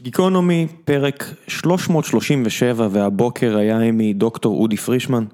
גיקונומי, 0.00 0.66
פרק 0.84 1.34
337, 1.48 2.88
והבוקר 2.90 3.56
היה 3.56 3.80
עימי 3.80 4.12
דוקטור 4.12 4.60
אודי 4.60 4.76
פרישמן. 4.76 5.24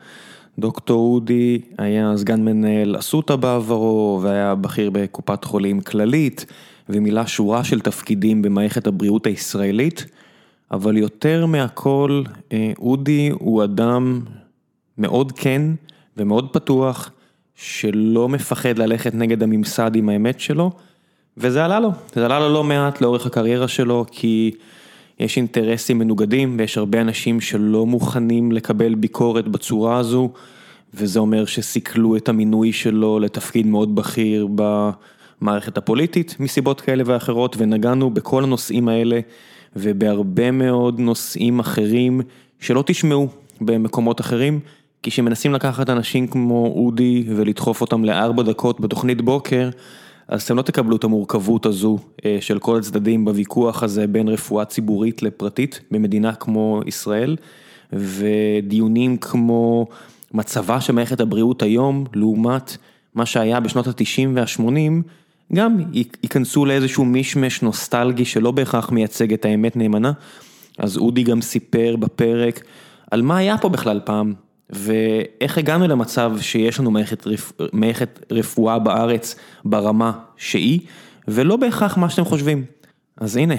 דוקטור 0.58 1.14
אודי 1.14 1.60
היה 1.78 2.12
סגן 2.16 2.44
מנהל 2.44 2.98
אסותא 2.98 3.36
בעברו, 3.36 4.20
והיה 4.22 4.54
בכיר 4.54 4.90
בקופת 4.90 5.44
חולים 5.44 5.80
כללית, 5.80 6.46
ומילא 6.88 7.26
שורה 7.26 7.64
של 7.64 7.80
תפקידים 7.80 8.42
במערכת 8.42 8.86
הבריאות 8.86 9.26
הישראלית, 9.26 10.06
אבל 10.70 10.96
יותר 10.96 11.46
מהכל, 11.46 12.22
אה, 12.52 12.72
אודי 12.78 13.30
הוא 13.32 13.64
אדם 13.64 14.20
מאוד 14.98 15.32
כן 15.32 15.62
ומאוד 16.16 16.52
פתוח, 16.52 17.10
שלא 17.54 18.28
מפחד 18.28 18.78
ללכת 18.78 19.14
נגד 19.14 19.42
הממסד 19.42 19.96
עם 19.96 20.08
האמת 20.08 20.40
שלו. 20.40 20.70
וזה 21.40 21.64
עלה 21.64 21.80
לו, 21.80 21.92
זה 22.14 22.24
עלה 22.24 22.40
לו 22.40 22.52
לא 22.52 22.64
מעט 22.64 23.00
לאורך 23.00 23.26
הקריירה 23.26 23.68
שלו, 23.68 24.04
כי 24.10 24.50
יש 25.20 25.36
אינטרסים 25.36 25.98
מנוגדים 25.98 26.56
ויש 26.58 26.78
הרבה 26.78 27.00
אנשים 27.00 27.40
שלא 27.40 27.86
מוכנים 27.86 28.52
לקבל 28.52 28.94
ביקורת 28.94 29.48
בצורה 29.48 29.98
הזו, 29.98 30.30
וזה 30.94 31.20
אומר 31.20 31.44
שסיכלו 31.44 32.16
את 32.16 32.28
המינוי 32.28 32.72
שלו 32.72 33.18
לתפקיד 33.18 33.66
מאוד 33.66 33.94
בכיר 33.94 34.48
במערכת 34.54 35.78
הפוליטית, 35.78 36.36
מסיבות 36.40 36.80
כאלה 36.80 37.02
ואחרות, 37.06 37.56
ונגענו 37.58 38.10
בכל 38.10 38.44
הנושאים 38.44 38.88
האלה 38.88 39.20
ובהרבה 39.76 40.50
מאוד 40.50 41.00
נושאים 41.00 41.58
אחרים 41.58 42.20
שלא 42.60 42.84
תשמעו 42.86 43.28
במקומות 43.60 44.20
אחרים. 44.20 44.60
כי 45.02 45.10
כשמנסים 45.10 45.54
לקחת 45.54 45.90
אנשים 45.90 46.26
כמו 46.26 46.72
אודי 46.76 47.24
ולדחוף 47.36 47.80
אותם 47.80 48.04
לארבע 48.04 48.42
דקות 48.42 48.80
בתוכנית 48.80 49.20
בוקר, 49.20 49.70
אז 50.28 50.42
אתם 50.42 50.56
לא 50.56 50.62
תקבלו 50.62 50.96
את 50.96 51.04
המורכבות 51.04 51.66
הזו 51.66 51.98
אה, 52.24 52.38
של 52.40 52.58
כל 52.58 52.78
הצדדים 52.78 53.24
בוויכוח 53.24 53.82
הזה 53.82 54.06
בין 54.06 54.28
רפואה 54.28 54.64
ציבורית 54.64 55.22
לפרטית 55.22 55.80
במדינה 55.90 56.34
כמו 56.34 56.80
ישראל, 56.86 57.36
ודיונים 57.92 59.16
כמו 59.16 59.86
מצבה 60.34 60.80
של 60.80 60.92
מערכת 60.92 61.20
הבריאות 61.20 61.62
היום, 61.62 62.04
לעומת 62.14 62.76
מה 63.14 63.26
שהיה 63.26 63.60
בשנות 63.60 63.86
ה-90 63.86 64.28
וה-80, 64.34 65.02
גם 65.54 65.76
ייכנסו 66.22 66.66
לאיזשהו 66.66 67.04
מישמש 67.04 67.62
נוסטלגי 67.62 68.24
שלא 68.24 68.50
בהכרח 68.50 68.90
מייצג 68.90 69.32
את 69.32 69.44
האמת 69.44 69.76
נאמנה. 69.76 70.12
אז 70.78 70.96
אודי 70.96 71.22
גם 71.22 71.40
סיפר 71.40 71.96
בפרק 71.96 72.64
על 73.10 73.22
מה 73.22 73.36
היה 73.36 73.58
פה 73.58 73.68
בכלל 73.68 74.00
פעם, 74.04 74.34
ואיך 74.70 75.58
הגענו 75.58 75.88
למצב 75.88 76.32
שיש 76.40 76.80
לנו 76.80 76.90
מערכת, 76.90 77.26
רפ... 77.26 77.52
מערכת 77.72 78.26
רפואה 78.32 78.78
בארץ 78.78 79.36
ברמה 79.64 80.12
שהיא, 80.36 80.80
ולא 81.28 81.56
בהכרח 81.56 81.96
מה 81.96 82.10
שאתם 82.10 82.24
חושבים. 82.24 82.64
אז 83.16 83.36
הנה, 83.36 83.54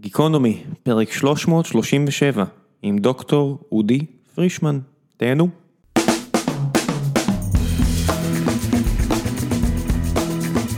גיקונומי, 0.00 0.62
פרק 0.82 1.12
337, 1.12 2.44
עם 2.82 2.98
דוקטור 2.98 3.58
אודי 3.72 3.98
פרישמן. 4.34 4.78
תהנו. 5.16 5.48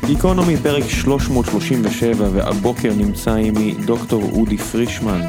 גיקונומי, 0.06 0.56
פרק 0.56 0.84
337, 0.88 2.28
והבוקר 2.32 2.92
נמצא 2.94 3.34
עימי 3.34 3.74
דוקטור 3.86 4.22
אודי 4.32 4.58
פרישמן. 4.58 5.20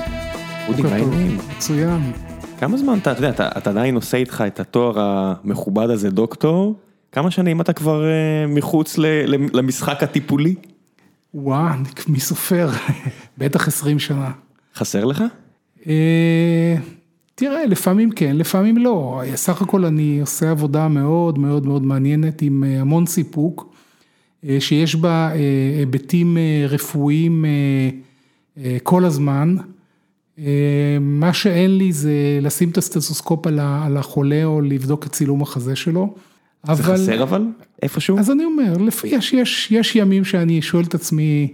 אודי, 0.68 0.82
מה 0.82 0.90
העניינים? 0.90 1.38
מצוין. 1.58 2.12
כמה 2.60 2.78
זמן 2.78 2.98
אתה, 2.98 3.12
אתה 3.12 3.20
יודע, 3.20 3.30
אתה, 3.30 3.50
אתה 3.58 3.70
עדיין 3.70 3.96
עושה 3.96 4.18
איתך 4.18 4.44
את 4.48 4.60
התואר 4.60 5.00
המכובד 5.00 5.90
הזה 5.90 6.10
דוקטור, 6.10 6.76
כמה 7.12 7.32
שנים 7.32 7.62
אתה 7.62 7.74
כבר 7.74 8.04
uh, 8.04 8.48
מחוץ 8.48 8.98
ל, 8.98 9.06
למשחק 9.54 10.04
הטיפולי? 10.04 10.56
וואו, 11.34 11.74
מי 12.08 12.20
סופר? 12.20 12.70
בטח 13.38 13.68
20 13.68 14.00
שנה. 14.00 14.32
חסר 14.76 15.06
לך? 15.06 15.24
Uh, 15.82 15.88
תראה, 17.36 17.66
לפעמים 17.66 18.12
כן, 18.12 18.36
לפעמים 18.36 18.78
לא. 18.78 19.22
סך 19.36 19.62
הכל 19.62 19.86
אני 19.86 20.20
עושה 20.22 20.52
עבודה 20.52 20.88
מאוד 20.88 21.40
מאוד 21.40 21.66
מאוד 21.66 21.84
מעניינת 21.84 22.42
עם 22.42 22.64
uh, 22.64 22.82
המון 22.82 23.06
סיפוק, 23.06 23.74
שיש 24.60 24.96
בה 24.96 25.32
היבטים 25.80 26.38
רפואיים 26.70 27.46
כל 28.84 29.06
הזמן. 29.06 29.56
מה 31.00 31.34
שאין 31.34 31.78
לי 31.78 31.92
זה 31.92 32.40
לשים 32.42 32.70
את 32.70 32.78
הסטטוסקופ 32.78 33.48
על 33.48 33.98
החולה 33.98 34.44
או 34.44 34.62
לבדוק 34.62 35.06
את 35.06 35.12
צילום 35.12 35.42
החזה 35.42 35.76
שלו. 35.76 36.16
זה 36.64 36.72
אבל, 36.72 36.84
חסר 36.84 37.24
אבל? 37.24 37.46
איפשהו? 37.84 38.20
אז 38.20 38.32
אני 38.32 38.46
אומר, 38.46 38.74
יש, 39.04 39.34
יש, 39.34 39.72
יש 39.72 39.96
ימים 39.96 40.26
שאני 40.26 40.62
שואל 40.62 40.84
את 40.84 40.96
עצמי 40.96 41.54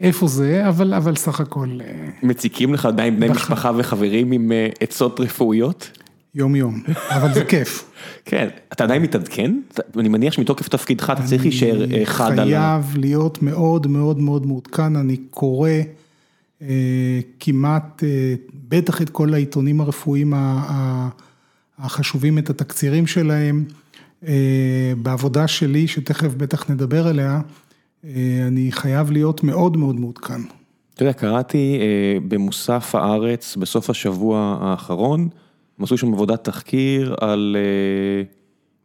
איפה 0.00 0.26
זה, 0.26 0.68
אבל, 0.68 0.94
אבל 0.94 1.16
סך 1.16 1.40
הכל... 1.40 1.68
אה, 1.80 2.08
מציקים 2.22 2.74
לך 2.74 2.86
עדיין 2.86 3.16
בני 3.16 3.28
משפחה 3.28 3.70
וחברים 3.76 4.32
עם 4.32 4.52
אה, 4.52 4.68
עצות 4.80 5.20
רפואיות? 5.20 5.90
יום 6.34 6.56
יום, 6.56 6.82
אבל 7.08 7.34
זה 7.34 7.44
כיף. 7.44 7.84
כן, 8.24 8.48
אתה 8.72 8.84
עדיין 8.84 9.02
מתעדכן? 9.02 9.60
אני 9.98 10.08
מניח 10.08 10.32
שמתוקף 10.32 10.68
תפקידך 10.68 11.10
אתה 11.10 11.22
צריך 11.22 11.42
להישאר 11.42 11.84
אה, 11.92 12.02
חד 12.04 12.32
על... 12.32 12.40
אני 12.40 12.50
חייב 12.50 12.96
להיות 12.96 13.42
מאוד 13.42 13.86
מאוד 13.86 14.18
מאוד 14.18 14.46
מעודכן, 14.46 14.96
אני 14.96 15.16
קורא. 15.30 15.70
אה, 16.62 17.20
כמעט, 17.40 18.04
אה, 18.04 18.34
בטח 18.68 19.02
את 19.02 19.10
כל 19.10 19.34
העיתונים 19.34 19.80
הרפואיים 19.80 20.32
החשובים, 21.78 22.38
את 22.38 22.50
התקצירים 22.50 23.06
שלהם. 23.06 23.64
אה, 24.26 24.92
בעבודה 25.02 25.48
שלי, 25.48 25.88
שתכף 25.88 26.34
בטח 26.34 26.70
נדבר 26.70 27.06
עליה, 27.06 27.40
אני 28.48 28.72
חייב 28.72 29.10
להיות 29.10 29.44
מאוד 29.44 29.76
מאוד 29.76 30.00
מעודכן. 30.00 30.40
אתה 30.94 31.02
יודע, 31.02 31.12
קראתי 31.12 31.80
במוסף 32.28 32.94
הארץ 32.94 33.56
בסוף 33.56 33.90
השבוע 33.90 34.58
האחרון, 34.60 35.28
הם 35.78 35.84
עשו 35.84 35.98
שם 35.98 36.12
עבודת 36.12 36.44
תחקיר 36.44 37.14
על 37.20 37.56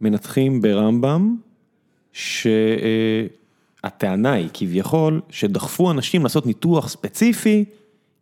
מנתחים 0.01 0.61
ברמב"ם, 0.61 1.35
ש... 2.13 2.47
הטענה 3.83 4.31
היא 4.31 4.49
כביכול 4.53 5.21
שדחפו 5.29 5.91
אנשים 5.91 6.23
לעשות 6.23 6.45
ניתוח 6.45 6.89
ספציפי, 6.89 7.65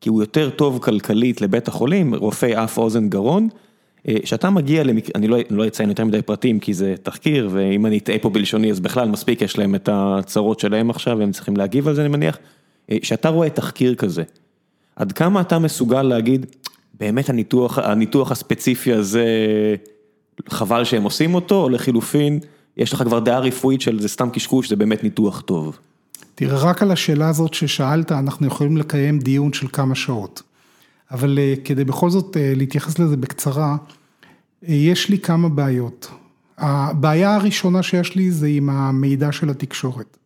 כי 0.02 0.10
הוא 0.10 0.22
יותר 0.22 0.50
טוב 0.50 0.80
כלכלית 0.82 1.42
לבית 1.42 1.68
החולים, 1.68 2.16
רופא 2.16 2.64
אף 2.64 2.78
אוזן 2.78 3.10
גרון, 3.10 3.50
אה, 4.08 4.16
שאתה 4.24 4.50
מגיע, 4.50 4.84
למק... 4.84 5.16
אני 5.16 5.28
לא, 5.28 5.38
לא 5.50 5.68
אציין 5.68 5.90
יותר 5.90 6.06
מדי 6.06 6.22
פרטים 6.22 6.60
כי 6.60 6.74
זה 6.74 6.96
תחקיר, 7.04 7.50
ואם 7.52 7.86
אני 7.86 7.98
אטעה 7.98 8.20
פה 8.20 8.30
בלשוני 8.30 8.72
אז 8.72 8.80
בכלל 8.80 9.10
מספיק 9.10 9.42
יש 9.42 9.58
להם 9.58 9.76
את 9.76 9.90
הצרות 9.92 10.60
שלהם 10.60 10.90
עכשיו 10.90 11.18
והם 11.20 11.32
צריכים 11.32 11.58
להגיב 11.58 11.88
על 11.88 11.96
זה 11.96 12.02
אני 12.02 12.10
מניח, 12.10 12.38
אה, 12.92 12.98
שאתה 13.04 13.30
רואה 13.30 13.50
תחקיר 13.50 13.96
כזה, 13.96 14.24
עד 14.96 15.12
כמה 15.12 15.42
אתה 15.42 15.60
מסוגל 15.60 16.02
להגיד, 16.02 16.46
באמת 17.00 17.30
הניתוח, 17.30 17.80
הניתוח 17.80 18.32
הספציפי 18.32 18.94
הזה, 18.94 19.26
חבל 20.50 20.84
שהם 20.84 21.04
עושים 21.04 21.36
אותו, 21.36 21.64
או 21.64 21.70
לחילופין, 21.70 22.40
יש 22.78 22.94
לך 22.94 23.04
כבר 23.04 23.20
דעה 23.20 23.40
רפואית 23.40 23.82
של 23.82 24.00
זה 24.02 24.08
סתם 24.08 24.30
קשקוש, 24.30 24.70
זה 24.70 24.76
באמת 24.76 25.04
ניתוח 25.04 25.42
טוב. 25.42 25.78
תראה, 26.36 26.58
רק 26.58 26.82
על 26.82 26.92
השאלה 26.92 27.30
הזאת 27.30 27.54
ששאלת, 27.54 28.12
אנחנו 28.12 28.48
יכולים 28.48 28.78
לקיים 28.78 29.20
דיון 29.20 29.54
של 29.54 29.68
כמה 29.68 29.96
שעות. 29.96 30.44
אבל 31.12 31.40
אה, 31.40 31.54
כדי 31.64 31.84
בכל 31.84 32.10
זאת 32.10 32.38
אה, 32.38 32.54
להתייחס 32.56 33.00
לזה 33.00 33.18
בקצרה, 33.18 33.76
אה, 34.68 34.74
יש 34.74 35.10
לי 35.10 35.20
כמה 35.20 35.50
בעיות. 35.50 36.08
הבעיה 36.58 37.36
הראשונה 37.36 37.84
שיש 37.84 38.16
לי 38.16 38.32
זה 38.32 38.48
עם 38.48 38.70
המידע 38.70 39.32
של 39.32 39.50
התקשורת. 39.50 40.18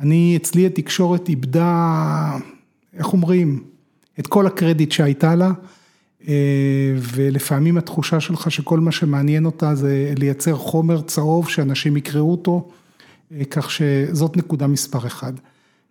אני, 0.00 0.38
אצלי 0.42 0.66
התקשורת 0.66 1.28
איבדה, 1.28 2.38
איך 2.94 3.12
אומרים, 3.12 3.64
את 4.18 4.26
כל 4.26 4.46
הקרדיט 4.46 4.92
שהייתה 4.92 5.34
לה. 5.34 5.52
אה, 6.28 6.34
ולפעמים 6.96 7.76
התחושה 7.76 8.20
שלך 8.20 8.50
שכל 8.50 8.80
מה 8.80 8.92
שמעניין 8.92 9.46
אותה 9.46 9.74
זה 9.74 10.12
לייצר 10.18 10.56
חומר 10.56 11.00
צהוב 11.00 11.48
שאנשים 11.48 11.96
יקראו 11.96 12.30
אותו, 12.30 12.68
אה, 13.32 13.44
כך 13.50 13.70
שזאת 13.70 14.36
נקודה 14.36 14.66
מספר 14.66 15.06
אחד. 15.06 15.32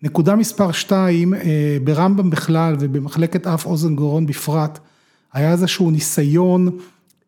נקודה 0.03 0.35
מספר 0.35 0.71
שתיים, 0.71 1.33
אה, 1.33 1.77
ברמב"ם 1.83 2.29
בכלל 2.29 2.75
ובמחלקת 2.79 3.47
אף 3.47 3.65
אוזן 3.65 3.95
גרון 3.95 4.25
בפרט, 4.25 4.79
היה 5.33 5.51
איזשהו 5.51 5.91
ניסיון 5.91 6.77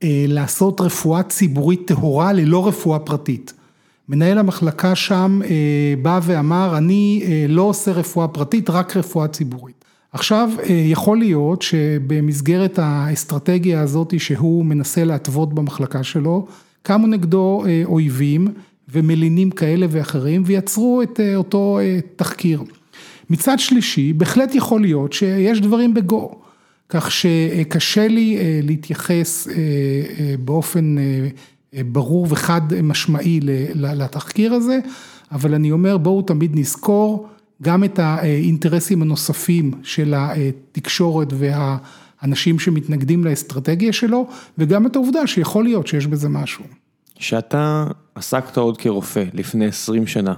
לעשות 0.03 0.81
רפואה 0.81 1.23
ציבורית 1.23 1.87
טהורה 1.87 2.33
ללא 2.33 2.67
רפואה 2.67 2.99
פרטית. 2.99 3.53
מנהל 4.09 4.37
המחלקה 4.37 4.95
שם 4.95 5.39
בא 6.01 6.19
ואמר, 6.23 6.77
אני 6.77 7.23
לא 7.49 7.61
עושה 7.61 7.91
רפואה 7.91 8.27
פרטית, 8.27 8.69
רק 8.69 8.97
רפואה 8.97 9.27
ציבורית. 9.27 9.74
עכשיו, 10.15 10.49
אה, 10.63 10.73
יכול 10.73 11.17
להיות 11.17 11.61
שבמסגרת 11.61 12.79
האסטרטגיה 12.79 13.81
הזאת 13.81 14.13
שהוא 14.19 14.65
מנסה 14.65 15.03
להתוות 15.03 15.53
במחלקה 15.53 16.03
שלו, 16.03 16.47
קמו 16.83 17.07
נגדו 17.07 17.63
אה, 17.67 17.81
אויבים 17.85 18.47
ומלינים 18.89 19.51
כאלה 19.51 19.85
ואחרים 19.89 20.43
ויצרו 20.45 21.01
את 21.01 21.19
אה, 21.19 21.35
אותו 21.35 21.79
תחקיר. 22.15 22.63
מצד 23.29 23.59
שלישי, 23.59 24.13
בהחלט 24.13 24.55
יכול 24.55 24.81
להיות 24.81 25.13
שיש 25.13 25.61
דברים 25.61 25.93
בגו, 25.93 26.31
כך 26.89 27.11
שקשה 27.11 28.07
לי 28.07 28.37
להתייחס 28.63 29.47
באופן 30.39 30.95
ברור 31.73 32.27
וחד 32.29 32.61
משמעי 32.83 33.39
לתחקיר 33.75 34.53
הזה, 34.53 34.79
אבל 35.31 35.53
אני 35.53 35.71
אומר 35.71 35.97
בואו 35.97 36.21
תמיד 36.21 36.51
נזכור 36.53 37.27
גם 37.61 37.83
את 37.83 37.99
האינטרסים 37.99 39.01
הנוספים 39.01 39.71
של 39.83 40.13
התקשורת 40.17 41.27
והאנשים 41.33 42.59
שמתנגדים 42.59 43.23
לאסטרטגיה 43.23 43.93
שלו, 43.93 44.27
וגם 44.57 44.85
את 44.85 44.95
העובדה 44.95 45.27
שיכול 45.27 45.63
להיות 45.63 45.87
שיש 45.87 46.07
בזה 46.07 46.29
משהו. 46.29 46.63
כשאתה 47.15 47.87
עסקת 48.15 48.57
עוד 48.57 48.77
כרופא 48.77 49.23
לפני 49.33 49.65
20 49.65 50.07
שנה, 50.07 50.33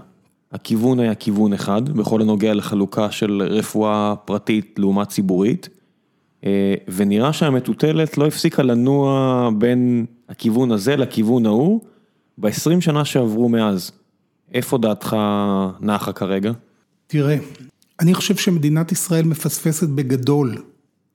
הכיוון 0.51 0.99
היה 0.99 1.15
כיוון 1.15 1.53
אחד, 1.53 1.89
בכל 1.89 2.21
הנוגע 2.21 2.53
לחלוקה 2.53 3.11
של 3.11 3.41
רפואה 3.41 4.13
פרטית 4.25 4.75
לעומת 4.79 5.07
ציבורית, 5.07 5.69
אה, 6.45 6.73
ונראה 6.87 7.33
שהמטוטלת 7.33 8.17
לא 8.17 8.27
הפסיקה 8.27 8.63
לנוע 8.63 9.49
בין 9.57 10.05
הכיוון 10.29 10.71
הזה 10.71 10.95
לכיוון 10.95 11.45
ההוא, 11.45 11.81
ב-20 12.37 12.81
שנה 12.81 13.05
שעברו 13.05 13.49
מאז, 13.49 13.91
איפה 14.53 14.77
דעתך 14.77 15.15
נחה 15.79 16.13
כרגע? 16.13 16.51
תראה, 17.07 17.38
אני 18.00 18.13
חושב 18.13 18.36
שמדינת 18.36 18.92
ישראל 18.92 19.25
מפספסת 19.25 19.88
בגדול 19.88 20.63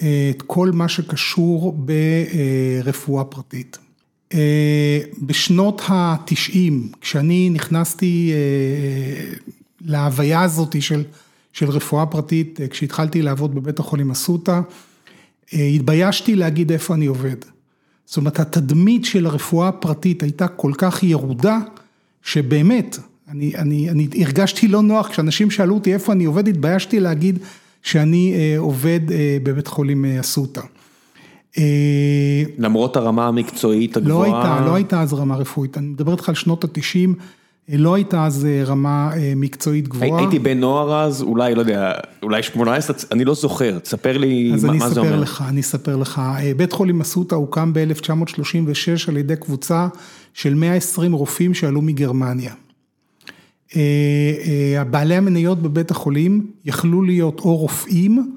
אה, 0.02 0.30
את 0.36 0.42
כל 0.46 0.70
מה 0.70 0.88
שקשור 0.88 1.76
ברפואה 2.82 3.24
פרטית. 3.24 3.78
אה, 4.34 5.00
בשנות 5.22 5.82
התשעים, 5.88 6.92
כשאני 7.00 7.50
נכנסתי 7.50 8.32
להוויה 9.80 10.42
הזאת 10.42 10.82
של, 10.82 11.04
של 11.52 11.70
רפואה 11.70 12.06
פרטית, 12.06 12.60
כשהתחלתי 12.70 13.22
לעבוד 13.22 13.54
בבית 13.54 13.78
החולים 13.78 14.10
אסותא, 14.10 14.60
התביישתי 15.52 16.36
להגיד 16.36 16.72
איפה 16.72 16.94
אני 16.94 17.06
עובד. 17.06 17.36
זאת 18.06 18.16
אומרת, 18.16 18.40
התדמית 18.40 19.04
של 19.04 19.26
הרפואה 19.26 19.68
הפרטית 19.68 20.22
הייתה 20.22 20.48
כל 20.48 20.72
כך 20.78 21.02
ירודה, 21.02 21.58
שבאמת, 22.22 22.98
אני, 23.32 23.52
אני, 23.56 23.90
אני 23.90 24.08
הרגשתי 24.24 24.68
לא 24.68 24.82
נוח, 24.82 25.08
כשאנשים 25.08 25.50
שאלו 25.50 25.74
אותי 25.74 25.94
איפה 25.94 26.12
אני 26.12 26.24
עובד, 26.24 26.48
התביישתי 26.48 27.00
להגיד 27.00 27.38
שאני 27.82 28.34
אה, 28.34 28.58
עובד 28.58 29.00
אה, 29.12 29.38
בבית 29.42 29.66
חולים 29.66 30.04
אה, 30.04 30.20
אסותא. 30.20 30.60
אה, 31.58 32.42
למרות 32.58 32.96
הרמה 32.96 33.28
המקצועית 33.28 33.96
הגבוהה? 33.96 34.28
לא 34.28 34.34
הייתה, 34.36 34.66
לא 34.66 34.74
הייתה 34.74 35.00
אז 35.02 35.12
רמה 35.12 35.36
רפואית, 35.36 35.78
אני 35.78 35.86
מדבר 35.86 36.12
איתך 36.12 36.28
על 36.28 36.34
שנות 36.34 36.64
התשעים. 36.64 37.14
לא 37.68 37.94
הייתה 37.94 38.26
אז 38.26 38.44
אה, 38.44 38.62
רמה 38.66 39.10
אה, 39.16 39.32
מקצועית 39.36 39.88
גבוהה. 39.88 40.20
הייתי 40.20 40.38
בן 40.38 40.60
נוער 40.60 41.04
אז, 41.04 41.22
אולי, 41.22 41.54
לא 41.54 41.60
יודע, 41.60 41.92
אולי 42.22 42.42
18, 42.42 42.96
אני 43.12 43.24
לא 43.24 43.34
זוכר, 43.34 43.78
תספר 43.78 44.18
לי 44.18 44.50
מה 44.50 44.58
זה 44.58 44.68
אומר. 44.68 44.84
אז 44.86 44.92
אני 44.92 45.02
אספר 45.02 45.20
לך, 45.20 45.44
אני 45.48 45.60
אספר 45.60 45.96
לך. 45.96 46.18
אה, 46.18 46.52
בית 46.56 46.72
חולים 46.72 47.00
אסותא 47.00 47.34
הוקם 47.34 47.72
ב-1936 47.72 49.08
על 49.08 49.16
ידי 49.16 49.36
קבוצה 49.36 49.88
של 50.34 50.54
120 50.54 51.12
רופאים 51.12 51.54
שעלו 51.54 51.82
מגרמניה. 51.82 52.52
בעלי 54.90 55.14
המניות 55.14 55.62
בבית 55.62 55.90
החולים 55.90 56.46
יכלו 56.64 57.02
להיות 57.02 57.40
או 57.40 57.56
רופאים 57.56 58.34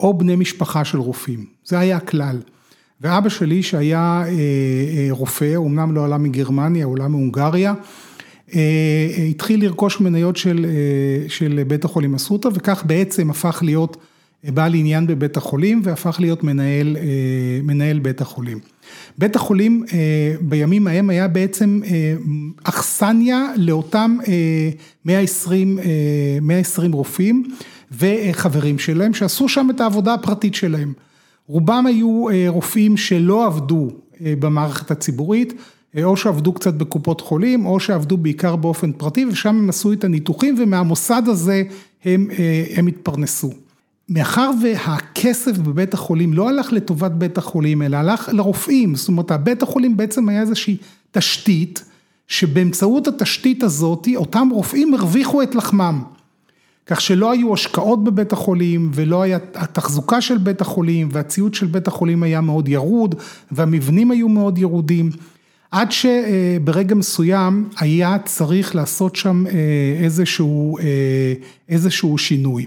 או 0.00 0.18
בני 0.18 0.36
משפחה 0.36 0.84
של 0.84 0.98
רופאים, 0.98 1.44
זה 1.64 1.78
היה 1.78 1.96
הכלל. 1.96 2.40
ואבא 3.00 3.28
שלי 3.28 3.62
שהיה 3.62 4.24
רופא, 5.10 5.56
אמנם 5.56 5.94
לא 5.94 6.04
עלה 6.04 6.18
מגרמניה, 6.18 6.86
עלה 6.96 7.08
מהונגריה, 7.08 7.74
אה, 8.54 9.24
התחיל 9.30 9.64
לרכוש 9.64 10.00
מניות 10.00 10.36
של 10.36 10.66
אה, 10.68 11.28
של 11.28 11.62
בית 11.66 11.84
החולים 11.84 12.14
אסותא 12.14 12.48
וכך 12.54 12.84
בעצם 12.86 13.30
הפך 13.30 13.58
להיות 13.62 13.96
בעל 14.44 14.74
עניין 14.74 15.06
בבית 15.06 15.36
החולים 15.36 15.80
והפך 15.84 16.16
להיות 16.20 16.44
מנהל 16.44 16.96
אה, 16.96 17.02
מנהל 17.62 17.98
בית 17.98 18.20
החולים. 18.20 18.58
בית 19.18 19.36
החולים 19.36 19.84
בימים 20.40 20.86
ההם 20.86 21.10
היה 21.10 21.28
בעצם 21.28 21.80
אכסניה 22.64 23.46
לאותם 23.56 24.16
120 25.04 25.78
120 26.42 26.92
רופאים 26.92 27.44
וחברים 27.98 28.78
שלהם 28.78 29.14
שעשו 29.14 29.48
שם 29.48 29.68
את 29.70 29.80
העבודה 29.80 30.14
הפרטית 30.14 30.54
שלהם. 30.54 30.92
רובם 31.46 31.86
היו 31.86 32.24
רופאים 32.48 32.96
שלא 32.96 33.46
עבדו 33.46 33.88
במערכת 34.20 34.90
הציבורית, 34.90 35.54
או 36.02 36.16
שעבדו 36.16 36.52
קצת 36.52 36.74
בקופות 36.74 37.20
חולים, 37.20 37.66
או 37.66 37.80
שעבדו 37.80 38.16
בעיקר 38.16 38.56
באופן 38.56 38.92
פרטי, 38.92 39.26
ושם 39.26 39.48
הם 39.48 39.68
עשו 39.68 39.92
את 39.92 40.04
הניתוחים, 40.04 40.56
ומהמוסד 40.58 41.22
הזה 41.26 41.62
הם, 42.04 42.28
אה, 42.38 42.64
הם 42.76 42.86
התפרנסו. 42.86 43.50
מאחר 44.08 44.50
והכסף 44.62 45.58
בבית 45.58 45.94
החולים 45.94 46.32
לא 46.32 46.48
הלך 46.48 46.72
לטובת 46.72 47.10
בית 47.10 47.38
החולים, 47.38 47.82
אלא 47.82 47.96
הלך 47.96 48.28
לרופאים, 48.32 48.94
זאת 48.94 49.08
אומרת, 49.08 49.30
הבית 49.30 49.62
החולים 49.62 49.96
בעצם 49.96 50.28
היה 50.28 50.40
איזושהי 50.40 50.76
תשתית, 51.12 51.84
שבאמצעות 52.28 53.08
התשתית 53.08 53.62
הזאת, 53.62 54.08
אותם 54.16 54.48
רופאים 54.52 54.94
הרוויחו 54.94 55.42
את 55.42 55.54
לחמם. 55.54 56.02
כך 56.86 57.00
שלא 57.00 57.30
היו 57.30 57.54
השקעות 57.54 58.04
בבית 58.04 58.32
החולים 58.32 58.90
ולא 58.94 59.22
היה 59.22 59.38
התחזוקה 59.54 60.20
של 60.20 60.38
בית 60.38 60.60
החולים 60.60 61.08
והציוד 61.12 61.54
של 61.54 61.66
בית 61.66 61.88
החולים 61.88 62.22
היה 62.22 62.40
מאוד 62.40 62.68
ירוד 62.68 63.14
והמבנים 63.52 64.10
היו 64.10 64.28
מאוד 64.28 64.58
ירודים. 64.58 65.10
עד 65.70 65.92
שברגע 65.92 66.94
מסוים 66.94 67.68
היה 67.78 68.16
צריך 68.24 68.74
לעשות 68.74 69.16
שם 69.16 69.44
אה, 69.46 69.52
איזשהו, 70.04 70.78
אה, 70.78 70.84
איזשהו 71.68 72.18
שינוי. 72.18 72.66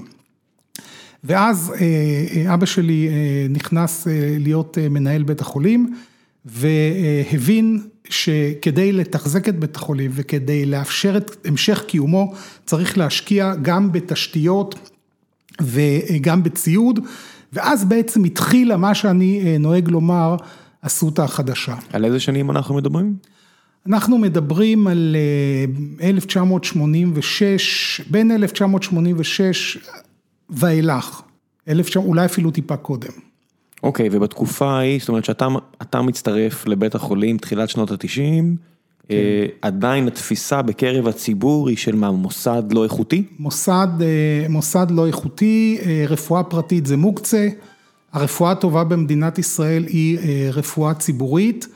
ואז 1.23 1.73
אה, 1.79 2.53
אבא 2.53 2.65
שלי 2.65 3.09
נכנס 3.49 4.07
להיות 4.39 4.77
מנהל 4.89 5.23
בית 5.23 5.41
החולים 5.41 5.93
והבין 6.45 7.79
שכדי 8.09 8.91
לתחזק 8.91 9.49
את 9.49 9.59
בית 9.59 9.75
החולים 9.75 10.11
וכדי 10.13 10.65
לאפשר 10.65 11.17
את 11.17 11.35
המשך 11.45 11.83
קיומו 11.87 12.33
צריך 12.65 12.97
להשקיע 12.97 13.53
גם 13.61 13.91
בתשתיות 13.91 14.91
וגם 15.61 16.43
בציוד 16.43 16.99
ואז 17.53 17.85
בעצם 17.85 18.23
התחילה 18.23 18.77
מה 18.77 18.95
שאני 18.95 19.57
נוהג 19.59 19.89
לומר 19.89 20.35
אסותא 20.81 21.21
החדשה. 21.21 21.75
על 21.93 22.05
איזה 22.05 22.19
שנים 22.19 22.51
אנחנו 22.51 22.75
מדברים? 22.75 23.15
אנחנו 23.87 24.17
מדברים 24.17 24.87
על 24.87 25.15
1986, 26.01 27.99
אה, 27.99 28.05
בין 28.09 28.31
1986 28.31 29.77
ואילך, 30.49 31.21
אולי 31.95 32.25
אפילו 32.25 32.51
טיפה 32.51 32.77
קודם. 32.77 33.11
אוקיי, 33.83 34.09
ובתקופה 34.11 34.69
ההיא, 34.69 34.99
זאת 34.99 35.09
אומרת 35.09 35.25
שאתה 35.25 36.01
מצטרף 36.01 36.67
לבית 36.67 36.95
החולים 36.95 37.37
תחילת 37.37 37.69
שנות 37.69 37.91
התשעים, 37.91 38.55
כן. 39.07 39.15
אה, 39.15 39.45
עדיין 39.61 40.07
התפיסה 40.07 40.61
בקרב 40.61 41.07
הציבור 41.07 41.69
היא 41.69 41.77
של 41.77 41.95
מה, 41.95 42.11
מוסד 42.11 42.63
לא 42.71 42.83
איכותי? 42.83 43.23
מוסד, 43.39 43.87
אה, 44.01 44.45
מוסד 44.49 44.87
לא 44.91 45.07
איכותי, 45.07 45.77
רפואה 46.09 46.43
פרטית 46.43 46.85
זה 46.85 46.97
מוקצה. 46.97 47.47
הרפואה 48.13 48.51
הטובה 48.51 48.83
במדינת 48.83 49.39
ישראל 49.39 49.85
היא 49.87 50.17
אה, 50.17 50.49
רפואה 50.53 50.93
ציבורית, 50.93 51.67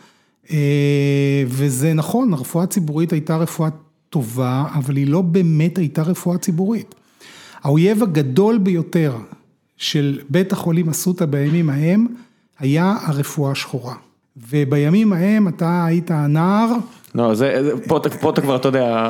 אה, 0.51 1.43
וזה 1.47 1.93
נכון, 1.93 2.33
הרפואה 2.33 2.63
הציבורית 2.63 3.11
הייתה 3.11 3.37
רפואה 3.37 3.69
טובה, 4.09 4.65
אבל 4.73 4.95
היא 4.95 5.07
לא 5.07 5.21
באמת 5.21 5.77
הייתה 5.77 6.01
רפואה 6.01 6.37
ציבורית. 6.37 6.95
האויב 7.63 8.03
הגדול 8.03 8.57
ביותר 8.57 9.15
של 9.77 10.19
בית 10.29 10.51
החולים 10.51 10.89
אסותא 10.89 11.25
בימים 11.25 11.69
ההם, 11.69 12.07
היה 12.59 12.95
הרפואה 13.01 13.51
השחורה. 13.51 13.95
ובימים 14.49 15.13
ההם 15.13 15.47
אתה 15.47 15.85
היית 15.85 16.11
הנער. 16.11 16.73
לא, 17.15 17.35
זה, 17.35 17.71
פה, 17.87 17.99
פה 18.21 18.29
אתה 18.29 18.41
כבר, 18.41 18.55
אתה 18.55 18.67
יודע, 18.67 19.07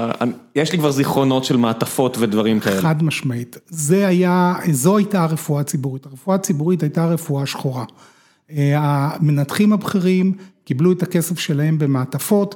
יש 0.56 0.72
לי 0.72 0.78
כבר 0.78 0.92
זיכרונות 0.92 1.44
של 1.44 1.58
מעטפות 1.58 2.18
ודברים 2.20 2.60
כאלה. 2.60 2.82
חד 2.82 3.04
משמעית. 3.04 3.58
זה 3.68 4.08
היה, 4.08 4.56
זו 4.72 4.98
הייתה 4.98 5.24
הרפואה 5.24 5.62
הציבורית. 5.62 6.06
הרפואה 6.06 6.36
הציבורית 6.36 6.84
הייתה 6.84 7.06
רפואה 7.06 7.46
שחורה. 7.46 7.86
אה, 8.52 8.74
המנתחים 8.76 9.74
הבכירים 9.74 10.34
קיבלו 10.66 10.92
את 10.92 11.04
הכסף 11.04 11.40
שלהם 11.40 11.78
במעטפות 11.78 12.56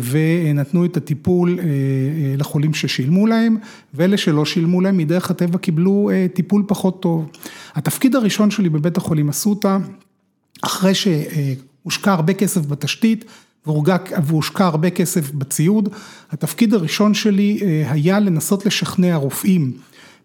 ונתנו 0.00 0.84
את 0.84 0.96
הטיפול 0.96 1.58
אה, 1.60 1.64
לחולים 2.38 2.74
ששילמו 2.74 3.26
להם, 3.26 3.56
ואלה 3.94 4.16
שלא 4.16 4.44
שילמו 4.44 4.80
להם 4.80 4.96
מדרך 4.96 5.30
הטבע 5.30 5.58
קיבלו 5.58 6.10
טיפול 6.34 6.64
פחות 6.66 7.02
טוב. 7.02 7.30
התפקיד 7.74 8.16
הראשון 8.16 8.50
שלי 8.50 8.68
בבית 8.68 8.96
החולים 8.96 9.28
אסותא, 9.28 9.78
אחרי 10.62 10.92
שהושקע 10.94 12.12
הרבה 12.12 12.32
כסף 12.32 12.66
בתשתית, 12.66 13.24
והושקע 13.66 14.66
הרבה 14.66 14.90
כסף 14.90 15.30
בציוד. 15.30 15.88
התפקיד 16.30 16.74
הראשון 16.74 17.14
שלי 17.14 17.60
אה, 17.62 17.92
היה 17.92 18.20
לנסות 18.20 18.66
לשכנע 18.66 19.16
רופאים 19.16 19.72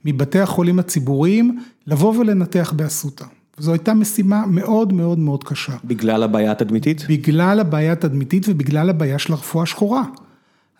מבתי 0.05 0.39
החולים 0.39 0.79
הציבוריים 0.79 1.59
לבוא 1.87 2.19
ולנתח 2.19 2.73
באסותא. 2.75 3.25
זו 3.57 3.71
הייתה 3.71 3.93
משימה 3.93 4.45
מאוד 4.47 4.93
מאוד 4.93 5.19
מאוד 5.19 5.43
קשה. 5.43 5.73
בגלל 5.85 6.23
הבעיה 6.23 6.51
התדמיתית? 6.51 7.05
בגלל 7.09 7.59
הבעיה 7.59 7.91
התדמיתית 7.91 8.45
ובגלל 8.49 8.89
הבעיה 8.89 9.19
של 9.19 9.33
הרפואה 9.33 9.63
השחורה. 9.63 10.03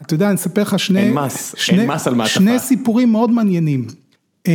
אתה 0.01 0.13
יודע, 0.13 0.27
אני 0.27 0.35
אספר 0.35 0.61
לך 0.61 0.79
שני... 0.79 0.99
אין 0.99 1.13
מס, 1.13 1.55
שני, 1.57 1.79
אין 1.79 1.91
מס 1.91 2.07
על 2.07 2.15
מעטפה. 2.15 2.33
שני 2.33 2.59
סיפורים 2.59 3.11
מאוד 3.11 3.31
מעניינים. 3.31 3.87
Uh, 4.47 4.51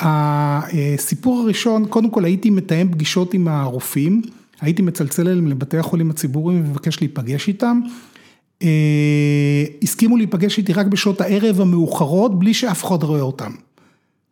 הסיפור 0.00 1.40
הראשון, 1.40 1.86
קודם 1.86 2.10
כל 2.10 2.24
הייתי 2.24 2.50
מתאם 2.50 2.88
פגישות 2.92 3.34
עם 3.34 3.48
הרופאים. 3.48 4.22
הייתי 4.60 4.82
מצלצל 4.82 5.28
אליהם 5.28 5.46
לבתי 5.46 5.78
החולים 5.78 6.10
הציבוריים 6.10 6.60
ומבקש 6.60 7.00
להיפגש 7.00 7.48
איתם. 7.48 7.80
אה, 8.62 9.64
הסכימו 9.82 10.16
להיפגש 10.16 10.58
איתי 10.58 10.72
רק 10.72 10.86
בשעות 10.86 11.20
הערב 11.20 11.60
המאוחרות, 11.60 12.38
בלי 12.38 12.54
שאף 12.54 12.84
אחד 12.84 13.02
רואה 13.02 13.20
אותם. 13.20 13.52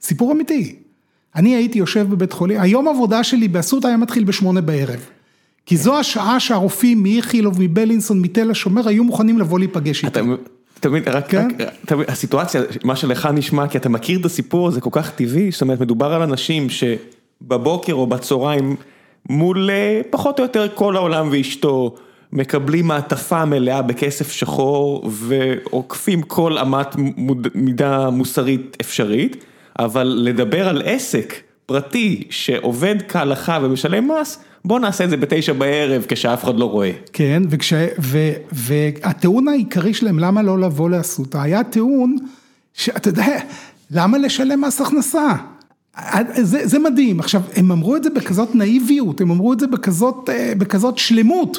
סיפור 0.02 0.32
אמיתי. 0.32 0.76
אני 1.36 1.56
הייתי 1.56 1.78
יושב 1.78 2.06
בבית 2.10 2.32
חולים, 2.32 2.60
היום 2.60 2.88
עבודה 2.88 3.24
שלי 3.24 3.48
באסותא 3.48 3.86
היה 3.86 3.96
מתחיל 3.96 4.24
בשמונה 4.24 4.60
בערב. 4.60 5.00
כי 5.66 5.76
זו 5.76 5.98
השעה 5.98 6.40
שהרופאים 6.40 7.02
מאיכילוב, 7.02 7.62
מבלינסון, 7.62 8.20
מתל 8.20 8.50
השומר, 8.50 8.88
היו 8.88 9.04
מוכנים 9.04 9.38
לבוא 9.38 9.58
להיפגש 9.58 10.04
איתי. 10.04 10.20
אתה 10.80 10.88
מבין, 10.88 11.02
רק, 11.06 11.28
כן. 11.28 11.48
רק, 11.90 12.08
הסיטואציה, 12.08 12.62
מה 12.84 12.96
שלך 12.96 13.28
נשמע, 13.34 13.68
כי 13.68 13.78
אתה 13.78 13.88
מכיר 13.88 14.20
את 14.20 14.24
הסיפור 14.24 14.68
הזה 14.68 14.80
כל 14.80 14.90
כך 14.92 15.10
טבעי, 15.10 15.50
זאת 15.50 15.62
אומרת, 15.62 15.80
מדובר 15.80 16.12
על 16.12 16.22
אנשים 16.22 16.66
שבבוקר 16.70 17.92
או 17.92 18.06
בצהריים, 18.06 18.76
מול 19.28 19.70
אה, 19.70 20.00
פחות 20.10 20.38
או 20.38 20.44
יותר 20.44 20.66
כל 20.74 20.96
העולם 20.96 21.28
ואשתו, 21.32 21.94
מקבלים 22.32 22.86
מעטפה 22.86 23.44
מלאה 23.44 23.82
בכסף 23.82 24.32
שחור 24.32 25.10
ועוקפים 25.10 26.22
כל 26.22 26.58
אמת 26.58 26.96
מידה 27.54 28.10
מוסרית 28.10 28.76
אפשרית, 28.80 29.44
אבל 29.78 30.18
לדבר 30.22 30.68
על 30.68 30.82
עסק 30.84 31.34
פרטי 31.66 32.22
שעובד 32.30 32.96
כהלכה 33.08 33.58
ומשלם 33.62 34.10
מס, 34.10 34.38
בוא 34.64 34.80
נעשה 34.80 35.04
את 35.04 35.10
זה 35.10 35.16
בתשע 35.16 35.52
בערב 35.52 36.04
כשאף 36.08 36.44
אחד 36.44 36.58
לא 36.58 36.64
רואה. 36.64 36.90
כן, 37.12 37.42
וכש, 37.50 37.72
ו, 37.98 38.18
והטיעון 38.52 39.48
העיקרי 39.48 39.94
שלהם, 39.94 40.18
למה 40.18 40.42
לא 40.42 40.58
לבוא 40.58 40.90
לאסותא, 40.90 41.38
היה 41.38 41.64
טיעון 41.64 42.16
שאתה 42.74 43.08
יודע, 43.08 43.38
למה 43.90 44.18
לשלם 44.18 44.60
מס 44.60 44.80
הכנסה? 44.80 45.34
זה, 46.42 46.66
זה 46.66 46.78
מדהים, 46.78 47.20
עכשיו, 47.20 47.42
הם 47.56 47.72
אמרו 47.72 47.96
את 47.96 48.02
זה 48.04 48.10
בכזאת 48.10 48.54
נאיביות, 48.54 49.20
הם 49.20 49.30
אמרו 49.30 49.52
את 49.52 49.60
זה 49.60 49.66
בכזאת, 49.66 50.30
אה, 50.30 50.52
בכזאת 50.58 50.98
שלמות. 50.98 51.58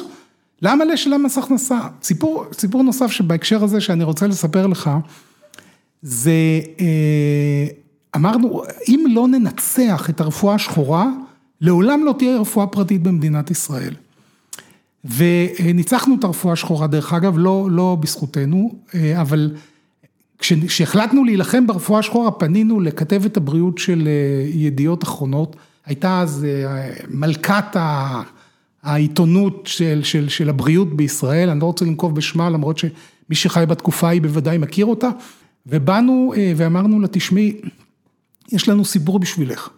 למה 0.62 0.84
לשלם 0.84 1.22
מס 1.22 1.38
הכנסה? 1.38 1.78
סיפור, 2.02 2.44
סיפור 2.52 2.82
נוסף 2.82 3.10
שבהקשר 3.10 3.64
הזה 3.64 3.80
שאני 3.80 4.04
רוצה 4.04 4.26
לספר 4.26 4.66
לך, 4.66 4.90
זה, 6.02 6.30
אה, 6.80 7.66
אמרנו, 8.16 8.62
אם 8.88 9.04
לא 9.10 9.28
ננצח 9.28 10.10
את 10.10 10.20
הרפואה 10.20 10.54
השחורה, 10.54 11.10
לעולם 11.60 12.04
לא 12.04 12.14
תהיה 12.18 12.38
רפואה 12.38 12.66
פרטית 12.66 13.02
במדינת 13.02 13.50
ישראל. 13.50 13.94
וניצחנו 15.04 16.16
את 16.18 16.24
הרפואה 16.24 16.52
השחורה, 16.52 16.86
דרך 16.86 17.12
אגב, 17.12 17.38
לא, 17.38 17.68
לא 17.70 17.96
בזכותנו, 18.00 18.74
אה, 18.94 19.20
אבל 19.20 19.54
כשהחלטנו 20.38 21.24
להילחם 21.24 21.66
ברפואה 21.66 21.98
השחורה, 21.98 22.30
פנינו 22.30 22.80
לכתבת 22.80 23.36
הבריאות 23.36 23.78
של 23.78 24.08
אה, 24.08 24.48
ידיעות 24.48 25.02
אחרונות, 25.02 25.56
הייתה 25.86 26.20
אז 26.20 26.46
מלכת 27.08 27.76
ה... 27.76 28.22
העיתונות 28.86 29.62
של, 29.64 30.00
של, 30.02 30.28
של 30.28 30.48
הבריאות 30.48 30.96
בישראל, 30.96 31.50
אני 31.50 31.60
לא 31.60 31.64
רוצה 31.64 31.84
לנקוב 31.84 32.14
בשמה, 32.14 32.50
למרות 32.50 32.78
שמי 32.78 32.90
שחי 33.32 33.64
בתקופה 33.68 34.08
היא 34.08 34.22
בוודאי 34.22 34.58
מכיר 34.58 34.86
אותה, 34.86 35.08
ובאנו 35.66 36.32
אה, 36.36 36.52
ואמרנו 36.56 37.00
לה, 37.00 37.08
תשמעי, 37.08 37.60
יש 38.52 38.68
לנו 38.68 38.84
סיפור 38.84 39.18
בשבילך. 39.18 39.68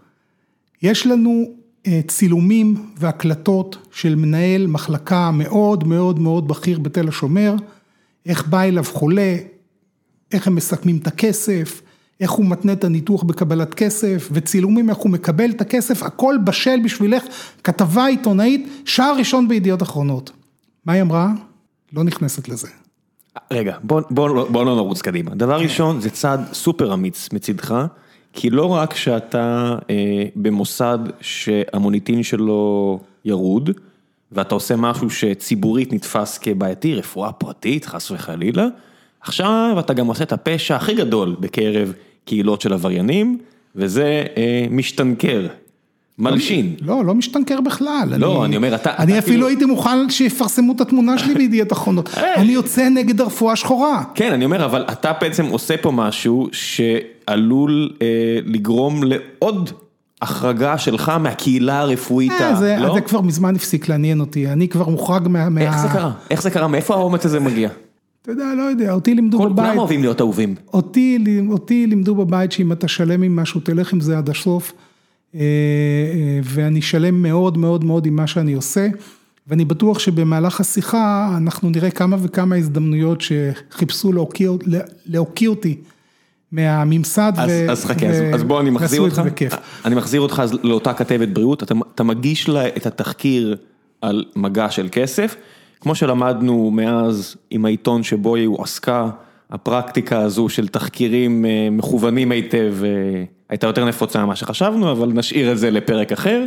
יש 0.83 1.07
לנו 1.07 1.45
אה, 1.87 2.01
צילומים 2.09 2.93
והקלטות 2.97 3.77
של 3.93 4.15
מנהל 4.15 4.67
מחלקה 4.67 5.31
מאוד 5.31 5.85
מאוד 5.85 6.19
מאוד 6.19 6.49
בכיר 6.49 6.79
בתל 6.79 7.09
השומר, 7.09 7.55
איך 8.27 8.47
בא 8.47 8.63
אליו 8.63 8.85
חולה, 8.85 9.37
איך 10.33 10.47
הם 10.47 10.55
מסכמים 10.55 10.97
את 10.97 11.07
הכסף, 11.07 11.83
איך 12.21 12.31
הוא 12.31 12.47
מתנה 12.47 12.73
את 12.73 12.85
הניתוח 12.85 13.23
בקבלת 13.23 13.75
כסף, 13.75 14.29
וצילומים 14.33 14.91
איך 14.91 14.99
הוא 14.99 15.11
מקבל 15.11 15.51
את 15.51 15.61
הכסף, 15.61 16.03
הכל 16.03 16.37
בשל 16.45 16.81
בשבילך, 16.85 17.25
כתבה 17.65 18.07
עיתונאית, 18.07 18.69
שער 18.85 19.17
ראשון 19.17 19.49
בידיעות 19.49 19.83
אחרונות. 19.83 20.31
מה 20.85 20.93
היא 20.93 21.03
אמרה? 21.03 21.33
לא 21.93 22.05
נכנסת 22.05 22.49
לזה. 22.49 22.69
רגע, 23.51 23.77
בוא, 23.83 24.01
בוא, 24.11 24.49
בוא 24.49 24.65
לא 24.65 24.77
נרוץ 24.77 25.03
קדימה. 25.03 25.35
דבר 25.35 25.61
ראשון, 25.61 26.01
זה 26.01 26.11
צעד 26.11 26.41
סופר 26.53 26.95
אמיץ 26.95 27.29
מצידך, 27.33 27.87
כי 28.33 28.51
לא 28.51 28.67
רק 28.67 28.95
שאתה 28.95 29.77
אה, 29.91 30.25
במוסד 30.37 30.99
שהמוניטין 31.21 32.23
שלו 32.23 33.01
ירוד, 33.25 33.71
ואתה 34.33 34.55
עושה 34.55 34.77
משהו 34.77 35.11
שציבורית 35.11 35.93
נתפס 35.93 36.39
כבעייתי, 36.39 36.95
רפואה 36.95 37.33
פרטית, 37.33 37.85
חס 37.85 38.11
וחלילה, 38.11 38.67
עכשיו 39.21 39.77
אתה 39.79 39.95
גם 39.95 40.07
עושה 40.07 40.25
את 40.25 40.33
הפשע 40.33 40.77
הכי 40.77 40.95
גדול 40.95 41.37
בקרב 41.41 41.93
קהילות 42.25 42.61
של 42.61 42.73
עבריינים, 42.73 43.39
וזה 43.77 44.25
אה, 44.37 44.67
משתנקר, 44.71 45.47
מלשין. 46.19 46.75
לא, 46.81 47.05
לא 47.05 47.15
משתנקר 47.15 47.61
בכלל. 47.61 48.09
לא, 48.17 48.45
אני 48.45 48.57
אומר, 48.57 48.75
אתה... 48.75 48.91
אני 48.99 49.19
אפילו 49.19 49.49
הייתי 49.49 49.65
מוכן 49.65 50.11
שיפרסמו 50.11 50.73
את 50.73 50.81
התמונה 50.81 51.19
שלי 51.19 51.35
בידיעות 51.35 51.73
אחרונות. 51.73 52.11
אני 52.37 52.53
יוצא 52.53 52.89
נגד 52.89 53.21
הרפואה 53.21 53.53
השחורה. 53.53 54.03
כן, 54.15 54.33
אני 54.33 54.45
אומר, 54.45 54.65
אבל 54.65 54.85
אתה 54.93 55.13
בעצם 55.21 55.47
עושה 55.47 55.77
פה 55.77 55.91
משהו 55.91 56.49
שעלול 56.53 57.93
אה, 58.03 58.07
לגרום 58.45 59.01
לעוד... 59.05 59.71
החרגה 60.23 60.79
שלך 60.79 61.13
מהקהילה 61.21 61.81
הרפואית, 61.81 62.33
לא? 62.81 62.95
זה 62.95 63.01
כבר 63.01 63.21
מזמן 63.21 63.55
הפסיק 63.57 63.89
לעניין 63.89 64.21
אותי, 64.21 64.49
אני 64.49 64.69
כבר 64.69 64.89
מוחרג 64.89 65.29
מה... 65.29 65.49
איך 65.61 65.79
זה 65.79 65.89
קרה? 65.89 66.13
איך 66.31 66.43
זה 66.43 66.51
קרה? 66.51 66.69
מאיפה 66.69 66.95
האומץ 66.95 67.27
הזה 67.27 67.41
מגיע? 67.41 67.69
אתה 68.23 68.31
יודע, 68.31 68.45
לא 68.57 68.63
יודע, 68.63 68.93
אותי 68.93 69.15
לימדו 69.15 69.39
בבית. 69.39 69.65
כולם 69.65 69.79
אוהבים 69.79 70.01
להיות 70.01 70.21
אהובים. 70.21 70.55
אותי, 70.73 71.19
אותי 71.51 71.87
לימדו 71.87 72.15
בבית 72.15 72.53
שאם 72.53 72.73
אתה 72.73 72.89
שלם 72.89 73.23
עם 73.23 73.37
משהו, 73.37 73.61
תלך 73.61 73.93
עם 73.93 74.01
זה 74.01 74.19
עד 74.19 74.29
הסוף. 74.29 74.73
אה, 75.35 75.41
אה, 75.41 76.41
ואני 76.43 76.83
שלם 76.83 77.23
מאוד 77.23 77.59
מאוד 77.59 77.85
מאוד 77.85 78.07
עם 78.07 78.17
מה 78.17 78.27
שאני 78.27 78.53
עושה. 78.53 78.89
ואני 79.47 79.65
בטוח 79.65 79.99
שבמהלך 79.99 80.61
השיחה 80.61 81.35
אנחנו 81.37 81.71
נראה 81.71 81.91
כמה 81.91 82.17
וכמה 82.21 82.57
הזדמנויות 82.57 83.21
שחיפשו 83.21 84.13
להוקיע 85.07 85.49
אותי 85.49 85.77
מהממסד. 86.53 87.33
אז, 87.37 87.51
ו... 87.51 87.71
אז 87.71 87.85
חכה, 87.85 88.07
ו... 88.13 88.35
אז 88.35 88.45
בוא 88.45 88.61
אני 88.61 88.71
מחזיר 88.71 89.01
אותך, 89.01 89.23
אני 89.85 89.95
מחזיר 89.95 90.21
אותך 90.21 90.43
לאותה 90.63 90.93
כתבת 90.95 91.29
בריאות, 91.29 91.63
אתה, 91.63 91.75
אתה 91.95 92.03
מגיש 92.03 92.49
לה 92.49 92.69
את 92.69 92.87
התחקיר 92.87 93.57
על 94.03 94.25
מגע 94.37 94.71
של 94.71 94.89
כסף. 94.93 95.37
כמו 95.81 95.95
שלמדנו 95.95 96.71
מאז 96.71 97.37
עם 97.51 97.65
העיתון 97.65 98.03
שבו 98.03 98.37
היא 98.37 98.49
עסקה, 98.59 99.11
הפרקטיקה 99.51 100.19
הזו 100.19 100.49
של 100.49 100.69
תחקירים 100.69 101.45
אה, 101.45 101.69
מכוונים 101.71 102.33
היטב 102.33 102.75
הייתה 103.49 103.67
יותר 103.67 103.85
נפוצה 103.85 104.25
ממה 104.25 104.37
שחשבנו, 104.37 104.93
אבל 104.93 105.09
נשאיר 105.09 105.53
את 105.53 105.59
זה 105.59 105.71
לפרק 105.71 106.13
אחר. 106.13 106.45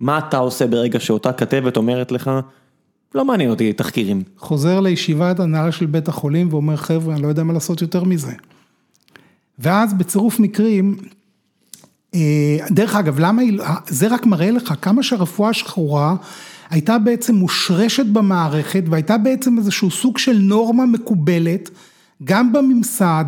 מה 0.00 0.18
אתה 0.18 0.36
עושה 0.36 0.66
ברגע 0.66 1.00
שאותה 1.00 1.32
כתבת 1.32 1.76
אומרת 1.76 2.12
לך, 2.12 2.30
לא 3.14 3.24
מעניין 3.24 3.50
אותי 3.50 3.72
תחקירים. 3.72 4.22
חוזר 4.38 4.80
לישיבת 4.80 5.40
הנהלה 5.40 5.72
של 5.72 5.86
בית 5.86 6.08
החולים 6.08 6.48
ואומר, 6.50 6.76
חבר'ה, 6.76 7.14
אני 7.14 7.22
לא 7.22 7.28
יודע 7.28 7.42
מה 7.42 7.52
לעשות 7.52 7.82
יותר 7.82 8.04
מזה. 8.04 8.32
ואז 9.58 9.94
בצירוף 9.94 10.40
מקרים, 10.40 10.96
אה, 12.14 12.56
דרך 12.70 12.94
אגב, 12.94 13.18
למה, 13.20 13.42
זה 13.86 14.08
רק 14.08 14.26
מראה 14.26 14.50
לך 14.50 14.74
כמה 14.82 15.02
שהרפואה 15.02 15.50
השחורה 15.50 16.14
הייתה 16.70 16.98
בעצם 16.98 17.34
מושרשת 17.34 18.06
במערכת 18.06 18.82
והייתה 18.90 19.18
בעצם 19.18 19.58
איזשהו 19.58 19.90
סוג 19.90 20.18
של 20.18 20.36
נורמה 20.38 20.86
מקובלת, 20.86 21.70
גם 22.24 22.52
בממסד, 22.52 23.24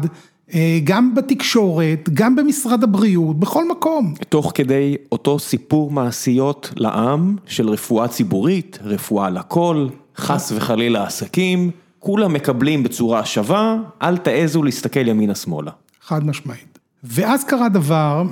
גם 0.85 1.15
בתקשורת, 1.15 2.09
גם 2.15 2.37
במשרד 2.37 2.83
הבריאות, 2.83 3.41
בכל 3.41 3.69
מקום. 3.69 4.15
תוך 4.29 4.53
כדי 4.55 4.97
אותו 5.12 5.38
סיפור 5.38 5.91
מעשיות 5.91 6.73
לעם 6.76 7.37
של 7.47 7.69
רפואה 7.69 8.09
ציבורית, 8.09 8.79
רפואה 8.85 9.31
לכל, 9.31 9.88
חס 10.17 10.53
וחלילה 10.57 11.05
עסקים, 11.07 11.71
כולם 11.99 12.33
מקבלים 12.33 12.83
בצורה 12.83 13.25
שווה, 13.25 13.76
אל 14.03 14.17
תעזו 14.17 14.62
להסתכל 14.62 15.09
ימינה-שמאלה. 15.09 15.71
חד 16.03 16.26
משמעית. 16.26 16.79
ואז 17.05 17.45
קרה 17.45 17.69
דבר, 17.69 18.23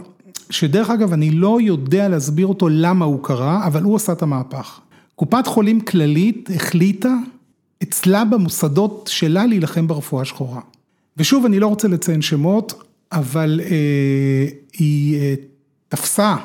שדרך 0.51 0.91
אגב 0.91 1.13
אני 1.13 1.31
לא 1.31 1.59
יודע 1.61 2.09
להסביר 2.09 2.47
אותו 2.47 2.69
למה 2.69 3.05
הוא 3.05 3.19
קרה, 3.23 3.67
אבל 3.67 3.83
הוא 3.83 3.97
עשה 3.97 4.13
את 4.13 4.23
המהפך. 4.23 4.81
קופת 5.17 5.47
חולים 5.47 5.81
כללית 5.81 6.51
החליטה 6.57 7.15
אצלה 7.83 8.25
במוסדות 8.25 9.11
שלה 9.13 9.47
להילחם 9.47 9.87
ברפואה 9.87 10.23
השחורה. 10.23 10.61
ושוב, 11.17 11.45
אני 11.45 11.61
לא 11.61 11.67
רוצה 11.67 11.89
לציין 11.89 12.23
שמות, 12.23 12.83
אבל 13.13 13.61
אה, 13.65 14.47
היא 14.73 15.21
אה, 15.21 15.35
תפסה 15.89 16.37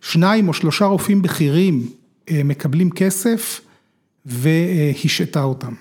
שניים 0.00 0.48
או 0.48 0.52
שלושה 0.52 0.84
רופאים 0.84 1.22
בכירים 1.22 1.88
אה, 2.30 2.40
מקבלים 2.44 2.90
כסף 2.90 3.60
והשעתה 4.26 5.42
אותם. 5.42 5.74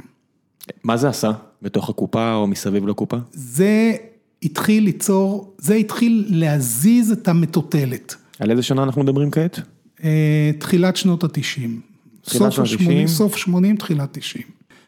מה 0.84 0.98
זה 0.98 1.10
עשה? 1.10 1.32
בתוך 1.62 1.90
הקופה 1.90 2.34
או 2.34 2.48
מסביב 2.48 2.88
לקופה? 2.88 3.18
זה 3.32 3.96
התחיל 4.44 4.84
ליצור, 4.84 5.56
זה 5.58 5.74
התחיל 5.74 6.26
להזיז 6.30 7.12
את 7.12 7.28
המטוטלת. 7.28 8.16
על 8.40 8.52
איזה 8.52 8.64
שנה 8.64 8.84
אנחנו 8.84 9.04
מדברים 9.04 9.32
כעת? 9.32 9.60
אה, 10.04 10.52
תחילת 10.60 10.96
שנות 10.96 11.24
התשעים. 11.24 11.82
סוף 12.26 12.60
ה-80, 12.60 13.08
סוף 13.08 13.38
80, 13.38 13.76
תחילת 13.76 14.10
90. 14.12 14.44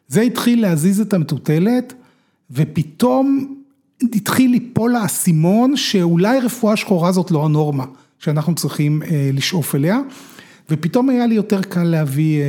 זה 0.07 0.21
התחיל 0.21 0.61
להזיז 0.61 1.01
את 1.01 1.13
המטוטלת, 1.13 1.93
ופתאום 2.51 3.55
התחיל 4.15 4.51
ליפול 4.51 4.95
האסימון 4.95 5.77
שאולי 5.77 6.39
רפואה 6.39 6.75
שחורה 6.75 7.11
זאת 7.11 7.31
לא 7.31 7.45
הנורמה 7.45 7.85
שאנחנו 8.19 8.55
צריכים 8.55 9.03
אה, 9.03 9.29
לשאוף 9.33 9.75
אליה. 9.75 9.99
ופתאום 10.69 11.09
היה 11.09 11.27
לי 11.27 11.35
יותר 11.35 11.61
קל 11.61 11.83
להביא 11.83 12.41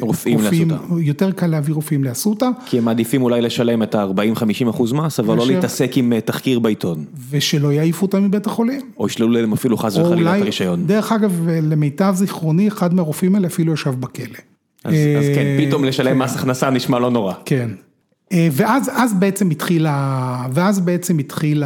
רופאים 0.00 0.40
לאסותא. 0.40 0.76
יותר 1.00 1.30
קל 1.32 1.46
להביא 1.46 1.74
רופאים 1.74 2.04
לאסותא. 2.04 2.48
כי 2.66 2.78
הם 2.78 2.84
מעדיפים 2.84 3.22
אולי 3.22 3.40
לשלם 3.40 3.82
את 3.82 3.94
ה-40-50 3.94 4.70
אחוז 4.70 4.92
מס, 4.92 5.20
אבל 5.20 5.36
לא 5.36 5.46
להתעסק 5.46 5.96
עם 5.96 6.20
תחקיר 6.20 6.58
בעיתון. 6.58 7.04
ושלא 7.30 7.72
יעיפו 7.72 8.06
אותם 8.06 8.24
מבית 8.24 8.46
החולים. 8.46 8.80
או 8.98 9.06
ישללו 9.06 9.28
להם 9.28 9.52
אפילו 9.52 9.76
חס 9.76 9.96
וחלילה 9.96 10.36
את 10.36 10.42
הרישיון. 10.42 10.86
דרך 10.86 11.12
אגב, 11.12 11.48
למיטב 11.48 12.14
זיכרוני, 12.16 12.68
אחד 12.68 12.94
מהרופאים 12.94 13.34
האלה 13.34 13.46
אפילו 13.46 13.72
ישב 13.72 13.90
בכלא. 13.90 14.38
אז 14.84 14.94
כן, 15.34 15.66
פתאום 15.66 15.84
לשלם 15.84 16.18
מס 16.18 16.36
הכנסה 16.36 16.70
נשמע 16.70 16.98
לא 16.98 17.10
נורא. 17.10 17.34
כן. 17.44 17.70
ואז 18.32 19.14
בעצם 19.18 19.50
התחיל, 19.50 19.86
ואז 20.52 20.80
בעצם 20.80 21.18
התחיל 21.18 21.62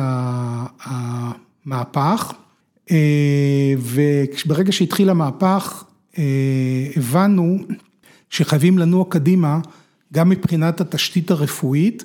המהפך, 1.67 2.33
וברגע 3.79 4.73
שהתחיל 4.73 5.11
המהפך, 5.11 5.85
הבנו 6.97 7.59
שחייבים 8.31 8.79
לנוע 8.79 9.05
קדימה, 9.09 9.61
גם 10.13 10.29
מבחינת 10.29 10.81
התשתית 10.81 11.31
הרפואית, 11.31 12.05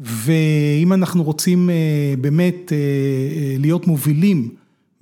ואם 0.00 0.92
אנחנו 0.92 1.22
רוצים 1.22 1.70
באמת 2.20 2.72
להיות 3.58 3.86
מובילים 3.86 4.48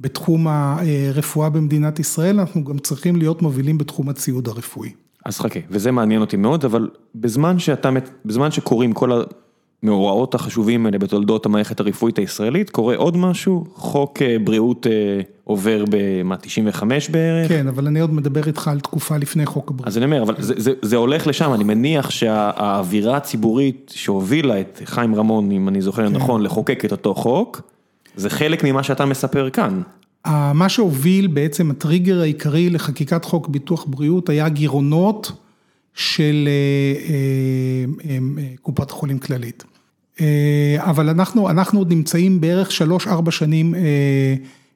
בתחום 0.01 0.47
הרפואה 0.49 1.51
במדינת 1.51 1.99
ישראל, 1.99 2.41
אנחנו 2.41 2.65
גם 2.65 2.79
צריכים 2.79 3.17
להיות 3.17 3.43
מובילים 3.43 3.79
בתחום 3.79 4.09
הציוד 4.09 4.49
הרפואי. 4.49 4.91
אז 5.25 5.39
חכה, 5.41 5.61
וזה 5.71 5.91
מעניין 5.91 6.21
אותי 6.21 6.37
מאוד, 6.37 6.65
אבל 6.65 6.89
בזמן 7.15 7.59
שאתה, 7.59 7.91
בזמן 8.25 8.51
שקורים 8.51 8.93
כל 8.93 9.23
המאורעות 9.83 10.35
החשובים 10.35 10.87
האלה 10.87 10.99
בתולדות 10.99 11.47
המערכת 11.47 11.81
הרפואית 11.81 12.19
הישראלית, 12.19 12.71
קורה 12.71 12.97
עוד 12.97 13.17
משהו, 13.17 13.65
חוק 13.75 14.19
בריאות 14.45 14.87
עובר 15.45 15.85
במה, 15.91 16.37
95 16.37 17.11
בערך? 17.11 17.49
כן, 17.49 17.69
אבל 17.69 17.87
אני 17.87 18.01
עוד 18.01 18.15
מדבר 18.15 18.47
איתך 18.47 18.69
על 18.69 18.81
תקופה 18.81 19.17
לפני 19.17 19.47
חוק 19.47 19.71
הבריאות. 19.71 19.89
אז 19.89 19.97
אני 19.97 20.05
אומר, 20.05 20.23
אבל 20.23 20.35
זה, 20.39 20.55
זה, 20.57 20.73
זה 20.83 20.97
הולך 20.97 21.27
לשם, 21.27 21.55
אני 21.55 21.65
מניח 21.65 22.11
שהאווירה 22.11 23.17
הציבורית 23.17 23.93
שהובילה 23.95 24.61
את 24.61 24.81
חיים 24.85 25.15
רמון, 25.15 25.51
אם 25.51 25.69
אני 25.69 25.83
זוכר 25.83 26.09
נכון, 26.09 26.43
לחוקק 26.43 26.85
את 26.85 26.93
אותו 26.93 27.15
חוק, 27.15 27.61
זה 28.17 28.31
חלק 28.31 28.65
ממה 28.65 28.83
שאתה 28.83 29.05
מספר 29.05 29.51
כאן. 29.51 29.83
מה 30.55 30.69
שהוביל 30.69 31.27
בעצם 31.27 31.71
הטריגר 31.71 32.21
העיקרי 32.21 32.71
לחקיקת 32.71 33.25
חוק 33.25 33.49
ביטוח 33.49 33.85
בריאות 33.89 34.29
היה 34.29 34.49
גירעונות 34.49 35.33
של 35.95 36.49
קופת 38.63 38.91
חולים 38.91 39.19
כללית. 39.19 39.65
אבל 40.77 41.09
אנחנו, 41.09 41.51
אנחנו 41.51 41.79
עוד 41.79 41.93
נמצאים 41.93 42.41
בערך 42.41 42.71
3-4 43.07 43.31
שנים 43.31 43.75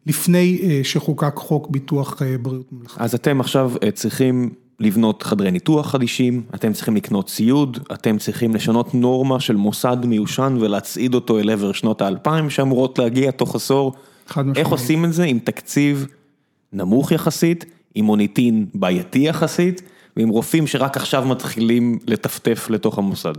לפני 0.07 0.61
שחוקק 0.83 1.37
חוק 1.37 1.71
ביטוח 1.71 2.23
בריאות. 2.43 2.67
אז 2.97 3.15
אתם 3.15 3.41
עכשיו 3.41 3.73
צריכים 3.95 4.51
לבנות 4.81 5.23
חדרי 5.23 5.51
ניתוח 5.51 5.91
חדישים, 5.91 6.43
אתם 6.55 6.73
צריכים 6.73 6.97
לקנות 6.97 7.27
ציוד, 7.27 7.79
אתם 7.93 8.19
צריכים 8.19 8.55
לשנות 8.55 8.95
נורמה 8.95 9.41
של 9.41 9.57
מוסד 9.57 9.97
מיושן 10.05 10.57
ולהצעיד 10.61 11.15
אותו 11.15 11.39
אל 11.39 11.51
עבר 11.51 11.73
שנות 11.73 12.03
האלפיים 12.03 12.51
שאמורות 12.51 12.99
להגיע 12.99 13.31
תוך 13.31 13.55
עשור. 13.55 13.93
איך 14.57 14.69
עושים 14.69 15.05
את 15.05 15.13
זה 15.13 15.25
עם 15.25 15.39
תקציב 15.39 16.07
נמוך 16.73 17.13
יחסית, 17.13 17.65
עם 17.95 18.05
מוניטין 18.05 18.67
בעייתי 18.75 19.19
יחסית, 19.19 19.83
ועם 20.17 20.29
רופאים 20.29 20.67
שרק 20.67 20.97
עכשיו 20.97 21.27
מתחילים 21.27 21.99
לטפטף 22.07 22.67
לתוך 22.71 22.99
המוסד? 22.99 23.33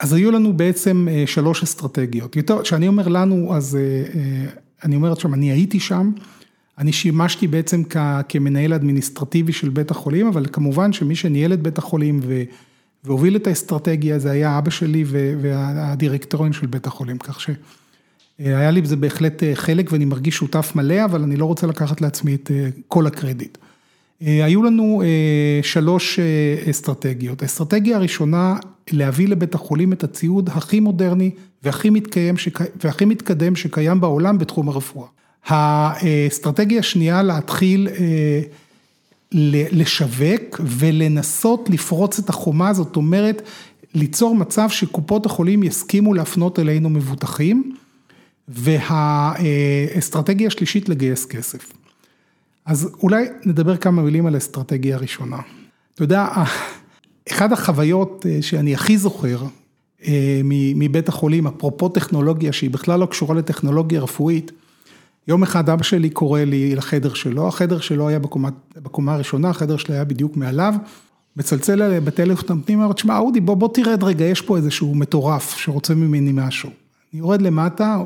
אז 0.00 0.12
היו 0.12 0.30
לנו 0.30 0.52
בעצם 0.52 1.08
שלוש 1.26 1.62
אסטרטגיות. 1.62 2.36
כשאני 2.62 2.88
אומר 2.88 3.08
לנו, 3.08 3.54
אז 3.54 3.78
אני 4.84 4.96
אומר 4.96 5.12
עכשיו, 5.12 5.34
אני 5.34 5.52
הייתי 5.52 5.80
שם, 5.80 6.10
אני 6.78 6.92
שימשתי 6.92 7.46
בעצם 7.46 7.82
כמנהל 8.28 8.72
אדמיניסטרטיבי 8.72 9.52
של 9.52 9.68
בית 9.68 9.90
החולים, 9.90 10.26
אבל 10.26 10.46
כמובן 10.52 10.92
שמי 10.92 11.16
שניהל 11.16 11.52
את 11.52 11.62
בית 11.62 11.78
החולים 11.78 12.20
והוביל 13.04 13.36
את 13.36 13.46
האסטרטגיה, 13.46 14.18
זה 14.18 14.30
היה 14.30 14.58
אבא 14.58 14.70
שלי 14.70 15.04
והדירקטוריון 15.40 16.52
של 16.52 16.66
בית 16.66 16.86
החולים, 16.86 17.18
כך 17.18 17.40
ש... 17.40 17.50
היה 18.38 18.70
לי 18.70 18.80
בזה 18.80 18.96
בהחלט 18.96 19.42
חלק 19.54 19.92
ואני 19.92 20.04
מרגיש 20.04 20.34
שותף 20.34 20.72
מלא, 20.74 21.04
אבל 21.04 21.22
אני 21.22 21.36
לא 21.36 21.44
רוצה 21.44 21.66
לקחת 21.66 22.00
לעצמי 22.00 22.34
את 22.34 22.50
כל 22.88 23.06
הקרדיט. 23.06 23.58
היו 24.20 24.62
לנו 24.62 25.02
שלוש 25.62 26.18
אסטרטגיות. 26.70 27.42
האסטרטגיה 27.42 27.96
הראשונה, 27.96 28.56
להביא 28.90 29.28
לבית 29.28 29.54
החולים 29.54 29.92
את 29.92 30.04
הציוד 30.04 30.48
הכי 30.48 30.80
מודרני 30.80 31.30
והכי 31.62 31.90
מתקיים, 31.90 32.34
והכי 32.84 33.04
מתקדם 33.04 33.56
שקיים 33.56 34.00
בעולם 34.00 34.38
בתחום 34.38 34.68
הרפואה. 34.68 35.06
האסטרטגיה 35.46 36.78
השנייה, 36.78 37.22
להתחיל 37.22 37.88
לשווק 39.72 40.60
ולנסות 40.64 41.70
לפרוץ 41.70 42.18
את 42.18 42.28
החומה, 42.28 42.72
זאת 42.72 42.96
אומרת, 42.96 43.42
ליצור 43.94 44.34
מצב 44.34 44.68
שקופות 44.70 45.26
החולים 45.26 45.62
יסכימו 45.62 46.14
להפנות 46.14 46.58
אלינו 46.58 46.90
מבוטחים. 46.90 47.72
והאסטרטגיה 48.48 50.46
השלישית 50.46 50.88
לגייס 50.88 51.26
כסף. 51.26 51.72
אז 52.66 52.90
אולי 53.02 53.26
נדבר 53.44 53.76
כמה 53.76 54.02
מילים 54.02 54.26
על 54.26 54.34
האסטרטגיה 54.34 54.96
הראשונה. 54.96 55.38
אתה 55.94 56.02
יודע, 56.02 56.26
אחת 57.30 57.52
החוויות 57.52 58.26
שאני 58.40 58.74
הכי 58.74 58.98
זוכר 58.98 59.38
מבית 60.74 61.08
החולים, 61.08 61.46
אפרופו 61.46 61.88
טכנולוגיה 61.88 62.52
שהיא 62.52 62.70
בכלל 62.70 63.00
לא 63.00 63.06
קשורה 63.06 63.34
לטכנולוגיה 63.34 64.00
רפואית, 64.00 64.52
יום 65.28 65.42
אחד 65.42 65.70
אבא 65.70 65.82
שלי 65.82 66.10
קורא 66.10 66.40
לי 66.40 66.74
לחדר 66.74 67.14
שלו, 67.14 67.48
החדר 67.48 67.80
שלו 67.80 68.08
היה 68.08 68.18
בקומה, 68.18 68.48
בקומה 68.76 69.14
הראשונה, 69.14 69.50
החדר 69.50 69.76
שלי 69.76 69.94
היה 69.94 70.04
בדיוק 70.04 70.36
מעליו, 70.36 70.74
מצלצל 71.36 71.82
אליי 71.82 72.00
בטלפון 72.00 72.62
פנימה, 72.64 72.84
אומר, 72.84 72.94
תשמע 72.94 73.18
אודי 73.18 73.40
בוא 73.40 73.54
בוא 73.54 73.68
תרד 73.74 74.04
רגע, 74.04 74.24
יש 74.24 74.40
פה 74.40 74.56
איזשהו 74.56 74.94
מטורף 74.94 75.56
שרוצה 75.56 75.94
ממני 75.94 76.30
משהו. 76.34 76.70
אני 77.12 77.20
יורד 77.20 77.42
למטה, 77.42 78.02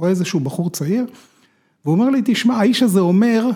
רואה 0.00 0.10
איזשהו 0.10 0.40
בחור 0.40 0.70
צעיר, 0.70 1.06
והוא 1.84 1.94
אומר 1.94 2.10
לי, 2.10 2.22
תשמע, 2.24 2.54
האיש 2.54 2.82
הזה 2.82 3.00
אומר 3.00 3.50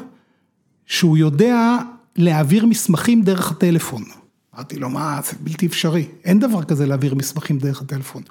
שהוא 0.87 1.17
יודע 1.17 1.79
להעביר 2.17 2.67
מסמכים 2.67 3.23
דרך 3.23 3.51
הטלפון. 3.51 4.03
אמרתי 4.55 4.77
לו, 4.77 4.91
מה, 4.91 5.21
זה 5.25 5.33
בלתי 5.41 5.67
אפשרי, 5.67 6.07
אין 6.25 6.39
דבר 6.39 6.65
כזה 6.65 6.87
להעביר 6.87 7.15
מסמכים 7.15 7.59
דרך 7.59 7.83
הטלפון. 7.83 8.23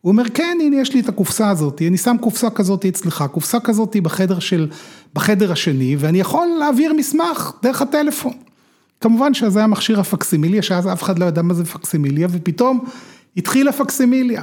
הוא 0.00 0.10
אומר, 0.10 0.28
כן, 0.34 0.58
הנה 0.60 0.76
יש 0.76 0.94
לי 0.94 1.00
את 1.00 1.08
הקופסה 1.08 1.50
הזאת, 1.50 1.82
אני 1.82 1.98
שם 1.98 2.16
קופסה 2.20 2.50
כזאת 2.50 2.84
אצלך, 2.84 3.24
קופסה 3.32 3.60
כזאת 3.60 3.96
בחדר 3.96 4.38
של, 4.38 4.70
בחדר 5.14 5.52
השני, 5.52 5.96
ואני 5.98 6.20
יכול 6.20 6.48
להעביר 6.58 6.92
מסמך 6.92 7.52
דרך 7.62 7.82
הטלפון. 7.82 8.32
כמובן 9.00 9.34
שזה 9.34 9.58
היה 9.58 9.66
מכשיר 9.66 10.00
הפקסימיליה, 10.00 10.62
שאז 10.62 10.88
אף 10.88 11.02
אחד 11.02 11.18
לא 11.18 11.24
ידע 11.24 11.42
מה 11.42 11.54
זה 11.54 11.64
פקסימיליה, 11.64 12.28
ופתאום 12.30 12.84
התחילה 13.36 13.72
פקסימיליה. 13.72 14.42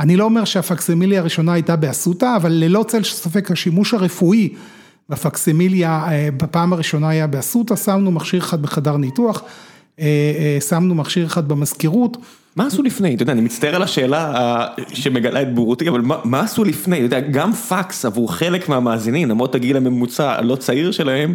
אני 0.00 0.16
לא 0.16 0.24
אומר 0.24 0.44
שהפקסימיליה 0.44 1.20
הראשונה 1.20 1.52
הייתה 1.52 1.76
באסותא, 1.76 2.36
אבל 2.36 2.52
ללא 2.52 2.84
צל 2.88 3.02
של 3.02 3.14
ספק 3.14 3.50
השימוש 3.50 3.94
הרפואי 3.94 4.48
בפקסימיליה 5.08 6.06
בפעם 6.36 6.72
הראשונה 6.72 7.08
היה 7.08 7.26
באסותא, 7.26 7.76
שמנו 7.76 8.10
מכשיר 8.10 8.40
אחד 8.40 8.62
בחדר 8.62 8.96
ניתוח, 8.96 9.42
שמנו 10.68 10.94
מכשיר 10.94 11.26
אחד 11.26 11.48
במזכירות. 11.48 12.16
מה 12.56 12.66
עשו 12.66 12.82
לפני? 12.82 13.14
אתה 13.14 13.22
יודע, 13.22 13.32
אני 13.32 13.40
מצטער 13.40 13.74
על 13.74 13.82
השאלה 13.82 14.66
שמגלה 14.92 15.42
את 15.42 15.54
בורותי, 15.54 15.88
אבל 15.88 16.00
מה 16.24 16.40
עשו 16.40 16.64
לפני? 16.64 16.96
אתה 16.96 17.04
יודע, 17.04 17.20
גם 17.20 17.52
פקס 17.52 18.04
עבור 18.04 18.32
חלק 18.32 18.68
מהמאזינים, 18.68 19.28
למרות 19.28 19.54
הגיל 19.54 19.76
הממוצע 19.76 20.32
הלא 20.38 20.56
צעיר 20.56 20.92
שלהם, 20.92 21.34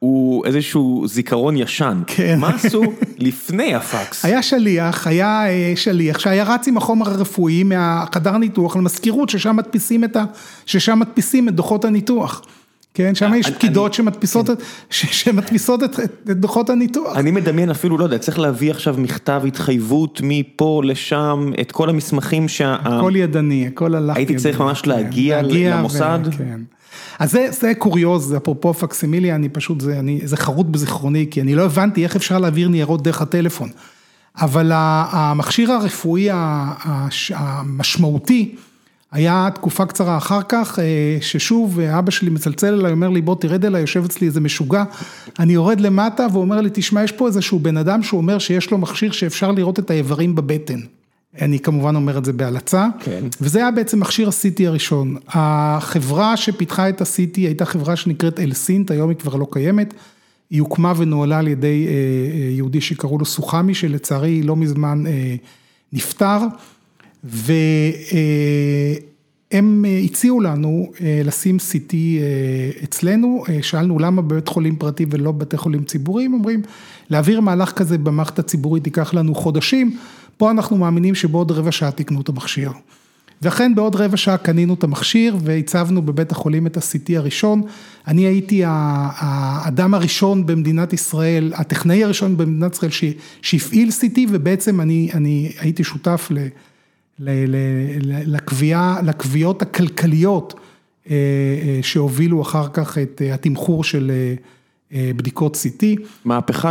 הוא 0.00 0.46
איזשהו 0.46 1.04
זיכרון 1.06 1.56
ישן. 1.56 2.02
כן. 2.06 2.38
מה 2.38 2.48
עשו 2.48 2.82
לפני 3.18 3.74
הפקס? 3.74 4.24
היה 4.24 4.42
שליח, 4.42 5.06
היה 5.06 5.42
שליח 5.76 6.18
שהיה 6.18 6.44
רץ 6.44 6.68
עם 6.68 6.76
החומר 6.76 7.10
הרפואי 7.10 7.62
מהחדר 7.62 8.36
ניתוח 8.38 8.76
למזכירות, 8.76 9.28
ששם 9.28 9.56
מדפיסים 9.56 10.04
את 10.04 10.16
ה... 10.16 10.24
ששם 10.66 10.98
מדפיסים 10.98 11.48
את 11.48 11.54
דוחות 11.54 11.84
הניתוח. 11.84 12.42
כן, 12.94 13.14
שם 13.14 13.32
יש 13.34 13.50
פקידות 13.50 13.94
שמדפיסות 14.90 15.82
את 15.82 16.00
דוחות 16.26 16.70
הניתוח. 16.70 17.16
אני 17.16 17.30
מדמיין 17.30 17.70
אפילו, 17.70 17.98
לא 17.98 18.04
יודע, 18.04 18.18
צריך 18.18 18.38
להביא 18.38 18.70
עכשיו 18.70 18.94
מכתב 18.98 19.42
התחייבות 19.46 20.20
מפה 20.24 20.82
לשם, 20.84 21.50
את 21.60 21.72
כל 21.72 21.90
המסמכים 21.90 22.48
שה... 22.48 22.76
הכל 22.84 23.12
ידני, 23.16 23.66
הכל 23.66 23.92
ידני. 23.96 24.12
הייתי 24.14 24.36
צריך 24.36 24.60
ממש 24.60 24.86
להגיע 24.86 25.42
למוסד? 25.42 26.20
כן. 26.38 26.60
אז 27.18 27.38
זה 27.50 27.72
קוריוז, 27.78 28.24
זה 28.24 28.36
אפרופו 28.36 28.74
פקסימיליה, 28.74 29.34
אני 29.34 29.48
פשוט, 29.48 29.80
זה 30.24 30.36
חרוט 30.36 30.66
בזיכרוני, 30.66 31.26
כי 31.30 31.40
אני 31.40 31.54
לא 31.54 31.62
הבנתי 31.62 32.04
איך 32.04 32.16
אפשר 32.16 32.38
להעביר 32.38 32.68
ניירות 32.68 33.02
דרך 33.02 33.22
הטלפון. 33.22 33.68
אבל 34.36 34.72
המכשיר 34.74 35.72
הרפואי 35.72 36.28
המשמעותי, 37.34 38.54
היה 39.12 39.48
תקופה 39.54 39.86
קצרה 39.86 40.16
אחר 40.16 40.40
כך, 40.48 40.78
ששוב 41.20 41.80
אבא 41.80 42.10
שלי 42.10 42.30
מצלצל 42.30 42.74
אליי, 42.74 42.92
אומר 42.92 43.08
לי 43.08 43.20
בוא 43.20 43.36
תרד 43.40 43.64
אליי, 43.64 43.80
יושב 43.80 44.04
אצלי 44.04 44.26
איזה 44.26 44.40
משוגע, 44.40 44.84
אני 45.38 45.52
יורד 45.52 45.80
למטה 45.80 46.26
והוא 46.30 46.42
אומר 46.42 46.60
לי 46.60 46.70
תשמע 46.72 47.04
יש 47.04 47.12
פה 47.12 47.26
איזשהו 47.26 47.58
בן 47.58 47.76
אדם 47.76 48.02
שהוא 48.02 48.18
אומר 48.18 48.38
שיש 48.38 48.70
לו 48.70 48.78
מכשיר 48.78 49.12
שאפשר 49.12 49.52
לראות 49.52 49.78
את 49.78 49.90
האיברים 49.90 50.34
בבטן. 50.34 50.80
אני 51.38 51.58
כמובן 51.58 51.96
אומר 51.96 52.18
את 52.18 52.24
זה 52.24 52.32
בהלצה, 52.32 52.88
כן. 53.00 53.24
וזה 53.40 53.58
היה 53.58 53.70
בעצם 53.70 54.00
מכשיר 54.00 54.28
ה-CT 54.28 54.66
הראשון. 54.66 55.16
החברה 55.28 56.36
שפיתחה 56.36 56.88
את 56.88 57.00
ה-CT 57.00 57.36
הייתה 57.36 57.64
חברה 57.64 57.96
שנקראת 57.96 58.40
אלסינט, 58.40 58.90
היום 58.90 59.08
היא 59.08 59.16
כבר 59.16 59.36
לא 59.36 59.46
קיימת, 59.50 59.94
היא 60.50 60.60
הוקמה 60.60 60.92
ונוהלה 60.96 61.38
על 61.38 61.48
ידי 61.48 61.86
יהודי 62.56 62.80
שקראו 62.80 63.18
לו 63.18 63.24
סוחמי, 63.24 63.74
שלצערי 63.74 64.42
לא 64.42 64.56
מזמן 64.56 65.04
נפטר, 65.92 66.38
והם 67.24 67.44
הציעו 70.04 70.40
לנו 70.40 70.92
לשים 71.24 71.56
CT 71.56 71.94
אצלנו, 72.84 73.44
שאלנו 73.62 73.98
למה 73.98 74.22
בבית 74.22 74.48
חולים 74.48 74.76
פרטי 74.76 75.06
ולא 75.10 75.32
בבתי 75.32 75.56
חולים 75.56 75.84
ציבוריים, 75.84 76.34
אומרים 76.34 76.62
להעביר 77.10 77.40
מהלך 77.40 77.72
כזה 77.72 77.98
במערכת 77.98 78.38
הציבורית 78.38 78.86
ייקח 78.86 79.14
לנו 79.14 79.34
חודשים, 79.34 79.96
פה 80.40 80.50
אנחנו 80.50 80.76
מאמינים 80.76 81.14
שבעוד 81.14 81.50
רבע 81.50 81.72
שעה 81.72 81.90
תקנו 81.90 82.20
את 82.20 82.28
המכשיר. 82.28 82.70
ואכן 83.42 83.74
בעוד 83.74 83.96
רבע 83.96 84.16
שעה 84.16 84.36
קנינו 84.36 84.74
את 84.74 84.84
המכשיר 84.84 85.36
והצבנו 85.40 86.02
בבית 86.02 86.32
החולים 86.32 86.66
את 86.66 86.76
ה-CT 86.76 87.16
הראשון, 87.16 87.62
אני 88.06 88.22
הייתי 88.22 88.62
האדם 88.66 89.94
הראשון 89.94 90.46
במדינת 90.46 90.92
ישראל, 90.92 91.52
הטכנאי 91.54 92.04
הראשון 92.04 92.36
במדינת 92.36 92.72
ישראל 92.72 92.90
שהפעיל 93.42 93.88
CT 93.88 94.18
ובעצם 94.28 94.80
אני 94.80 95.10
אני 95.14 95.52
הייתי 95.58 95.84
שותף 95.84 96.30
לקביעות 99.02 99.62
הכלכליות 99.62 100.60
שהובילו 101.82 102.42
אחר 102.42 102.68
כך 102.72 102.98
את 102.98 103.22
התמחור 103.32 103.84
של 103.84 104.12
בדיקות 104.92 105.56
CT. 105.56 105.84
מהפכה 106.24 106.70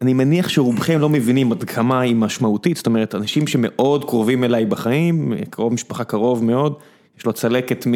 שאני 0.00 0.14
מניח 0.14 0.48
שרובכם 0.48 1.00
לא 1.00 1.08
מבינים 1.08 1.52
עד 1.52 1.64
כמה 1.64 2.00
היא 2.00 2.16
משמעותית, 2.16 2.76
זאת 2.76 2.86
אומרת 2.86 3.14
אנשים 3.14 3.46
שמאוד 3.46 4.04
קרובים 4.04 4.44
אליי 4.44 4.66
בחיים, 4.66 5.32
קרוב 5.50 5.72
משפחה 5.72 6.04
קרוב 6.04 6.44
מאוד, 6.44 6.74
יש 7.18 7.26
לו 7.26 7.32
צלקת 7.32 7.86
מ... 7.86 7.92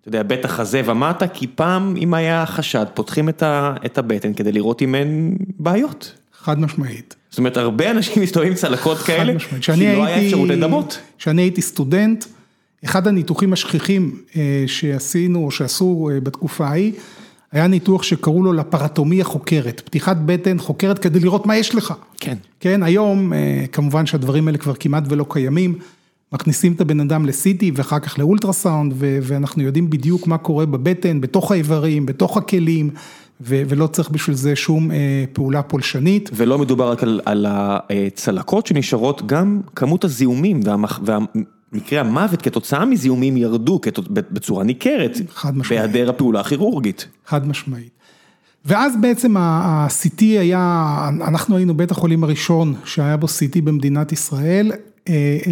אתה 0.00 0.08
יודע, 0.08 0.22
בית 0.22 0.44
החזה 0.44 0.82
ומטה, 0.86 1.28
כי 1.28 1.46
פעם 1.46 1.94
אם 1.96 2.14
היה 2.14 2.46
חשד 2.46 2.86
פותחים 2.94 3.28
את 3.86 3.98
הבטן 3.98 4.34
כדי 4.34 4.52
לראות 4.52 4.82
אם 4.82 4.94
אין 4.94 5.36
בעיות. 5.58 6.12
חד 6.38 6.60
משמעית. 6.60 7.16
זאת 7.30 7.38
אומרת 7.38 7.56
הרבה 7.56 7.90
אנשים 7.90 8.22
מסתובבים 8.22 8.52
עם 8.52 8.58
צלקות 8.58 8.98
כאלה, 8.98 9.32
כי 9.60 9.96
לא 9.96 10.04
היה 10.04 10.26
אפשרות 10.26 10.48
לדמות. 10.48 10.98
כשאני 11.18 11.42
הייתי 11.42 11.62
סטודנט, 11.62 12.24
אחד 12.84 13.06
הניתוחים 13.06 13.52
השכיחים 13.52 14.16
שעשינו 14.66 15.44
או 15.44 15.50
שעשו 15.50 16.10
בתקופה 16.22 16.66
ההיא, 16.66 16.92
היה 17.54 17.66
ניתוח 17.66 18.02
שקראו 18.02 18.42
לו 18.42 18.52
לפרטומיה 18.52 19.24
חוקרת, 19.24 19.82
פתיחת 19.84 20.16
בטן 20.26 20.58
חוקרת 20.58 20.98
כדי 20.98 21.20
לראות 21.20 21.46
מה 21.46 21.56
יש 21.56 21.74
לך. 21.74 21.94
כן. 22.20 22.36
כן, 22.60 22.82
היום 22.82 23.32
כמובן 23.72 24.06
שהדברים 24.06 24.46
האלה 24.46 24.58
כבר 24.58 24.74
כמעט 24.74 25.04
ולא 25.08 25.26
קיימים, 25.28 25.74
מכניסים 26.32 26.72
את 26.72 26.80
הבן 26.80 27.00
אדם 27.00 27.26
ל-CT 27.26 27.64
ואחר 27.74 27.98
כך 27.98 28.18
לאולטרסאונד, 28.18 28.94
ואנחנו 28.98 29.62
יודעים 29.62 29.90
בדיוק 29.90 30.26
מה 30.26 30.38
קורה 30.38 30.66
בבטן, 30.66 31.20
בתוך 31.20 31.52
האיברים, 31.52 32.06
בתוך 32.06 32.36
הכלים. 32.36 32.90
ולא 33.40 33.86
צריך 33.86 34.10
בשביל 34.10 34.36
זה 34.36 34.56
שום 34.56 34.90
פעולה 35.32 35.62
פולשנית. 35.62 36.30
ולא 36.34 36.58
מדובר 36.58 36.90
רק 36.90 37.02
על 37.24 37.46
הצלקות 37.48 38.66
שנשארות, 38.66 39.26
גם 39.26 39.60
כמות 39.76 40.04
הזיהומים 40.04 40.60
ומקרי 41.74 41.98
המוות 41.98 42.42
כתוצאה 42.42 42.84
מזיהומים 42.84 43.36
ירדו 43.36 43.80
בצורה 44.08 44.64
ניכרת. 44.64 45.18
חד 45.34 45.56
משמעית. 45.56 45.82
בהיעדר 45.82 46.10
הפעולה 46.10 46.40
הכירורגית. 46.40 47.08
חד 47.26 47.48
משמעית. 47.48 47.90
ואז 48.64 48.94
בעצם 49.00 49.36
ה-CT 49.36 50.20
היה, 50.20 51.08
אנחנו 51.08 51.56
היינו 51.56 51.76
בית 51.76 51.90
החולים 51.90 52.24
הראשון 52.24 52.74
שהיה 52.84 53.16
בו 53.16 53.26
CT 53.26 53.60
במדינת 53.64 54.12
ישראל, 54.12 54.72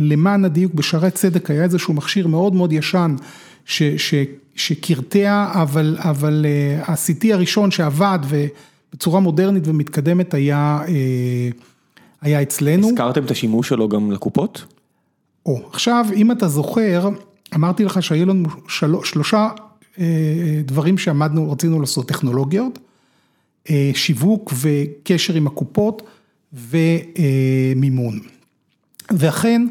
למען 0.00 0.44
הדיוק 0.44 0.74
בשערי 0.74 1.10
צדק 1.10 1.50
היה 1.50 1.64
איזשהו 1.64 1.94
מכשיר 1.94 2.26
מאוד 2.26 2.54
מאוד 2.54 2.72
ישן, 2.72 3.14
שקרטע, 4.54 5.48
אבל 5.54 6.46
ה-CT 6.86 7.26
הראשון 7.32 7.70
שעבד 7.70 8.18
ובצורה 8.28 9.20
מודרנית 9.20 9.62
ומתקדמת 9.66 10.34
היה 10.34 10.82
אצלנו. 12.42 12.88
הזכרתם 12.88 13.24
את 13.24 13.30
השימוש 13.30 13.68
שלו 13.68 13.88
גם 13.88 14.12
לקופות? 14.12 14.64
או, 15.46 15.60
עכשיו 15.72 16.06
אם 16.14 16.32
אתה 16.32 16.48
זוכר, 16.48 17.08
אמרתי 17.54 17.84
לך 17.84 18.02
שהיו 18.02 18.26
לנו 18.26 18.48
שלושה 19.04 19.48
דברים 20.64 20.98
שעמדנו, 20.98 21.52
רצינו 21.52 21.80
לעשות 21.80 22.08
טכנולוגיות, 22.08 22.78
שיווק 23.94 24.52
וקשר 24.60 25.34
עם 25.34 25.46
הקופות 25.46 26.02
ומימון. 26.52 28.20
ואכן, 29.10 29.66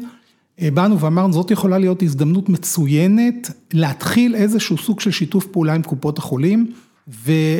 באנו 0.60 1.00
ואמרנו, 1.00 1.32
זאת 1.32 1.50
יכולה 1.50 1.78
להיות 1.78 2.02
הזדמנות 2.02 2.48
מצוינת 2.48 3.50
להתחיל 3.72 4.34
איזשהו 4.34 4.78
סוג 4.78 5.00
של 5.00 5.10
שיתוף 5.10 5.46
פעולה 5.46 5.74
עם 5.74 5.82
קופות 5.82 6.18
החולים, 6.18 6.72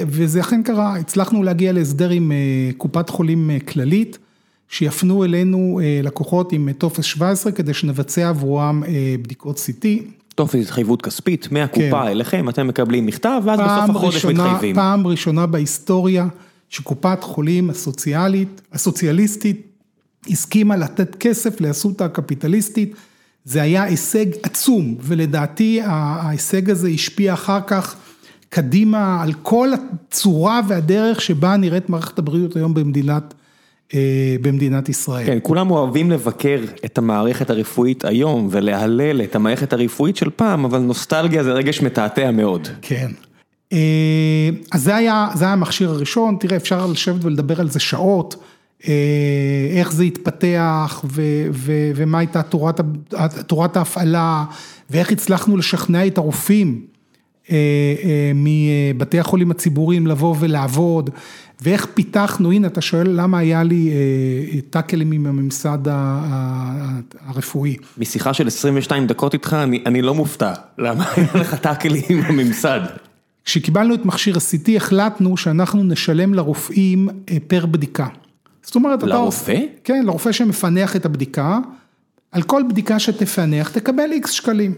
וזה 0.07 0.41
אכן 0.41 0.63
קרה, 0.63 0.97
הצלחנו 0.97 1.43
להגיע 1.43 1.73
להסדר 1.73 2.11
עם 2.11 2.33
קופת 2.77 3.09
חולים 3.09 3.51
כללית, 3.69 4.19
שיפנו 4.73 5.25
אלינו 5.25 5.81
לקוחות 6.03 6.53
עם 6.53 6.73
טופס 6.73 7.05
17 7.05 7.53
כדי 7.53 7.75
שנבצע 7.75 8.29
עבורם 8.29 8.83
בדיקות 9.23 9.57
CT. 9.57 9.87
טופס 10.35 10.61
התחייבות 10.61 11.03
כספית, 11.03 11.53
מהקופה 11.53 12.09
אליכם, 12.09 12.49
אתם 12.49 12.69
מקבלים 12.69 13.07
מכתב, 13.07 13.43
ואז 13.45 13.61
בסוף 13.61 13.97
החודש 13.97 14.25
מתחייבים. 14.25 14.75
פעם 14.75 15.07
ראשונה 15.07 15.47
בהיסטוריה 15.47 16.27
שקופת 16.69 17.23
חולים 17.23 17.71
הסוציאליסטית, 18.73 19.67
הסכימה 20.31 20.77
לתת 20.77 21.15
כסף 21.15 21.61
לאסותא 21.61 22.05
הקפיטליסטית, 22.05 22.95
זה 23.45 23.63
היה 23.63 23.83
הישג 23.83 24.27
עצום, 24.43 24.97
ולדעתי 25.01 25.81
ההישג 25.85 26.71
הזה 26.71 26.89
השפיע 26.89 27.35
אחר 27.35 27.61
כך 27.67 27.97
קדימה 28.49 29.23
על 29.23 29.33
כל 29.33 29.69
הצורה 29.75 30.61
והדרך 30.69 31.21
שבה 31.21 31.57
נראית 31.57 31.91
מערכת 31.91 32.19
הבריאות 32.19 32.57
היום 32.57 32.75
במדינת 32.75 33.23
ישראל. 33.23 33.42
כן, 35.27 35.39
כולם 35.43 35.71
אוהבים 35.71 36.11
לבקר 36.11 36.61
את 36.85 36.99
המערכת 36.99 37.51
הרפואית 37.51 38.05
היום 38.05 38.49
ולהלל 38.51 39.23
את 39.23 39.37
המערכת 39.37 39.73
הרפואית 39.73 40.17
של 40.17 40.31
פעם, 40.37 40.65
אבל 40.65 40.79
נוסטלגיה 40.79 41.45
זה 41.45 41.53
רגש 41.53 41.81
מתעתע 41.83 42.31
מאוד. 42.31 42.69
כן. 42.83 43.11
אז 44.73 44.83
זה 44.83 44.97
היה 44.97 45.29
המכשיר 45.41 45.91
הראשון, 45.91 46.37
תראה 46.41 46.57
אפשר 46.57 46.87
לשבת 46.87 47.25
ולדבר 47.25 47.61
על 47.61 47.71
זה 47.71 47.81
שעות. 47.81 48.37
איך 49.71 49.93
זה 49.93 50.05
התפתח 50.05 51.05
ומה 51.95 52.19
הייתה 52.19 52.43
תורת 53.47 53.77
ההפעלה 53.77 54.45
ואיך 54.91 55.13
הצלחנו 55.13 55.57
לשכנע 55.57 56.07
את 56.07 56.19
הרופאים 56.19 56.81
מבתי 58.35 59.19
החולים 59.19 59.51
הציבוריים 59.51 60.07
לבוא 60.07 60.37
ולעבוד 60.41 61.11
ואיך 61.63 61.87
פיתחנו, 61.95 62.53
הנה 62.53 62.67
אתה 62.67 62.81
שואל 62.81 63.11
למה 63.11 63.39
היה 63.39 63.63
לי 63.63 63.91
טאקלים 64.71 65.13
עם 65.13 65.27
הממסד 65.27 65.79
הרפואי. 67.27 67.77
משיחה 67.99 68.35
של 68.35 68.47
22 68.47 69.07
דקות 69.07 69.35
איתך 69.35 69.57
אני 69.87 70.03
לא 70.03 70.15
מופתע, 70.15 70.53
למה 70.79 71.05
היה 71.17 71.27
לך 71.35 71.55
טאקלים 71.55 72.03
עם 72.09 72.21
הממסד? 72.21 72.81
כשקיבלנו 73.45 73.95
את 73.95 74.05
מכשיר 74.05 74.37
ה-CT 74.37 74.77
החלטנו 74.77 75.37
שאנחנו 75.37 75.83
נשלם 75.83 76.35
לרופאים 76.35 77.09
פר 77.47 77.67
בדיקה. 77.67 78.07
זאת 78.63 78.75
אומרת, 78.75 79.03
לרופא? 79.03 79.59
כן, 79.85 80.03
לרופא 80.07 80.33
שמפענח 80.33 80.97
את 80.97 81.07
הבדיקה, 81.07 81.59
על 82.33 82.43
כל 82.43 82.63
בדיקה 82.71 82.99
שתפענח 82.99 83.71
תקבל 83.71 84.13
איקס 84.13 84.31
שקלים. 84.31 84.75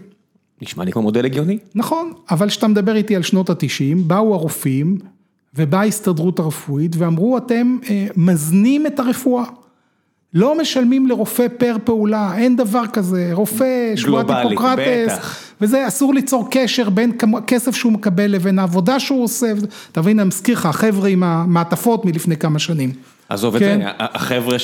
נשמע 0.61 0.83
לי 0.83 0.91
כמו 0.91 1.01
מודל 1.01 1.25
הגיוני. 1.25 1.57
נכון, 1.75 2.13
אבל 2.31 2.49
כשאתה 2.49 2.67
מדבר 2.67 2.95
איתי 2.95 3.15
על 3.15 3.21
שנות 3.21 3.49
ה-90, 3.49 3.97
באו 3.97 4.33
הרופאים 4.33 4.97
ובאה 5.57 5.79
ההסתדרות 5.79 6.39
הרפואית 6.39 6.95
ואמרו 6.97 7.37
אתם 7.37 7.77
מזנים 8.15 8.87
את 8.87 8.99
הרפואה. 8.99 9.43
לא 10.33 10.61
משלמים 10.61 11.07
לרופא 11.07 11.47
פר 11.57 11.75
פעולה, 11.83 12.37
אין 12.37 12.55
דבר 12.55 12.83
כזה, 12.93 13.29
רופא, 13.33 13.95
שבועת 13.95 14.29
היפוקרטס, 14.29 15.13
וזה 15.61 15.87
אסור 15.87 16.13
ליצור 16.13 16.47
קשר 16.51 16.89
בין 16.89 17.11
כסף 17.47 17.75
שהוא 17.75 17.91
מקבל 17.91 18.31
לבין 18.31 18.59
העבודה 18.59 18.99
שהוא 18.99 19.23
עושה, 19.23 19.53
אתה 19.91 20.01
מבין, 20.01 20.19
אני 20.19 20.27
מזכיר 20.27 20.57
לך, 20.57 20.65
החבר'ה 20.65 21.09
עם 21.09 21.23
המעטפות 21.23 22.05
מלפני 22.05 22.37
כמה 22.37 22.59
שנים. 22.59 22.91
עזוב 23.29 23.55
את 23.55 23.61
זה, 23.61 23.77
החבר'ה 23.99 24.57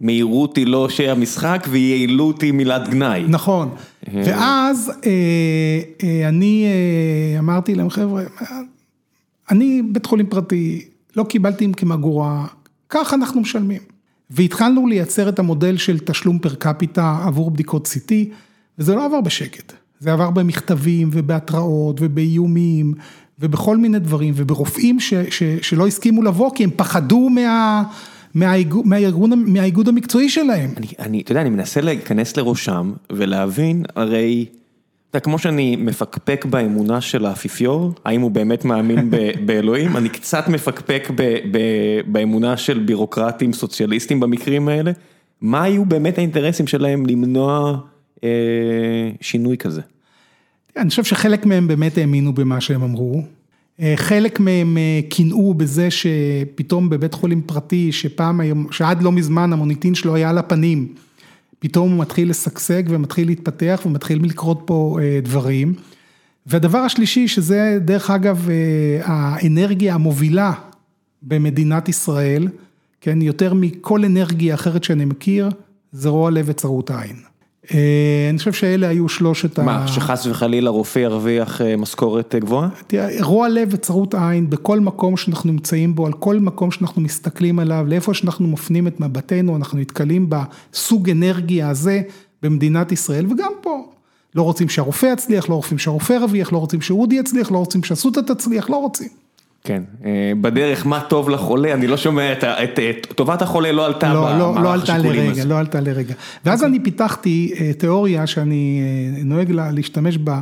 שמהירות 0.00 0.56
היא 0.56 0.66
לא 0.66 0.88
שהמשחק 0.88 1.66
ויעילות 1.70 2.42
היא 2.42 2.52
מילת 2.52 2.88
גנאי. 2.88 3.24
נכון, 3.28 3.68
ואז 4.14 4.92
אני 6.28 6.66
אמרתי 7.38 7.74
להם 7.74 7.90
חבר'ה, 7.90 8.22
אני 9.52 9.82
בית 9.82 10.06
חולים 10.06 10.26
פרטי, 10.26 10.84
לא 11.16 11.24
קיבלתי 11.24 11.66
מכם 11.66 11.92
אגורה, 11.92 12.46
כך 12.88 13.14
אנחנו 13.14 13.40
משלמים. 13.40 13.80
והתחלנו 14.30 14.86
לייצר 14.86 15.28
את 15.28 15.38
המודל 15.38 15.76
של 15.76 15.98
תשלום 15.98 16.38
פר 16.38 16.54
קפיטה 16.54 17.18
עבור 17.26 17.50
בדיקות 17.50 17.86
CT, 17.86 18.12
וזה 18.78 18.94
לא 18.94 19.04
עבר 19.04 19.20
בשקט, 19.20 19.72
זה 20.00 20.12
עבר 20.12 20.30
במכתבים 20.30 21.10
ובהתראות 21.12 21.96
ובאיומים 22.00 22.94
ובכל 23.38 23.76
מיני 23.76 23.98
דברים, 23.98 24.34
וברופאים 24.36 25.00
ש, 25.00 25.14
ש, 25.14 25.42
שלא 25.42 25.86
הסכימו 25.86 26.22
לבוא 26.22 26.50
כי 26.54 26.64
הם 26.64 26.70
פחדו 26.76 27.28
מה, 27.28 27.82
מהאיגוד, 28.34 29.34
מהאיגוד 29.46 29.88
המקצועי 29.88 30.28
שלהם. 30.28 30.70
אני, 30.98 31.20
אתה 31.20 31.32
יודע, 31.32 31.40
אני 31.40 31.50
מנסה 31.50 31.80
להיכנס 31.80 32.36
לראשם 32.36 32.92
ולהבין, 33.10 33.84
הרי 33.96 34.46
אתה 35.12 35.18
יודע, 35.18 35.24
כמו 35.24 35.38
שאני 35.38 35.76
מפקפק 35.76 36.44
באמונה 36.50 37.00
של 37.00 37.26
האפיפיור, 37.26 37.92
האם 38.04 38.20
הוא 38.20 38.30
באמת 38.30 38.64
מאמין 38.64 39.10
באלוהים, 39.46 39.96
אני 39.96 40.08
קצת 40.08 40.48
מפקפק 40.48 41.08
באמונה 42.06 42.56
של 42.56 42.78
בירוקרטים 42.78 43.52
סוציאליסטים 43.52 44.20
במקרים 44.20 44.68
האלה. 44.68 44.92
מה 45.40 45.62
היו 45.62 45.84
באמת 45.84 46.18
האינטרסים 46.18 46.66
שלהם 46.66 47.06
למנוע 47.06 47.78
שינוי 49.20 49.56
כזה? 49.56 49.80
אני 50.76 50.90
חושב 50.90 51.04
שחלק 51.04 51.46
מהם 51.46 51.68
באמת 51.68 51.98
האמינו 51.98 52.34
במה 52.34 52.60
שהם 52.60 52.82
אמרו. 52.82 53.22
חלק 53.96 54.40
מהם 54.40 54.78
קינאו 55.08 55.54
בזה 55.54 55.88
שפתאום 55.90 56.90
בבית 56.90 57.14
חולים 57.14 57.42
פרטי, 57.42 57.92
שפעם, 57.92 58.40
שעד 58.70 59.02
לא 59.02 59.12
מזמן 59.12 59.52
המוניטין 59.52 59.94
שלו 59.94 60.14
היה 60.14 60.30
על 60.30 60.38
הפנים, 60.38 60.94
פתאום 61.62 61.90
הוא 61.90 62.00
מתחיל 62.00 62.30
לשגשג 62.30 62.82
ומתחיל 62.88 63.26
להתפתח 63.26 63.82
ומתחיל 63.86 64.24
לקרות 64.24 64.62
פה 64.64 64.98
דברים. 65.22 65.74
והדבר 66.46 66.78
השלישי, 66.78 67.28
שזה 67.28 67.78
דרך 67.80 68.10
אגב 68.10 68.48
האנרגיה 69.04 69.94
המובילה 69.94 70.52
במדינת 71.22 71.88
ישראל, 71.88 72.48
כן, 73.00 73.22
יותר 73.22 73.54
מכל 73.54 74.04
אנרגיה 74.04 74.54
אחרת 74.54 74.84
שאני 74.84 75.04
מכיר, 75.04 75.48
זה 75.92 76.08
רוע 76.08 76.30
לב 76.30 76.44
וצרות 76.48 76.90
העין. 76.90 77.16
אני 77.70 78.38
חושב 78.38 78.52
שאלה 78.52 78.88
היו 78.88 79.08
שלושת 79.08 79.58
ה... 79.58 79.62
מה, 79.62 79.88
שחס 79.88 80.26
וחלילה 80.26 80.70
רופא 80.70 80.98
ירוויח 80.98 81.60
משכורת 81.78 82.34
גבוהה? 82.38 82.68
תראה, 82.86 83.08
רוע 83.20 83.48
לב 83.48 83.68
וצרות 83.72 84.14
עין 84.14 84.50
בכל 84.50 84.80
מקום 84.80 85.16
שאנחנו 85.16 85.52
נמצאים 85.52 85.94
בו, 85.94 86.06
על 86.06 86.12
כל 86.12 86.38
מקום 86.38 86.70
שאנחנו 86.70 87.02
מסתכלים 87.02 87.58
עליו, 87.58 87.84
לאיפה 87.88 88.14
שאנחנו 88.14 88.48
מפנים 88.48 88.86
את 88.86 89.00
מבטנו, 89.00 89.56
אנחנו 89.56 89.78
נתקלים 89.78 90.30
בסוג 90.30 91.10
אנרגיה 91.10 91.68
הזה 91.68 92.02
במדינת 92.42 92.92
ישראל, 92.92 93.26
וגם 93.26 93.52
פה. 93.60 93.86
לא 94.34 94.42
רוצים 94.42 94.68
שהרופא 94.68 95.06
יצליח, 95.06 95.48
לא 95.48 95.54
רוצים 95.54 95.78
שהרופא 95.78 96.12
ירוויח, 96.12 96.52
לא 96.52 96.58
רוצים 96.58 96.80
שאודי 96.80 97.14
יצליח, 97.14 97.50
לא 97.50 97.58
רוצים 97.58 97.84
שאסותא 97.84 98.20
תצליח, 98.20 98.70
לא 98.70 98.76
רוצים. 98.76 99.08
כן, 99.64 99.82
בדרך 100.40 100.86
מה 100.86 101.00
טוב 101.00 101.30
לחולה, 101.30 101.72
אני 101.72 101.86
לא 101.86 101.96
שומע 101.96 102.32
את 102.32 102.78
טובת 103.14 103.42
החולה 103.42 103.72
לא 103.72 103.86
עלתה 103.86 104.14
במערך 104.14 104.82
השיקולים 104.82 105.30
הזה. 105.30 105.44
לא 105.44 105.58
עלתה 105.58 105.80
לרגע. 105.80 106.14
ואז 106.44 106.64
אני 106.64 106.80
פיתחתי 106.80 107.54
תיאוריה 107.78 108.26
שאני 108.26 108.82
נוהג 109.24 109.50
להשתמש 109.50 110.18
בה 110.18 110.40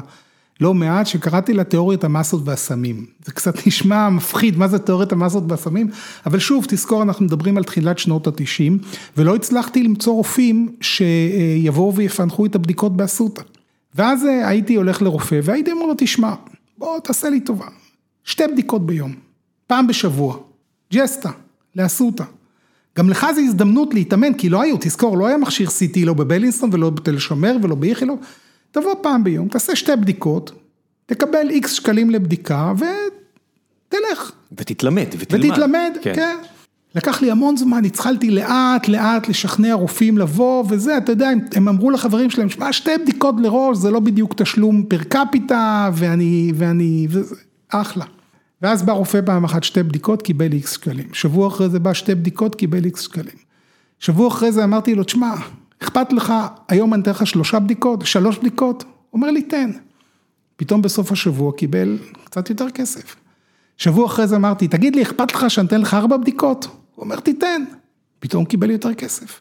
לא 0.60 0.74
מעט, 0.74 1.06
שקראתי 1.06 1.52
לה 1.52 1.64
תיאוריית 1.64 2.04
המסות 2.04 2.42
והסמים. 2.44 3.06
זה 3.24 3.32
קצת 3.32 3.54
נשמע 3.66 4.08
מפחיד, 4.08 4.58
מה 4.58 4.68
זה 4.68 4.78
תיאוריית 4.78 5.12
המסות 5.12 5.44
והסמים? 5.48 5.90
אבל 6.26 6.38
שוב, 6.38 6.64
תזכור, 6.68 7.02
אנחנו 7.02 7.24
מדברים 7.24 7.56
על 7.56 7.64
תחילת 7.64 7.98
שנות 7.98 8.26
התשעים, 8.26 8.78
ולא 9.16 9.34
הצלחתי 9.34 9.82
למצוא 9.82 10.12
רופאים 10.12 10.68
שיבואו 10.80 11.94
ויפענחו 11.94 12.46
את 12.46 12.54
הבדיקות 12.54 12.96
באסותא. 12.96 13.42
ואז 13.94 14.26
הייתי 14.44 14.74
הולך 14.74 15.02
לרופא, 15.02 15.40
והייתי 15.42 15.72
אומר 15.72 15.86
לו, 15.86 15.94
תשמע, 15.98 16.34
בוא 16.78 16.98
תעשה 16.98 17.30
לי 17.30 17.40
טובה. 17.40 17.66
שתי 18.24 18.42
בדיקות 18.52 18.86
ביום, 18.86 19.14
פעם 19.66 19.86
בשבוע, 19.86 20.36
ג'סטה, 20.92 21.30
לאסותא. 21.76 22.24
גם 22.98 23.10
לך 23.10 23.26
זו 23.34 23.40
הזדמנות 23.40 23.94
להתאמן, 23.94 24.34
כי 24.34 24.48
לא 24.48 24.62
היו, 24.62 24.76
תזכור, 24.80 25.18
לא 25.18 25.26
היה 25.26 25.36
מכשיר 25.36 25.68
CT 25.68 26.04
לא 26.04 26.14
בבלינסון 26.14 26.70
ולא 26.72 26.90
בתל 26.90 27.18
שומר 27.18 27.56
ולא 27.62 27.74
באיכילוב, 27.74 28.18
תבוא 28.70 28.94
פעם 29.02 29.24
ביום, 29.24 29.48
תעשה 29.48 29.76
שתי 29.76 29.96
בדיקות, 29.96 30.52
תקבל 31.06 31.50
איקס 31.50 31.72
שקלים 31.72 32.10
לבדיקה 32.10 32.72
ותלך. 32.76 34.32
ותתלמד, 34.52 35.06
ותלמד. 35.18 35.44
ותתלמד, 35.44 35.92
כן. 36.02 36.14
כן. 36.14 36.36
לקח 36.94 37.22
לי 37.22 37.30
המון 37.30 37.56
זמן, 37.56 37.84
התחלתי 37.84 38.30
לאט 38.30 38.88
לאט 38.88 39.28
לשכנע 39.28 39.74
רופאים 39.74 40.18
לבוא 40.18 40.64
וזה, 40.68 40.96
אתה 40.96 41.12
יודע, 41.12 41.30
הם 41.54 41.68
אמרו 41.68 41.90
לחברים 41.90 42.30
שלהם, 42.30 42.48
שמע, 42.48 42.72
שתי 42.72 42.90
בדיקות 43.02 43.34
לראש, 43.38 43.78
זה 43.78 43.90
לא 43.90 44.00
בדיוק 44.00 44.34
תשלום 44.34 44.82
פר 44.88 45.02
קפיטה, 45.02 45.90
ואני, 45.94 46.52
ואני, 46.54 47.06
וזה, 47.10 47.34
אחלה. 47.70 48.04
ואז 48.62 48.82
בא 48.82 48.92
רופא 48.92 49.20
פעם 49.26 49.44
אחת 49.44 49.64
שתי 49.64 49.82
בדיקות, 49.82 50.22
קיבל 50.22 50.52
איקס 50.52 50.72
שקלים. 50.72 51.14
שבוע 51.14 51.48
אחרי 51.48 51.68
זה 51.68 51.78
בא 51.78 51.92
שתי 51.92 52.14
בדיקות, 52.14 52.54
קיבל 52.54 52.84
איקס 52.84 53.00
שקלים. 53.00 53.36
שבוע 53.98 54.28
אחרי 54.28 54.52
זה 54.52 54.64
אמרתי 54.64 54.94
לו, 54.94 55.04
תשמע, 55.04 55.34
אכפת 55.82 56.12
לך, 56.12 56.32
היום 56.68 56.94
אני 56.94 57.02
אתן 57.02 57.10
לך 57.10 57.26
שלושה 57.26 57.58
בדיקות, 57.58 58.06
שלוש 58.06 58.38
בדיקות? 58.38 58.82
הוא 58.82 58.92
אומר 59.12 59.30
לי, 59.30 59.42
תן. 59.42 59.70
פתאום 60.56 60.82
בסוף 60.82 61.12
השבוע 61.12 61.52
קיבל 61.52 61.98
קצת 62.24 62.50
יותר 62.50 62.70
כסף. 62.70 63.16
שבוע 63.76 64.06
אחרי 64.06 64.26
זה 64.26 64.36
אמרתי, 64.36 64.68
תגיד 64.68 64.96
לי, 64.96 65.02
אכפת 65.02 65.34
לך 65.34 65.50
שאני 65.50 65.66
אתן 65.66 65.80
לך 65.80 65.94
ארבע 65.94 66.16
בדיקות? 66.16 66.64
הוא 66.64 67.04
אומר, 67.04 67.20
תיתן. 67.20 67.62
פתאום 68.18 68.44
קיבל 68.44 68.70
יותר 68.70 68.94
כסף. 68.94 69.40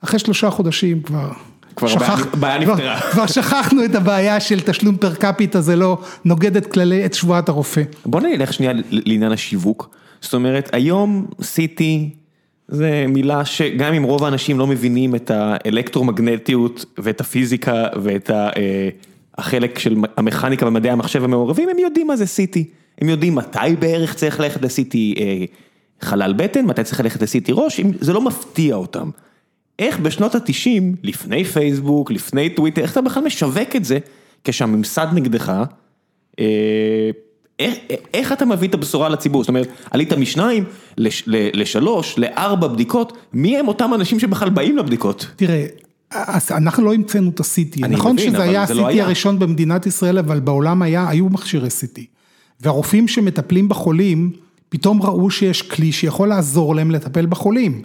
אחרי 0.00 0.18
שלושה 0.18 0.50
חודשים 0.50 1.02
כבר... 1.02 1.32
כבר 1.78 2.14
בעיה 2.40 2.58
נפתרה. 2.58 3.00
כבר 3.12 3.26
שכחנו 3.26 3.84
את 3.84 3.94
הבעיה 3.94 4.40
של 4.40 4.60
תשלום 4.60 4.96
פר 4.96 5.14
קפיטה, 5.14 5.60
זה 5.60 5.76
לא 5.76 5.98
נוגד 6.24 6.56
את 6.56 6.66
כללי, 6.66 7.04
את 7.06 7.14
שבועת 7.14 7.48
הרופא. 7.48 7.82
בוא 8.06 8.20
נלך 8.20 8.52
שנייה 8.52 8.72
לעניין 8.90 9.32
השיווק. 9.32 9.90
זאת 10.20 10.34
אומרת, 10.34 10.70
היום 10.72 11.26
סיטי 11.42 12.10
זה 12.68 13.04
מילה 13.08 13.44
שגם 13.44 13.94
אם 13.94 14.02
רוב 14.02 14.24
האנשים 14.24 14.58
לא 14.58 14.66
מבינים 14.66 15.14
את 15.14 15.30
האלקטרומגנטיות 15.34 16.84
ואת 16.98 17.20
הפיזיקה 17.20 17.86
ואת 18.02 18.30
החלק 19.38 19.78
של 19.78 19.96
המכניקה 20.16 20.66
ומדעי 20.66 20.90
המחשב 20.90 21.24
המעורבים, 21.24 21.68
הם 21.68 21.78
יודעים 21.78 22.06
מה 22.06 22.16
זה 22.16 22.26
סיטי. 22.26 22.64
הם 23.00 23.08
יודעים 23.08 23.34
מתי 23.34 23.76
בערך 23.78 24.14
צריך 24.14 24.40
ללכת 24.40 24.62
לסיטי 24.62 25.14
חלל 26.00 26.32
בטן, 26.32 26.64
מתי 26.64 26.84
צריך 26.84 27.00
ללכת 27.00 27.22
לסיטי 27.22 27.52
ראש, 27.54 27.80
זה 28.00 28.12
לא 28.12 28.20
מפתיע 28.20 28.74
אותם. 28.74 29.10
איך 29.78 29.98
בשנות 29.98 30.34
התשעים, 30.34 30.94
לפני 31.02 31.44
פייסבוק, 31.44 32.10
לפני 32.10 32.50
טוויטר, 32.50 32.82
איך 32.82 32.92
אתה 32.92 33.00
בכלל 33.00 33.24
משווק 33.24 33.76
את 33.76 33.84
זה, 33.84 33.98
כשהממסד 34.44 35.06
נגדך, 35.12 35.52
איך 38.14 38.32
אתה 38.32 38.44
מביא 38.44 38.68
את 38.68 38.74
הבשורה 38.74 39.08
לציבור? 39.08 39.42
זאת 39.42 39.48
אומרת, 39.48 39.68
עלית 39.90 40.12
משניים 40.12 40.64
לשלוש, 41.54 42.18
לארבע 42.18 42.66
בדיקות, 42.66 43.12
מי 43.32 43.58
הם 43.58 43.68
אותם 43.68 43.94
אנשים 43.94 44.20
שבכלל 44.20 44.50
באים 44.50 44.76
לבדיקות? 44.76 45.26
תראה, 45.36 45.66
אנחנו 46.50 46.84
לא 46.84 46.94
המצאנו 46.94 47.30
את 47.30 47.40
ה-CT, 47.40 47.86
נכון 47.88 48.18
שזה 48.18 48.42
היה 48.42 48.62
ה-CT 48.62 49.02
הראשון 49.02 49.38
במדינת 49.38 49.86
ישראל, 49.86 50.18
אבל 50.18 50.40
בעולם 50.40 50.82
היו 50.82 51.28
מכשירי 51.28 51.68
CT. 51.68 52.00
והרופאים 52.60 53.08
שמטפלים 53.08 53.68
בחולים, 53.68 54.30
פתאום 54.68 55.02
ראו 55.02 55.30
שיש 55.30 55.62
כלי 55.62 55.92
שיכול 55.92 56.28
לעזור 56.28 56.74
להם 56.74 56.90
לטפל 56.90 57.26
בחולים. 57.26 57.82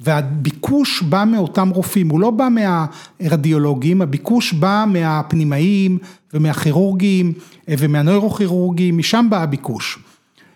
והביקוש 0.00 1.02
בא 1.02 1.24
מאותם 1.24 1.68
רופאים, 1.68 2.08
הוא 2.08 2.20
לא 2.20 2.30
בא 2.30 2.48
מהרדיולוגים, 3.20 4.02
הביקוש 4.02 4.52
בא 4.52 4.84
מהפנימאים 4.88 5.98
ומהכירורגים 6.34 7.32
ומהנוירוכירורגים, 7.68 8.98
משם 8.98 9.26
בא 9.30 9.42
הביקוש. 9.42 9.98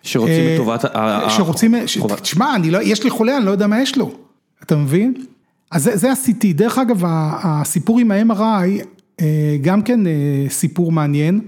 שרוצים 0.03 0.45
את 0.53 0.57
טובת 0.57 0.85
ה... 0.85 1.27
שרוצים, 1.29 1.75
תשמע, 2.23 2.55
יש 2.83 3.05
לי 3.05 3.11
חולה, 3.11 3.37
אני 3.37 3.45
לא 3.47 3.51
יודע 3.51 3.67
מה 3.67 3.81
יש 3.81 3.99
לו, 3.99 4.13
אתה 4.63 4.77
מבין? 4.77 5.15
אז 5.71 5.91
זה 5.95 6.11
ה-CT, 6.11 6.47
דרך 6.55 6.79
אגב, 6.79 7.03
הסיפור 7.43 7.99
עם 7.99 8.11
ה-MRI, 8.11 8.85
גם 9.63 9.83
כן 9.83 10.01
סיפור 10.49 10.93
מעניין. 10.93 11.41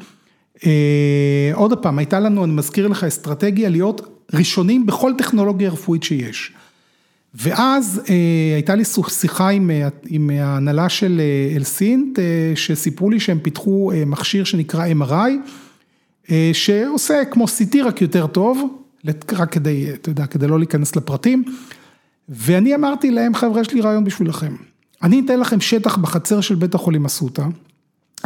עוד 1.55 1.79
פעם, 1.83 1.99
הייתה 1.99 2.21
לנו, 2.21 2.45
אני 2.45 2.53
מזכיר 2.53 2.89
לך, 2.89 3.05
אסטרטגיה 3.05 3.69
להיות 3.69 4.27
ראשונים 4.35 4.87
בכל 4.87 5.13
טכנולוגיה 5.19 5.71
רפואית 5.71 6.03
שיש. 6.03 6.53
ואז 7.35 8.01
הייתה 8.55 8.75
לי 8.75 8.83
שיחה 9.09 9.49
עם 10.07 10.31
ההנהלה 10.31 10.89
של 10.89 11.21
אלסינט, 11.57 12.19
שסיפרו 12.55 13.11
לי 13.11 13.21
שהם 13.21 13.39
פיתחו 13.39 13.93
מכשיר 14.07 14.45
שנקרא 14.45 14.87
MRI, 15.01 16.33
שעושה 16.53 17.25
כמו 17.31 17.45
CT 17.45 17.77
רק 17.85 18.03
יותר 18.03 18.27
טוב, 18.27 18.79
רק 19.33 19.53
כדי, 19.53 19.95
אתה 19.95 20.11
יודע, 20.11 20.27
כדי 20.27 20.47
לא 20.47 20.59
להיכנס 20.59 20.97
לפרטים, 20.97 21.45
ואני 22.29 22.75
אמרתי 22.75 23.11
להם, 23.11 23.35
חבר'ה, 23.35 23.61
יש 23.61 23.71
לי 23.71 23.81
רעיון 23.81 24.05
בשבילכם, 24.05 24.57
אני 25.03 25.23
אתן 25.25 25.41
לכם 25.41 25.61
שטח 25.61 25.97
בחצר 25.97 26.41
של 26.41 26.55
בית 26.55 26.75
החולים 26.75 27.05
אסותא, 27.05 27.45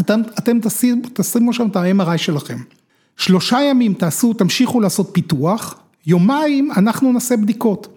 אתם, 0.00 0.20
אתם 0.38 0.58
תשימו 1.14 1.52
שם 1.52 1.66
את 1.66 1.76
ה-MRI 1.76 2.18
שלכם, 2.18 2.58
שלושה 3.16 3.58
ימים 3.70 3.94
תעשו, 3.94 4.32
תמשיכו 4.32 4.80
לעשות 4.80 5.10
פיתוח, 5.12 5.74
יומיים 6.06 6.70
אנחנו 6.76 7.12
נעשה 7.12 7.36
בדיקות. 7.36 7.95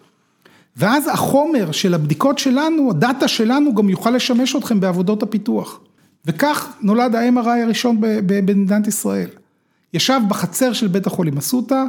ואז 0.80 1.08
החומר 1.08 1.72
של 1.72 1.94
הבדיקות 1.94 2.38
שלנו, 2.38 2.90
הדאטה 2.90 3.28
שלנו 3.28 3.76
גם 3.76 3.90
יוכל 3.90 4.12
לשמש 4.12 4.56
אתכם 4.56 4.80
בעבודות 4.80 5.24
הפיתוח. 5.24 5.80
וכך 6.26 6.70
נולד 6.82 7.16
ה-MRI 7.16 7.64
הראשון 7.64 7.98
במדינת 8.02 8.88
ישראל. 8.88 9.30
ישב 9.94 10.20
בחצר 10.28 10.74
של 10.74 10.88
בית 10.88 11.08
החולים 11.08 11.38
אסותא, 11.38 11.84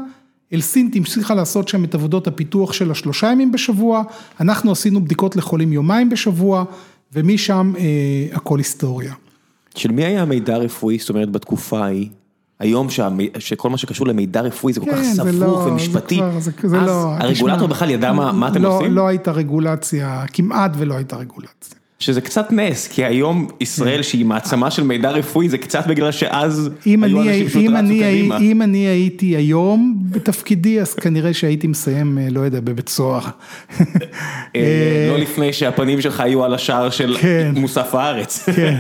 אלסינט 0.53 0.97
המשיכה 0.97 1.35
לעשות 1.35 1.69
שם 1.69 1.85
את 1.85 1.95
עבודות 1.95 2.27
הפיתוח 2.27 2.73
של 2.73 2.91
השלושה 2.91 3.27
ימים 3.27 3.53
בשבוע, 3.53 4.03
אנחנו 4.41 4.73
עשינו 4.73 5.05
בדיקות 5.05 5.37
לחולים 5.37 5.73
יומיים 5.73 6.11
בשבוע, 6.11 6.65
ומשם 7.13 7.73
אה, 7.79 8.37
הכל 8.37 8.59
היסטוריה. 8.59 9.15
של 9.75 9.91
מי 9.91 10.05
היה 10.05 10.23
המידע 10.23 10.55
הרפואי, 10.55 10.99
זאת 10.99 11.09
אומרת 11.09 11.31
בתקופה 11.31 11.85
ההיא? 11.85 12.09
היום 12.61 12.87
שכל 13.39 13.71
מה 13.71 13.79
שקשור 13.79 14.07
למידע 14.07 14.41
רפואי 14.41 14.73
זה 14.73 14.81
כל 14.81 14.87
כך 14.93 15.03
סבוך 15.03 15.67
ומשפטי, 15.67 16.21
אז 16.23 16.51
הרגולטור 17.21 17.69
בכלל 17.69 17.91
ידע 17.91 18.13
מה 18.13 18.49
אתם 18.49 18.65
עושים? 18.65 18.93
לא 18.93 19.07
הייתה 19.07 19.33
רגולציה, 19.33 20.25
כמעט 20.33 20.73
ולא 20.77 20.95
הייתה 20.95 21.17
רגולציה. 21.17 21.80
שזה 22.01 22.21
קצת 22.21 22.53
נס, 22.53 22.89
כי 22.89 23.05
היום 23.05 23.49
ישראל 23.61 24.03
שהיא 24.03 24.25
מעצמה 24.25 24.71
של 24.71 24.83
מידע 24.83 25.11
רפואי 25.11 25.49
זה 25.49 25.59
קצת 25.59 25.87
בגלל 25.87 26.13
שאז 26.13 26.71
היו 26.85 27.05
אני, 27.05 27.43
אנשים 27.45 27.61
אם, 27.61 27.71
רצו 27.71 27.79
אני, 27.79 28.01
קדימה. 28.01 28.39
אם 28.39 28.63
אני 28.63 28.79
הייתי 28.79 29.37
היום 29.37 29.97
בתפקידי, 30.11 30.81
אז 30.81 30.95
כנראה 30.95 31.35
שהייתי 31.35 31.67
מסיים, 31.67 32.19
אה, 32.19 32.27
לא 32.31 32.41
יודע, 32.41 32.61
בבית 32.61 32.89
סוהר. 32.89 33.23
אה, 34.57 35.09
לא 35.11 35.19
לפני 35.19 35.53
שהפנים 35.53 36.01
שלך 36.01 36.21
היו 36.21 36.45
על 36.45 36.55
השער 36.55 36.91
של 36.91 37.17
כן. 37.21 37.53
מוסף 37.57 37.95
הארץ. 37.95 38.49
כן. 38.57 38.77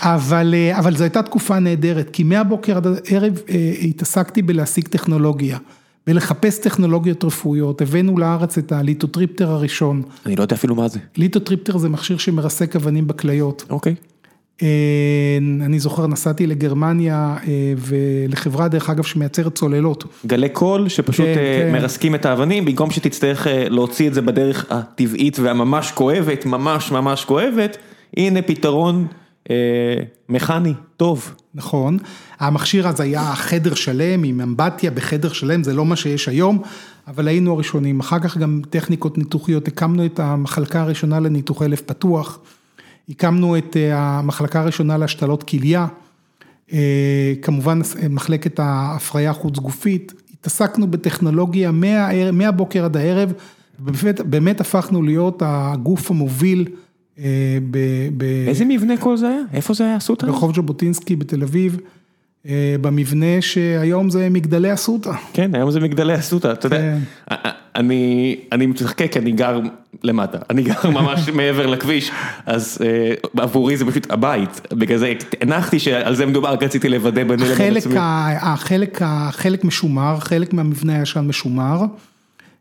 אבל, 0.00 0.54
אה, 0.56 0.78
אבל 0.78 0.96
זו 0.96 1.04
הייתה 1.04 1.22
תקופה 1.22 1.58
נהדרת, 1.58 2.10
כי 2.12 2.22
מהבוקר 2.22 2.76
עד 2.76 2.86
הערב 2.86 3.40
אה, 3.50 3.72
התעסקתי 3.82 4.42
בלהשיג 4.42 4.88
טכנולוגיה, 4.88 5.58
בלחפש 6.06 6.58
טכנולוגיות 6.58 7.24
רפואיות, 7.24 7.82
הבאנו 7.82 8.18
לארץ 8.18 8.58
את 8.58 8.72
ה 8.72 8.78
lithotripter 8.78 9.50
הראשון. 9.50 10.02
אני 10.26 10.36
לא 10.36 10.42
יודע 10.42 10.56
אפילו 10.56 10.74
מה 10.74 10.88
זה. 10.88 10.98
lithotripter 11.16 11.78
זה 11.78 11.88
מכשיר 11.88 12.18
שמרסק 12.18 12.76
אבנים 12.76 13.06
בכליות. 13.06 13.64
אוקיי. 13.70 13.94
אה, 14.62 15.38
אני 15.60 15.78
זוכר, 15.78 16.06
נסעתי 16.06 16.46
לגרמניה 16.46 17.36
אה, 17.46 17.72
ולחברה, 17.78 18.68
דרך 18.68 18.90
אגב, 18.90 19.04
שמייצרת 19.04 19.54
צוללות. 19.54 20.04
גלי 20.26 20.48
קול 20.48 20.88
שפשוט 20.88 21.26
כן, 21.26 21.38
אה, 21.38 21.62
כן. 21.66 21.72
מרסקים 21.72 22.14
את 22.14 22.26
האבנים, 22.26 22.64
במקום 22.64 22.90
שתצטרך 22.90 23.46
להוציא 23.70 24.08
את 24.08 24.14
זה 24.14 24.22
בדרך 24.22 24.66
הטבעית 24.70 25.38
והממש 25.38 25.92
כואבת, 25.92 26.46
ממש 26.46 26.92
ממש 26.92 27.24
כואבת, 27.24 27.76
הנה 28.16 28.42
פתרון 28.42 29.06
מכני, 30.28 30.74
טוב. 30.96 31.34
נכון, 31.54 31.98
המכשיר 32.40 32.88
אז 32.88 33.00
היה 33.00 33.34
חדר 33.34 33.74
שלם 33.74 34.24
עם 34.24 34.40
אמבטיה 34.40 34.90
בחדר 34.90 35.32
שלם, 35.32 35.64
זה 35.64 35.74
לא 35.74 35.84
מה 35.84 35.96
שיש 35.96 36.28
היום, 36.28 36.62
אבל 37.06 37.28
היינו 37.28 37.52
הראשונים, 37.52 38.00
אחר 38.00 38.18
כך 38.18 38.36
גם 38.36 38.62
טכניקות 38.70 39.18
ניתוחיות, 39.18 39.68
הקמנו 39.68 40.06
את 40.06 40.20
המחלקה 40.20 40.82
הראשונה 40.82 41.20
לניתוחי 41.20 41.68
לב 41.68 41.80
פתוח, 41.86 42.38
הקמנו 43.08 43.58
את 43.58 43.76
אה, 43.76 43.98
המחלקה 43.98 44.60
הראשונה 44.60 44.96
להשתלות 44.96 45.42
כליה, 45.42 45.86
אה, 46.72 47.32
כמובן 47.42 47.80
מחלקת 48.10 48.58
ההפריה 48.58 49.30
החוץ 49.30 49.58
גופית, 49.58 50.12
התעסקנו 50.32 50.86
בטכנולוגיה 50.86 51.70
מהבוקר 52.32 52.84
עד 52.84 52.96
הערב, 52.96 53.32
באמת, 53.78 54.20
באמת 54.20 54.60
הפכנו 54.60 55.02
להיות 55.02 55.42
הגוף 55.46 56.10
המוביל 56.10 56.64
אה, 56.68 56.83
איזה 58.46 58.64
מבנה 58.64 58.96
כל 58.96 59.16
זה 59.16 59.28
היה? 59.28 59.40
איפה 59.52 59.74
זה 59.74 59.84
היה 59.84 59.96
אסותא? 59.96 60.26
ברחוב 60.26 60.54
ז'בוטינסקי 60.54 61.16
בתל 61.16 61.42
אביב, 61.42 61.78
אה, 62.48 62.76
במבנה 62.80 63.40
שהיום 63.40 64.10
זה 64.10 64.28
מגדלי 64.30 64.74
אסותא. 64.74 65.10
כן, 65.32 65.54
היום 65.54 65.70
זה 65.70 65.80
מגדלי 65.80 66.14
אסותא, 66.14 66.52
אתה 66.52 66.66
יודע, 66.66 66.78
כן. 66.78 66.98
אני, 67.76 68.36
אני 68.52 68.66
מתחכה 68.66 69.08
כי 69.08 69.18
אני 69.18 69.32
גר 69.32 69.60
למטה, 70.02 70.38
אני 70.50 70.62
גר 70.62 70.90
ממש 71.00 71.28
מעבר 71.28 71.66
לכביש, 71.66 72.10
אז 72.46 72.78
אה, 72.84 73.42
עבורי 73.42 73.76
זה 73.76 73.84
פשוט 73.84 74.10
הבית, 74.10 74.60
בגלל 74.72 74.98
זה 74.98 75.12
הנחתי 75.40 75.78
שעל 75.78 76.14
זה 76.14 76.26
מדובר, 76.26 76.52
רק 76.52 76.62
רציתי 76.62 76.88
לוודא 76.88 77.24
ביני 77.24 77.44
לבין 77.48 77.76
עצמי. 77.76 77.94
החלק, 78.40 78.98
החלק 79.04 79.64
משומר, 79.64 80.16
חלק 80.20 80.52
מהמבנה 80.52 80.98
הישן 80.98 81.20
משומר, 81.20 81.80
אה, 81.80 81.86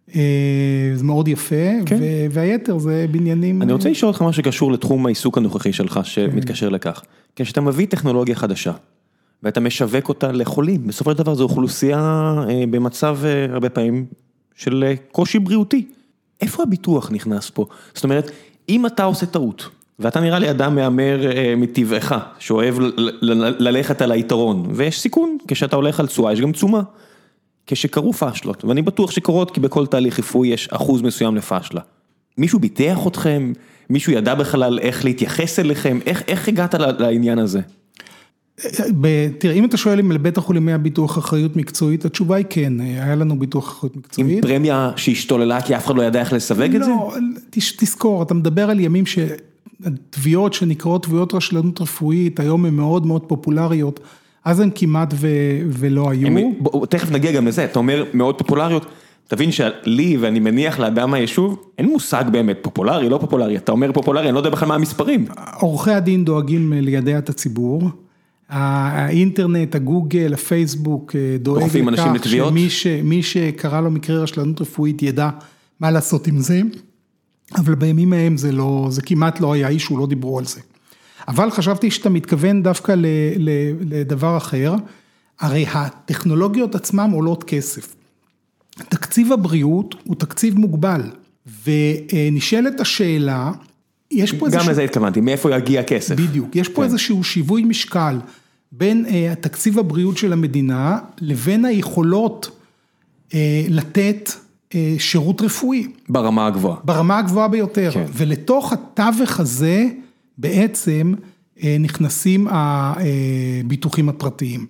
זה 0.08 1.04
מאוד 1.04 1.28
יפה, 1.28 1.56
כן. 1.86 2.00
ו- 2.02 2.26
והיתר 2.32 2.78
זה 2.78 3.06
בניינים. 3.12 3.62
אני 3.62 3.74
רוצה 3.74 3.90
לשאול 3.90 4.08
אותך 4.12 4.22
משהו 4.22 4.44
שקשור 4.44 4.72
לתחום 4.72 5.06
העיסוק 5.06 5.38
הנוכחי 5.38 5.74
שלך, 5.74 6.00
שמתקשר 6.04 6.70
לכך. 6.70 7.02
כשאתה 7.36 7.62
מביא 7.62 7.88
טכנולוגיה 7.88 8.36
חדשה, 8.36 8.72
ואתה 9.44 9.60
משווק 9.60 10.10
אותה 10.10 10.32
לחולים, 10.32 10.88
בסופו 10.88 11.12
של 11.12 11.18
דבר 11.18 11.34
זו 11.36 11.44
אוכלוסייה 11.44 12.34
אה, 12.50 12.64
במצב 12.70 13.18
אה, 13.24 13.46
הרבה 13.54 13.70
פעמים 13.70 14.06
של 14.56 14.84
אה, 14.88 14.94
קושי 15.12 15.40
בריאותי. 15.40 15.86
איפה 16.42 16.64
הביטוח 16.64 17.12
נכנס 17.12 17.50
פה? 17.50 17.66
זאת 17.94 18.04
אומרת, 18.04 18.32
אם 18.70 18.86
אתה 18.86 19.04
עושה 19.04 19.26
טעות, 19.26 19.70
ואתה 20.00 20.20
נראה 20.20 20.40
לי 20.40 20.50
אדם 20.52 20.76
מהמר 20.76 21.32
אה, 21.32 21.54
מטבעך, 21.58 22.16
שאוהב 22.40 22.80
ל- 22.80 22.92
ל- 22.98 23.12
ל- 23.22 23.56
ללכת 23.60 24.02
על 24.02 24.12
היתרון, 24.12 24.66
ויש 24.74 25.00
סיכון, 25.00 25.38
כשאתה 25.48 25.76
הולך 25.76 26.00
על 26.00 26.08
תשואה 26.08 26.34
יש 26.34 26.42
גם 26.42 26.52
תשומה. 26.52 26.82
כשקרו 27.68 28.14
פאשלות, 28.14 28.66
ואני 28.66 28.82
בטוח 28.82 29.12
שקורות 29.12 29.52
כי 29.52 29.60
בכל 29.60 29.86
תהליך 29.86 30.20
רפואי 30.20 30.48
יש 30.48 30.70
אחוז 30.72 31.02
מסוים 31.02 31.36
לפאשלה. 31.36 31.82
מישהו 32.38 32.60
ביטח 32.60 33.08
אתכם? 33.08 33.54
מישהו 33.90 34.14
ידע 34.14 34.36
בכלל 34.36 34.80
איך 34.80 35.06
להתייחס 35.06 35.60
אליכם? 35.60 36.00
איך, 36.06 36.24
איך 36.28 36.48
הגעת 36.48 36.74
לעניין 36.74 37.40
הזה? 37.40 37.62
תראה, 39.38 39.54
אם 39.54 39.66
אתה 39.66 39.78
שואל 39.78 40.00
אם 40.00 40.12
לבית 40.12 40.38
החולים 40.38 40.68
היה 40.68 40.78
ביטוח 40.78 41.18
אחריות 41.18 41.56
מקצועית, 41.56 42.06
התשובה 42.06 42.36
היא 42.36 42.46
כן, 42.50 42.80
היה 42.80 43.16
לנו 43.16 43.40
ביטוח 43.40 43.68
אחריות 43.68 43.96
עם 43.96 44.00
מקצועית. 44.00 44.42
פרמיה 44.46 44.92
שהשתוללה 44.96 45.62
כי 45.62 45.76
אף 45.76 45.86
אחד 45.86 45.96
לא 45.96 46.02
ידע 46.02 46.20
איך 46.20 46.34
לסווג 46.34 46.76
את 46.76 46.84
זה? 46.84 46.90
לא, 46.90 47.14
תזכור, 47.78 48.24
אתה 48.24 48.34
מדבר 48.34 48.70
על 48.70 48.80
ימים 48.80 49.04
שתביעות 49.06 50.54
שנקראות 50.54 51.04
תביעות 51.04 51.34
רשלנות 51.34 51.82
רפואית, 51.82 52.40
היום 52.40 52.66
הן 52.66 52.74
מאוד 52.74 53.06
מאוד 53.06 53.22
פופולריות, 53.22 54.00
אז 54.46 54.60
הן 54.60 54.70
כמעט 54.76 55.14
ו... 55.18 55.28
ולא 55.70 56.10
היו. 56.10 56.28
הם- 56.28 56.54
בוא, 56.60 56.86
תכף 56.86 57.12
נגיע 57.12 57.32
גם 57.32 57.48
לזה, 57.48 57.64
אתה 57.66 57.80
אומר 57.80 58.04
מאוד 58.14 58.38
פופולריות, 58.38 58.86
תבין 59.28 59.52
שלי 59.52 60.18
ואני 60.20 60.40
מניח 60.40 60.80
לאדם 60.80 61.12
מהיישוב, 61.12 61.60
אין 61.78 61.90
מושג 61.90 62.24
באמת 62.32 62.58
פופולרי, 62.62 63.10
לא 63.10 63.18
פופולרי, 63.18 63.58
אתה 63.58 63.72
אומר 63.72 63.92
פופולרי, 63.92 64.26
אני 64.26 64.34
לא 64.34 64.40
יודע 64.40 64.50
בכלל 64.50 64.68
מה 64.68 64.76
המספרים. 64.76 65.26
עורכי 65.60 65.92
הדין 65.92 66.26
דואגים 66.26 66.74
לידע 66.74 67.18
את 67.18 67.30
הציבור. 67.30 67.90
האינטרנט, 68.50 69.76
הגוגל, 69.76 70.34
הפייסבוק 70.34 71.16
אה, 71.16 71.38
דואג 71.40 71.64
לכך? 71.94 72.04
שמי 72.50 72.70
ש- 72.70 72.88
מי 73.04 73.24
שקרה 73.24 73.82
לו 73.82 73.92
מקרה 73.92 74.20
רשלנות 74.24 74.62
רפואית 74.62 75.02
ידע 75.04 75.30
מה 75.80 75.92
לעשות 75.92 76.28
עם 76.28 76.40
זה, 76.40 76.62
אבל 77.56 77.76
בימים 77.76 78.14
ההם 78.14 78.38
זה 78.38 78.52
לא, 78.52 78.88
זה 78.90 79.02
כמעט 79.02 79.40
לא 79.40 79.54
היה 79.54 79.68
אישו, 79.68 79.98
לא 79.98 80.08
דיברו 80.08 80.40
על 80.40 80.46
זה. 80.46 80.60
אבל 81.28 81.52
חשבתי 81.52 81.92
שאתה 81.92 82.10
מתכוון 82.10 82.64
דווקא 82.64 82.92
ל, 82.92 83.06
ל, 83.38 83.50
לדבר 83.82 84.38
אחר, 84.38 84.76
הרי 85.40 85.66
הטכנולוגיות 85.74 86.76
עצמן 86.76 87.12
עולות 87.12 87.44
כסף. 87.44 87.96
תקציב 88.90 89.32
הבריאות 89.32 89.96
הוא 90.04 90.16
תקציב 90.16 90.60
מוגבל, 90.60 91.02
ונשאלת 91.66 92.80
השאלה, 92.80 93.52
יש 94.12 94.32
פה 94.32 94.48
גם 94.48 94.54
איזשהו... 94.54 94.72
לזה 94.72 94.84
התכוונתי, 94.84 95.22
מאיפה 95.22 95.56
יגיע 95.56 95.80
הכסף? 95.80 96.16
בדיוק, 96.16 96.56
יש 96.56 96.70
פה 96.70 96.84
איזשהו 96.84 97.24
שיווי 97.24 97.64
משקל 97.64 98.18
בין 98.72 99.06
אה, 99.06 99.34
תקציב 99.42 99.80
הבריאות 99.80 100.18
של 100.18 100.34
המדינה 100.34 100.98
לבין 101.22 101.66
היכולות 101.66 102.50
אה, 103.34 103.66
לתת 103.70 104.30
אה, 104.76 104.96
שירות 105.00 105.42
רפואי 105.42 105.88
ברמה 106.10 106.48
הגבוהה. 106.48 106.78
ברמה 106.84 107.18
הגבוהה 107.18 107.48
ביותר, 107.48 107.92
כן. 107.94 108.06
ולתוך 108.14 108.74
התווך 108.74 109.40
הזה 109.40 109.88
בעצם 110.38 111.14
אה, 111.64 111.78
נכנסים 111.80 112.48
הביטוחים 112.50 114.10
הפרטיים. 114.10 114.66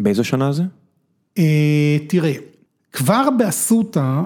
באיזו 0.00 0.24
שנה 0.24 0.52
זה? 0.52 0.62
אה, 1.38 1.96
תראה, 2.06 2.32
כבר 2.92 3.28
באסותא 3.38 4.20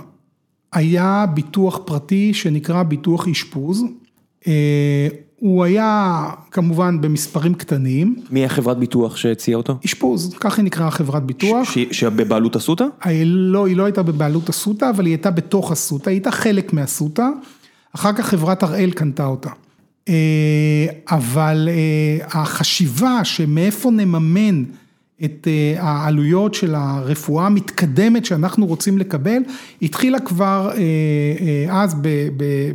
היה 0.73 1.25
ביטוח 1.35 1.81
פרטי 1.85 2.35
שנקרא 2.35 2.83
ביטוח 2.83 3.29
אשפוז, 3.29 3.85
אה, 4.47 5.09
הוא 5.41 5.65
היה 5.65 6.25
כמובן 6.51 7.01
במספרים 7.01 7.55
קטנים, 7.55 8.17
מי 8.31 8.45
החברת 8.45 8.79
ביטוח 8.79 9.17
שהציעה 9.17 9.57
אותו? 9.57 9.79
אשפוז, 9.85 10.35
ככה 10.41 10.57
היא 10.57 10.65
נקראה 10.65 10.91
חברת 10.91 11.23
ביטוח, 11.23 11.71
ש- 11.71 11.79
שבבעלות 11.91 12.57
אסותא? 12.57 12.85
לא, 13.25 13.67
היא 13.67 13.77
לא 13.77 13.85
הייתה 13.85 14.03
בבעלות 14.03 14.49
אסותא, 14.49 14.91
אבל 14.91 15.07
היא 15.07 15.13
הייתה 15.13 15.31
בתוך 15.31 15.73
אסותא, 15.73 16.11
היא 16.11 16.17
הייתה 16.17 16.31
חלק 16.31 16.73
מאסותא, 16.73 17.29
אחר 17.93 18.13
כך 18.13 18.27
חברת 18.27 18.63
הראל 18.63 18.91
קנתה 18.91 19.27
אותה. 19.27 19.51
אה, 20.09 20.87
אבל 21.11 21.69
אה, 21.71 22.27
החשיבה 22.41 23.25
שמאיפה 23.25 23.91
נממן 23.91 24.65
את 25.25 25.49
אה, 25.51 25.83
העלויות 25.83 26.55
של 26.55 26.75
הרפואה 26.75 27.47
המתקדמת 27.47 28.25
שאנחנו 28.25 28.67
רוצים 28.67 28.99
לקבל, 28.99 29.39
התחילה 29.83 30.21
כבר 30.21 30.71
אז 31.71 31.97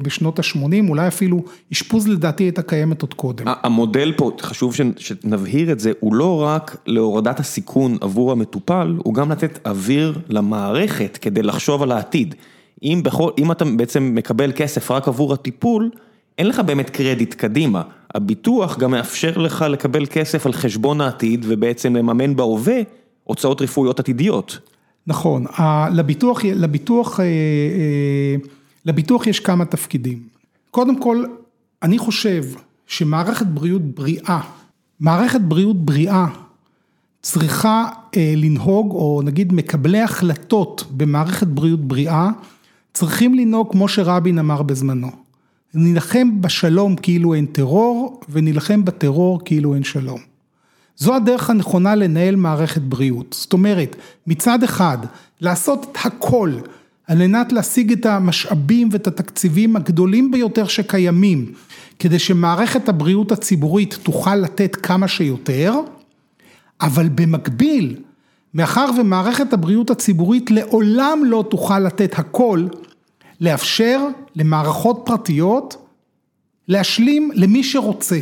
בשנות 0.01 0.39
ה-80, 0.39 0.89
אולי 0.89 1.07
אפילו 1.07 1.43
אשפוז 1.73 2.07
לדעתי 2.07 2.43
הייתה 2.43 2.61
קיימת 2.61 3.01
עוד 3.01 3.13
קודם. 3.13 3.45
המודל 3.47 4.13
פה, 4.17 4.31
חשוב 4.41 4.75
שנ- 4.75 4.97
שנבהיר 4.97 5.71
את 5.71 5.79
זה, 5.79 5.91
הוא 5.99 6.15
לא 6.15 6.43
רק 6.43 6.77
להורדת 6.85 7.39
הסיכון 7.39 7.97
עבור 8.01 8.31
המטופל, 8.31 8.95
הוא 8.97 9.13
גם 9.13 9.31
לתת 9.31 9.59
אוויר 9.67 10.19
למערכת 10.29 11.17
כדי 11.21 11.41
לחשוב 11.43 11.83
על 11.83 11.91
העתיד. 11.91 12.35
אם 12.83 13.51
אתה 13.51 13.65
בעצם 13.65 14.11
מקבל 14.15 14.51
כסף 14.55 14.91
רק 14.91 15.07
עבור 15.07 15.33
הטיפול, 15.33 15.89
אין 16.41 16.49
לך 16.49 16.59
באמת 16.59 16.89
קרדיט 16.89 17.33
קדימה. 17.33 17.81
הביטוח 18.15 18.77
גם 18.77 18.91
מאפשר 18.91 19.37
לך 19.37 19.65
לקבל 19.69 20.05
כסף 20.05 20.45
על 20.45 20.53
חשבון 20.53 21.01
העתיד 21.01 21.45
ובעצם 21.47 21.95
לממן 21.95 22.35
בהווה 22.35 22.81
הוצאות 23.23 23.61
רפואיות 23.61 23.99
עתידיות. 23.99 24.59
נכון, 25.07 25.45
לביטוח, 25.91 26.41
לביטוח, 26.45 27.19
אה, 27.19 27.25
אה, 27.25 28.35
לביטוח 28.85 29.27
יש 29.27 29.39
כמה 29.39 29.65
תפקידים. 29.65 30.19
קודם 30.71 30.99
כל, 30.99 31.25
אני 31.83 31.97
חושב 31.97 32.43
שמערכת 32.87 33.45
בריאות 33.45 33.81
בריאה, 33.81 34.39
מערכת 34.99 35.41
בריאות 35.41 35.85
בריאה 35.85 36.25
צריכה 37.21 37.85
אה, 38.17 38.33
לנהוג, 38.37 38.91
או 38.91 39.21
נגיד 39.25 39.53
מקבלי 39.53 40.01
החלטות 40.01 40.83
במערכת 40.91 41.47
בריאות 41.47 41.81
בריאה, 41.81 42.29
צריכים 42.93 43.35
לנהוג 43.35 43.71
כמו 43.71 43.87
שרבין 43.87 44.39
אמר 44.39 44.61
בזמנו. 44.61 45.30
נילחם 45.73 46.41
בשלום 46.41 46.95
כאילו 46.95 47.33
אין 47.33 47.45
טרור, 47.45 48.21
ונילחם 48.29 48.85
בטרור 48.85 49.41
כאילו 49.45 49.75
אין 49.75 49.83
שלום. 49.83 50.19
זו 50.97 51.15
הדרך 51.15 51.49
הנכונה 51.49 51.95
לנהל 51.95 52.35
מערכת 52.35 52.81
בריאות. 52.81 53.35
זאת 53.39 53.53
אומרת, 53.53 53.95
מצד 54.27 54.63
אחד, 54.63 54.97
לעשות 55.41 55.87
את 55.91 55.97
הכל 56.05 56.53
על 57.07 57.17
מנת 57.17 57.51
להשיג 57.51 57.91
את 57.91 58.05
המשאבים 58.05 58.89
ואת 58.91 59.07
התקציבים 59.07 59.75
הגדולים 59.75 60.31
ביותר 60.31 60.67
שקיימים, 60.67 61.51
כדי 61.99 62.19
שמערכת 62.19 62.89
הבריאות 62.89 63.31
הציבורית 63.31 63.97
תוכל 64.03 64.35
לתת 64.35 64.75
כמה 64.75 65.07
שיותר, 65.07 65.73
אבל 66.81 67.09
במקביל, 67.09 67.95
מאחר 68.53 68.89
ומערכת 68.99 69.53
הבריאות 69.53 69.89
הציבורית 69.89 70.51
לעולם 70.51 71.21
לא 71.25 71.45
תוכל 71.49 71.79
לתת 71.79 72.19
הכל, 72.19 72.65
לאפשר 73.41 74.07
למערכות 74.35 75.01
פרטיות 75.05 75.87
להשלים 76.67 77.31
למי 77.35 77.63
שרוצה. 77.63 78.19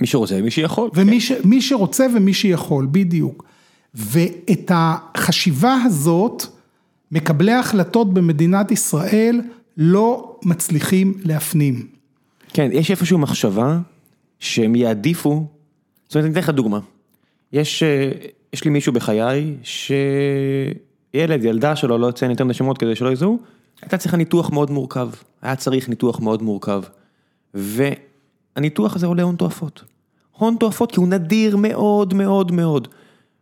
מי 0.00 0.06
שרוצה 0.06 0.34
ומי 0.38 0.50
שיכול. 0.50 0.90
ומי 0.94 1.20
ש, 1.20 1.32
מי 1.44 1.62
שרוצה 1.62 2.06
ומי 2.16 2.34
שיכול, 2.34 2.88
בדיוק. 2.90 3.44
ואת 3.94 4.70
החשיבה 4.74 5.74
הזאת, 5.84 6.42
מקבלי 7.12 7.52
ההחלטות 7.52 8.14
במדינת 8.14 8.70
ישראל 8.70 9.40
לא 9.76 10.38
מצליחים 10.42 11.14
להפנים. 11.24 11.86
כן, 12.48 12.68
יש 12.72 12.90
איפשהו 12.90 13.18
מחשבה 13.18 13.78
שהם 14.38 14.74
יעדיפו, 14.74 15.46
זאת 16.04 16.14
אומרת, 16.14 16.24
אני 16.24 16.32
אתן 16.32 16.40
לך 16.40 16.48
דוגמה. 16.48 16.80
יש, 17.52 17.82
אה, 17.82 18.10
יש 18.52 18.64
לי 18.64 18.70
מישהו 18.70 18.92
בחיי 18.92 19.54
שילד, 19.62 21.44
ילדה 21.44 21.76
שלו, 21.76 21.98
לא 21.98 22.08
אציין 22.08 22.30
יותר 22.30 22.44
נשמות 22.44 22.78
כדי 22.78 22.96
שלא 22.96 23.12
יזהו, 23.12 23.38
הייתה 23.82 23.98
צריכה 23.98 24.16
ניתוח 24.16 24.50
מאוד 24.50 24.70
מורכב, 24.70 25.10
היה 25.42 25.56
צריך 25.56 25.88
ניתוח 25.88 26.20
מאוד 26.20 26.42
מורכב. 26.42 26.82
והניתוח 27.54 28.96
הזה 28.96 29.06
עולה 29.06 29.22
הון 29.22 29.36
תועפות. 29.36 29.84
הון 30.38 30.56
תועפות 30.60 30.92
כי 30.92 31.00
הוא 31.00 31.08
נדיר 31.08 31.56
מאוד 31.56 32.14
מאוד 32.14 32.52
מאוד. 32.52 32.88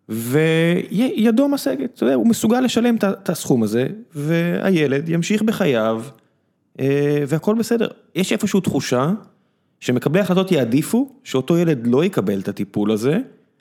וידו 0.08 1.48
משגת, 1.48 1.90
אתה 1.94 2.04
יודע, 2.04 2.14
הוא 2.14 2.26
מסוגל 2.26 2.60
לשלם 2.60 2.96
את 2.96 3.28
הסכום 3.28 3.62
הזה, 3.62 3.86
והילד 4.14 5.08
ימשיך 5.08 5.42
בחייו, 5.42 6.02
אה, 6.80 7.24
והכל 7.28 7.54
בסדר. 7.58 7.88
יש 8.14 8.32
איפשהו 8.32 8.60
תחושה 8.60 9.12
שמקבלי 9.80 10.20
החלטות 10.20 10.52
יעדיפו 10.52 11.08
שאותו 11.24 11.58
ילד 11.58 11.86
לא 11.86 12.04
יקבל 12.04 12.40
את 12.40 12.48
הטיפול 12.48 12.92
הזה, 12.92 13.18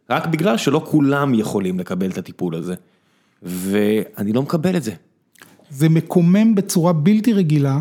רק 0.09 0.27
בגלל 0.27 0.57
שלא 0.57 0.81
כולם 0.85 1.33
יכולים 1.33 1.79
לקבל 1.79 2.09
את 2.09 2.17
הטיפול 2.17 2.55
הזה. 2.55 2.75
ואני 3.43 4.33
לא 4.33 4.41
מקבל 4.41 4.77
את 4.77 4.83
זה. 4.83 4.93
זה 5.69 5.89
מקומם 5.89 6.55
בצורה 6.55 6.93
בלתי 6.93 7.33
רגילה, 7.33 7.79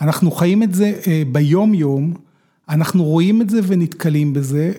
אנחנו 0.00 0.30
חיים 0.30 0.62
את 0.62 0.74
זה 0.74 0.92
אה, 1.06 1.22
ביום 1.32 1.74
יום, 1.74 2.14
אנחנו 2.68 3.04
רואים 3.04 3.42
את 3.42 3.50
זה 3.50 3.60
ונתקלים 3.66 4.32
בזה, 4.32 4.72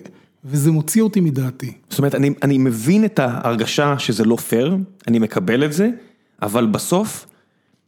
וזה 0.44 0.70
מוציא 0.70 1.02
אותי 1.02 1.20
מדעתי. 1.20 1.72
זאת 1.90 1.98
אומרת, 1.98 2.14
אני, 2.14 2.30
אני 2.42 2.58
מבין 2.58 3.04
את 3.04 3.18
ההרגשה 3.18 3.98
שזה 3.98 4.24
לא 4.24 4.36
פייר, 4.36 4.76
אני 5.08 5.18
מקבל 5.18 5.64
את 5.64 5.72
זה, 5.72 5.90
אבל 6.42 6.66
בסוף, 6.66 7.26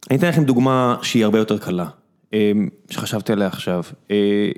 אני 0.09 0.17
אתן 0.17 0.27
לכם 0.27 0.43
דוגמה 0.43 0.95
שהיא 1.01 1.23
הרבה 1.23 1.37
יותר 1.37 1.57
קלה, 1.57 1.85
אה, 2.33 2.51
שחשבתי 2.89 3.33
עליה 3.33 3.47
עכשיו. 3.47 3.83
אה, 4.11 4.51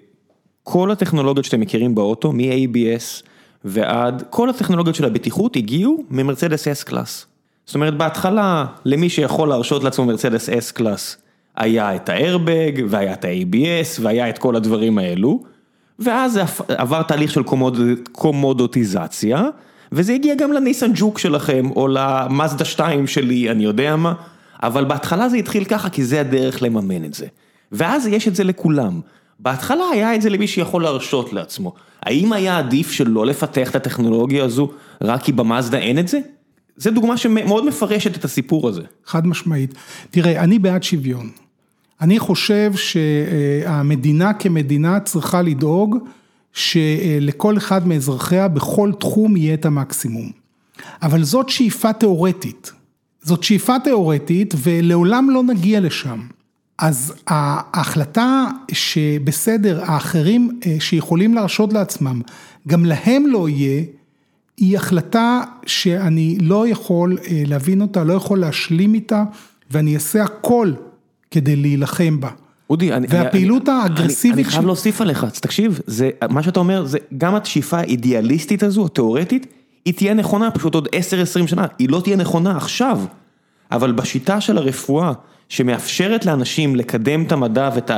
כל 0.63 0.91
הטכנולוגיות 0.91 1.45
שאתם 1.45 1.59
מכירים 1.59 1.95
באוטו, 1.95 2.31
מ-ABS 2.31 3.23
ועד, 3.65 4.23
כל 4.29 4.49
הטכנולוגיות 4.49 4.95
של 4.95 5.05
הבטיחות 5.05 5.55
הגיעו 5.55 6.03
ממרצדס 6.09 6.67
S 6.67 6.83
class. 6.85 7.25
זאת 7.65 7.75
אומרת, 7.75 7.97
בהתחלה, 7.97 8.65
למי 8.85 9.09
שיכול 9.09 9.49
להרשות 9.49 9.83
לעצמו 9.83 10.05
מרצדס 10.05 10.49
S 10.49 10.73
class, 10.73 11.17
היה 11.55 11.95
את 11.95 12.09
ה 12.09 12.17
airbag, 12.17 12.71
והיה 12.89 13.13
את 13.13 13.25
ה-ABS, 13.25 13.99
והיה 14.01 14.29
את 14.29 14.37
כל 14.37 14.55
הדברים 14.55 14.97
האלו, 14.97 15.43
ואז 15.99 16.33
זה 16.33 16.43
עבר 16.67 17.01
תהליך 17.01 17.31
של 17.31 17.43
קומוד, 17.43 17.79
קומודיטיזציה, 18.11 19.43
וזה 19.91 20.13
הגיע 20.13 20.35
גם 20.35 20.53
לניסן 20.53 20.91
ג'וק 20.95 21.19
שלכם, 21.19 21.69
או 21.75 21.87
למאזדה 21.87 22.65
2 22.65 23.07
שלי, 23.07 23.51
אני 23.51 23.63
יודע 23.63 23.95
מה, 23.95 24.13
אבל 24.63 24.85
בהתחלה 24.85 25.29
זה 25.29 25.37
התחיל 25.37 25.65
ככה, 25.65 25.89
כי 25.89 26.03
זה 26.03 26.21
הדרך 26.21 26.63
לממן 26.63 27.05
את 27.05 27.13
זה. 27.13 27.25
ואז 27.71 28.07
יש 28.07 28.27
את 28.27 28.35
זה 28.35 28.43
לכולם. 28.43 29.01
בהתחלה 29.39 29.83
היה 29.91 30.15
את 30.15 30.21
זה 30.21 30.29
למי 30.29 30.47
שיכול 30.47 30.83
להרשות 30.83 31.33
לעצמו. 31.33 31.73
האם 32.03 32.33
היה 32.33 32.57
עדיף 32.57 32.91
שלא 32.91 33.25
לפתח 33.25 33.69
את 33.69 33.75
הטכנולוגיה 33.75 34.43
הזו, 34.43 34.71
רק 35.01 35.23
כי 35.23 35.31
במאזדה 35.31 35.77
אין 35.77 35.99
את 35.99 36.07
זה? 36.07 36.19
זה 36.77 36.91
דוגמה 36.91 37.17
שמאוד 37.17 37.65
מפרשת 37.65 38.17
את 38.17 38.25
הסיפור 38.25 38.69
הזה. 38.69 38.81
חד 39.05 39.27
משמעית. 39.27 39.73
תראה, 40.11 40.43
אני 40.43 40.59
בעד 40.59 40.83
שוויון. 40.83 41.29
אני 42.01 42.19
חושב 42.19 42.73
שהמדינה 42.75 44.33
כמדינה 44.33 44.99
צריכה 44.99 45.41
לדאוג 45.41 45.97
שלכל 46.53 47.57
אחד 47.57 47.87
מאזרחיה 47.87 48.47
בכל 48.47 48.91
תחום 48.99 49.37
יהיה 49.37 49.53
את 49.53 49.65
המקסימום. 49.65 50.31
אבל 51.01 51.23
זאת 51.23 51.49
שאיפה 51.49 51.93
תיאורטית. 51.93 52.71
זאת 53.21 53.43
שאיפה 53.43 53.79
תיאורטית 53.79 54.53
ולעולם 54.57 55.29
לא 55.29 55.43
נגיע 55.43 55.79
לשם. 55.79 56.19
אז 56.79 57.13
ההחלטה 57.27 58.47
שבסדר, 58.71 59.83
האחרים 59.83 60.59
אה, 60.65 60.75
שיכולים 60.79 61.33
להרשות 61.33 61.73
לעצמם, 61.73 62.21
גם 62.67 62.85
להם 62.85 63.27
לא 63.27 63.49
יהיה, 63.49 63.83
היא 64.57 64.77
החלטה 64.77 65.41
שאני 65.65 66.37
לא 66.41 66.67
יכול 66.67 67.17
אה, 67.27 67.43
להבין 67.45 67.81
אותה, 67.81 68.03
לא 68.03 68.13
יכול 68.13 68.39
להשלים 68.39 68.93
איתה, 68.93 69.23
ואני 69.71 69.95
אעשה 69.95 70.23
הכל 70.23 70.73
כדי 71.31 71.55
להילחם 71.55 72.19
בה. 72.19 72.29
אודי, 72.69 72.93
אני... 72.93 73.07
והפעילות 73.09 73.69
אני, 73.69 73.77
האגרסיבית... 73.77 74.33
אני, 74.33 74.43
אני 74.43 74.51
חייב 74.51 74.65
להוסיף 74.65 75.01
עליך, 75.01 75.23
אז 75.23 75.39
תקשיב, 75.39 75.79
זה, 75.87 76.09
מה 76.29 76.43
שאתה 76.43 76.59
אומר, 76.59 76.85
זה 76.85 76.97
גם 77.17 77.35
השאיפה 77.35 77.77
האידיאליסטית 77.77 78.63
הזו, 78.63 78.85
התיאורטית, 78.85 79.47
היא 79.85 79.93
תהיה 79.93 80.13
נכונה 80.13 80.51
פשוט 80.51 80.75
עוד 80.75 80.87
10-20 81.43 81.47
שנה, 81.47 81.65
היא 81.79 81.89
לא 81.89 82.01
תהיה 82.03 82.15
נכונה 82.15 82.57
עכשיו, 82.57 82.99
אבל 83.71 83.91
בשיטה 83.91 84.41
של 84.41 84.57
הרפואה, 84.57 85.11
שמאפשרת 85.49 86.25
לאנשים 86.25 86.75
לקדם 86.75 87.23
את 87.23 87.31
המדע 87.31 87.69
ואת 87.75 87.91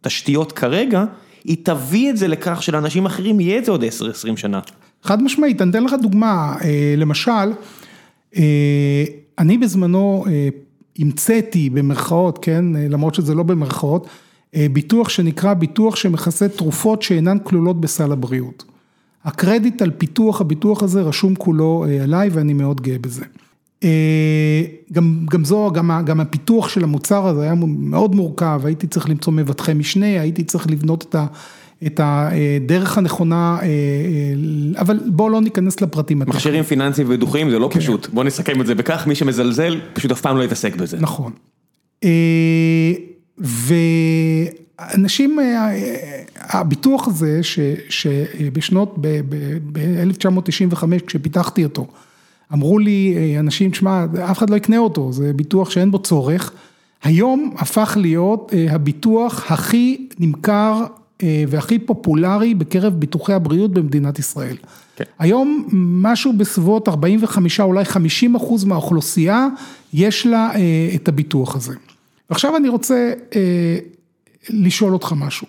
התשתיות 0.00 0.52
אה, 0.52 0.56
כרגע, 0.56 1.04
היא 1.44 1.56
תביא 1.62 2.10
את 2.10 2.16
זה 2.16 2.28
לכך 2.28 2.62
שלאנשים 2.62 3.06
אחרים 3.06 3.40
יהיה 3.40 3.58
את 3.58 3.64
זה 3.64 3.70
עוד 3.70 3.84
10-20 3.84 4.36
שנה. 4.36 4.60
חד 5.02 5.22
משמעית, 5.22 5.62
אני 5.62 5.70
אתן 5.70 5.84
לך 5.84 5.94
דוגמה, 6.02 6.56
אה, 6.64 6.94
למשל, 6.96 7.52
אה, 8.36 9.04
אני 9.38 9.58
בזמנו 9.58 10.24
המצאתי 10.98 11.70
במרכאות, 11.70 12.38
כן, 12.42 12.64
למרות 12.76 13.14
שזה 13.14 13.34
לא 13.34 13.42
במרכאות, 13.42 14.06
ביטוח 14.72 15.08
שנקרא 15.08 15.54
ביטוח 15.54 15.96
שמכסה 15.96 16.48
תרופות 16.48 17.02
שאינן 17.02 17.38
כלולות 17.42 17.80
בסל 17.80 18.12
הבריאות. 18.12 18.64
הקרדיט 19.24 19.82
על 19.82 19.90
פיתוח 19.90 20.40
הביטוח 20.40 20.82
הזה 20.82 21.02
רשום 21.02 21.34
כולו 21.34 21.84
עליי 22.02 22.28
ואני 22.28 22.52
מאוד 22.52 22.80
גאה 22.80 22.96
בזה. 22.98 23.24
גם, 24.92 25.26
גם 25.30 25.44
זו, 25.44 25.70
גם, 25.74 25.90
גם 26.04 26.20
הפיתוח 26.20 26.68
של 26.68 26.84
המוצר 26.84 27.26
הזה 27.26 27.42
היה 27.42 27.54
מאוד 27.64 28.14
מורכב, 28.14 28.60
הייתי 28.64 28.86
צריך 28.86 29.08
למצוא 29.08 29.32
מבטחי 29.32 29.74
משנה, 29.74 30.20
הייתי 30.20 30.44
צריך 30.44 30.70
לבנות 30.70 31.04
את 31.08 31.14
ה... 31.14 31.26
את 31.86 32.00
הדרך 32.02 32.98
הנכונה, 32.98 33.58
אבל 34.78 35.00
בואו 35.06 35.28
לא 35.28 35.40
ניכנס 35.40 35.80
לפרטים. 35.80 36.18
מכשירים 36.18 36.64
פיננסיים 36.64 37.06
ודוחים 37.10 37.50
זה 37.50 37.58
לא 37.58 37.68
כן. 37.72 37.80
פשוט, 37.80 38.08
בואו 38.12 38.26
נסכם 38.26 38.60
את 38.60 38.66
זה 38.66 38.74
בכך, 38.74 39.06
מי 39.06 39.14
שמזלזל 39.14 39.80
פשוט 39.92 40.10
אף 40.10 40.20
פעם 40.20 40.36
לא 40.36 40.42
יתעסק 40.42 40.76
בזה. 40.76 40.96
נכון. 41.00 41.32
ואנשים, 44.78 45.38
הביטוח 46.36 47.08
הזה 47.08 47.40
שבשנות, 47.88 48.96
ב-1995 49.00 50.84
כשפיתחתי 51.06 51.64
אותו, 51.64 51.86
אמרו 52.52 52.78
לי 52.78 53.14
אנשים, 53.38 53.70
תשמע, 53.70 54.04
אף 54.30 54.38
אחד 54.38 54.50
לא 54.50 54.56
יקנה 54.56 54.78
אותו, 54.78 55.12
זה 55.12 55.32
ביטוח 55.32 55.70
שאין 55.70 55.90
בו 55.90 55.98
צורך. 55.98 56.52
היום 57.02 57.54
הפך 57.58 57.96
להיות 58.00 58.52
הביטוח 58.70 59.52
הכי 59.52 60.08
נמכר 60.18 60.84
והכי 61.48 61.78
פופולרי 61.78 62.54
בקרב 62.54 62.94
ביטוחי 62.94 63.32
הבריאות 63.32 63.72
במדינת 63.72 64.18
ישראל. 64.18 64.56
כן. 64.96 65.04
היום 65.18 65.68
משהו 65.72 66.32
בסביבות 66.32 66.88
45 66.88 67.60
אולי 67.60 67.84
50 67.84 68.34
אחוז 68.34 68.64
מהאוכלוסייה 68.64 69.48
יש 69.92 70.26
לה 70.26 70.50
את 70.94 71.08
הביטוח 71.08 71.56
הזה. 71.56 71.74
ועכשיו 72.30 72.56
אני 72.56 72.68
רוצה 72.68 73.12
לשאול 74.50 74.92
אותך 74.92 75.12
משהו. 75.16 75.46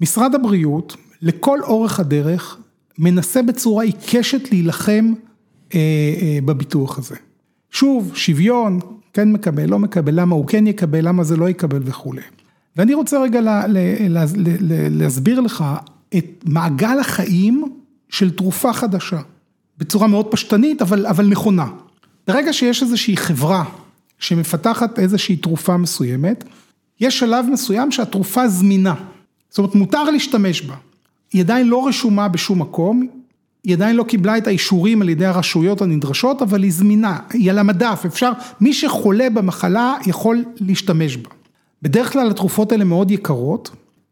משרד 0.00 0.34
הבריאות 0.34 0.96
לכל 1.22 1.60
אורך 1.62 2.00
הדרך 2.00 2.58
מנסה 2.98 3.42
בצורה 3.42 3.84
עיקשת 3.84 4.50
להילחם 4.50 5.12
בביטוח 6.44 6.98
הזה. 6.98 7.16
שוב, 7.70 8.12
שוויון, 8.14 8.80
כן 9.12 9.32
מקבל, 9.32 9.68
לא 9.68 9.78
מקבל, 9.78 10.20
למה 10.20 10.34
הוא 10.34 10.46
כן 10.46 10.66
יקבל, 10.66 11.08
למה 11.08 11.24
זה 11.24 11.36
לא 11.36 11.48
יקבל 11.48 11.82
וכולי. 11.84 12.20
ואני 12.76 12.94
רוצה 12.94 13.22
רגע 13.22 13.40
לה, 13.40 13.66
לה, 13.66 13.80
לה, 14.08 14.24
להסביר 14.90 15.40
לך 15.40 15.64
את 16.16 16.44
מעגל 16.44 17.00
החיים 17.00 17.64
של 18.08 18.30
תרופה 18.30 18.72
חדשה, 18.72 19.20
בצורה 19.78 20.06
מאוד 20.06 20.26
פשטנית, 20.30 20.82
אבל, 20.82 21.06
אבל 21.06 21.26
נכונה. 21.26 21.66
ברגע 22.26 22.52
שיש 22.52 22.82
איזושהי 22.82 23.16
חברה 23.16 23.64
שמפתחת 24.18 24.98
איזושהי 24.98 25.36
תרופה 25.36 25.76
מסוימת, 25.76 26.44
יש 27.00 27.18
שלב 27.18 27.46
מסוים 27.52 27.92
שהתרופה 27.92 28.48
זמינה, 28.48 28.94
זאת 29.48 29.58
אומרת 29.58 29.74
מותר 29.74 30.04
להשתמש 30.04 30.62
בה, 30.62 30.74
היא 31.32 31.42
עדיין 31.42 31.68
לא 31.68 31.86
רשומה 31.86 32.28
בשום 32.28 32.60
מקום, 32.60 33.06
היא 33.64 33.74
עדיין 33.74 33.96
לא 33.96 34.04
קיבלה 34.04 34.38
את 34.38 34.46
האישורים 34.46 35.02
על 35.02 35.08
ידי 35.08 35.26
הרשויות 35.26 35.82
הנדרשות, 35.82 36.42
אבל 36.42 36.62
היא 36.62 36.72
זמינה, 36.72 37.18
היא 37.32 37.50
על 37.50 37.58
המדף, 37.58 38.02
אפשר, 38.06 38.32
מי 38.60 38.72
שחולה 38.72 39.30
במחלה 39.30 39.94
יכול 40.06 40.44
להשתמש 40.60 41.16
בה. 41.16 41.30
בדרך 41.84 42.12
כלל 42.12 42.30
התרופות 42.30 42.72
האלה 42.72 42.84
מאוד 42.84 43.10
יקרות, 43.10 43.70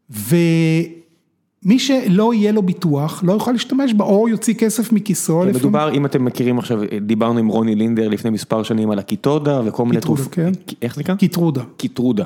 ומי 0.09 1.79
שלא 1.79 2.33
יהיה 2.33 2.51
לו 2.51 2.61
ביטוח, 2.61 3.23
לא 3.23 3.33
יוכל 3.33 3.51
להשתמש 3.51 3.93
בה, 3.93 4.05
או 4.05 4.29
יוציא 4.29 4.53
כסף 4.53 4.91
מכיסו. 4.91 5.43
מדובר, 5.43 5.93
אם 5.93 6.05
אתם 6.05 6.25
מכירים 6.25 6.59
עכשיו, 6.59 6.79
דיברנו 7.01 7.39
עם 7.39 7.47
רוני 7.47 7.75
לינדר 7.75 8.07
לפני 8.07 8.31
מספר 8.31 8.63
שנים 8.63 8.91
על 8.91 8.99
הקיטודה 8.99 9.61
וכל 9.65 9.85
מיני 9.85 10.01
תרופות. 10.01 10.33
כן. 10.33 10.51
איך 10.81 10.95
זה 10.95 11.01
נקרא? 11.01 11.15
קיטרודה. 11.15 11.61
קיטרודה, 11.77 12.23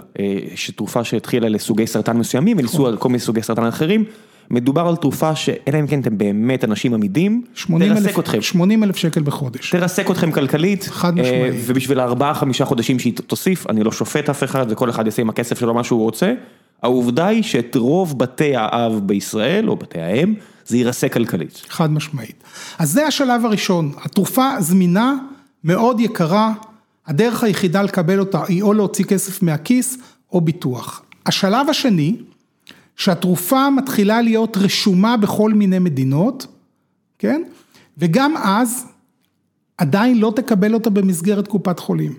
שתרופה 0.55 1.03
שהתחילה 1.03 1.49
לסוגי 1.49 1.87
סרטן 1.87 2.17
מסוימים, 2.17 2.57
וניסו 2.59 2.87
על 2.87 2.97
כל 2.97 3.09
מיני 3.09 3.19
סוגי 3.19 3.41
סרטן 3.41 3.65
אחרים. 3.65 4.03
מדובר 4.49 4.87
על 4.87 4.95
תרופה 4.95 5.35
שאלא 5.35 5.79
אם 5.79 5.87
כן 5.87 5.99
אתם 5.99 6.17
באמת 6.17 6.63
אנשים 6.63 6.93
עמידים, 6.93 7.43
תרסק 7.79 8.19
אתכם. 8.19 8.41
80 8.41 8.83
אלף 8.83 8.95
שקל 8.95 9.21
בחודש. 9.21 9.71
תרסק 9.71 10.11
אתכם 10.11 10.31
כלכלית. 10.31 10.83
חד 10.83 11.15
משמעית. 11.15 11.53
ובשביל 11.65 11.99
הארבעה 11.99 12.33
חמישה 12.33 12.65
חודשים 12.65 12.99
שהיא 12.99 13.13
תוסיף, 13.27 13.69
אני 13.69 13.83
לא 13.83 13.91
שופט 13.91 14.29
אף 14.29 14.43
אחד 14.43 14.65
וכל 14.69 14.89
אחד 14.89 15.05
יעשה 15.05 15.21
עם 15.21 15.29
הכסף 15.29 15.59
שלו 15.59 15.73
מה 15.73 15.83
שהוא 15.83 16.01
רוצה. 16.01 16.33
העובדה 16.83 17.27
היא 17.27 17.43
שאת 17.43 17.75
רוב 17.75 18.19
בתי 18.19 18.55
האב 18.55 19.01
בישראל, 19.03 19.69
או 19.69 19.75
בתי 19.75 19.99
האם, 19.99 20.33
זה 20.65 20.77
יירסק 20.77 21.13
כלכלית. 21.13 21.61
חד 21.69 21.91
משמעית. 21.91 22.43
אז 22.79 22.91
זה 22.91 23.07
השלב 23.07 23.45
הראשון, 23.45 23.91
התרופה 24.03 24.49
זמינה, 24.59 25.13
מאוד 25.63 25.99
יקרה, 25.99 26.53
הדרך 27.07 27.43
היחידה 27.43 27.81
לקבל 27.81 28.19
אותה 28.19 28.43
היא 28.47 28.61
או 28.61 28.73
להוציא 28.73 29.05
כסף 29.05 29.43
מהכיס 29.43 29.97
או 30.31 30.41
ביטוח. 30.41 31.01
השלב 31.25 31.69
השני, 31.69 32.15
שהתרופה 32.97 33.69
מתחילה 33.69 34.21
להיות 34.21 34.57
רשומה 34.57 35.17
בכל 35.17 35.53
מיני 35.53 35.79
מדינות, 35.79 36.47
כן? 37.19 37.41
וגם 37.97 38.37
אז 38.37 38.85
עדיין 39.77 40.19
לא 40.19 40.33
תקבל 40.35 40.73
אותה 40.73 40.89
במסגרת 40.89 41.47
קופת 41.47 41.79
חולים. 41.79 42.13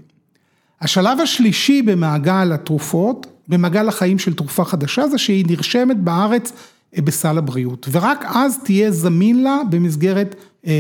השלב 0.81 1.21
השלישי 1.21 1.83
במעגל 1.83 2.53
התרופות, 2.53 3.27
במעגל 3.49 3.89
החיים 3.89 4.19
של 4.19 4.35
תרופה 4.35 4.65
חדשה, 4.65 5.09
זה 5.09 5.19
שהיא 5.19 5.45
נרשמת 5.49 5.97
בארץ 5.97 6.53
בסל 6.97 7.39
הבריאות, 7.39 7.89
ורק 7.91 8.25
אז 8.29 8.59
תהיה 8.65 8.91
זמין 8.91 9.43
לה 9.43 9.61
במסגרת 9.71 10.35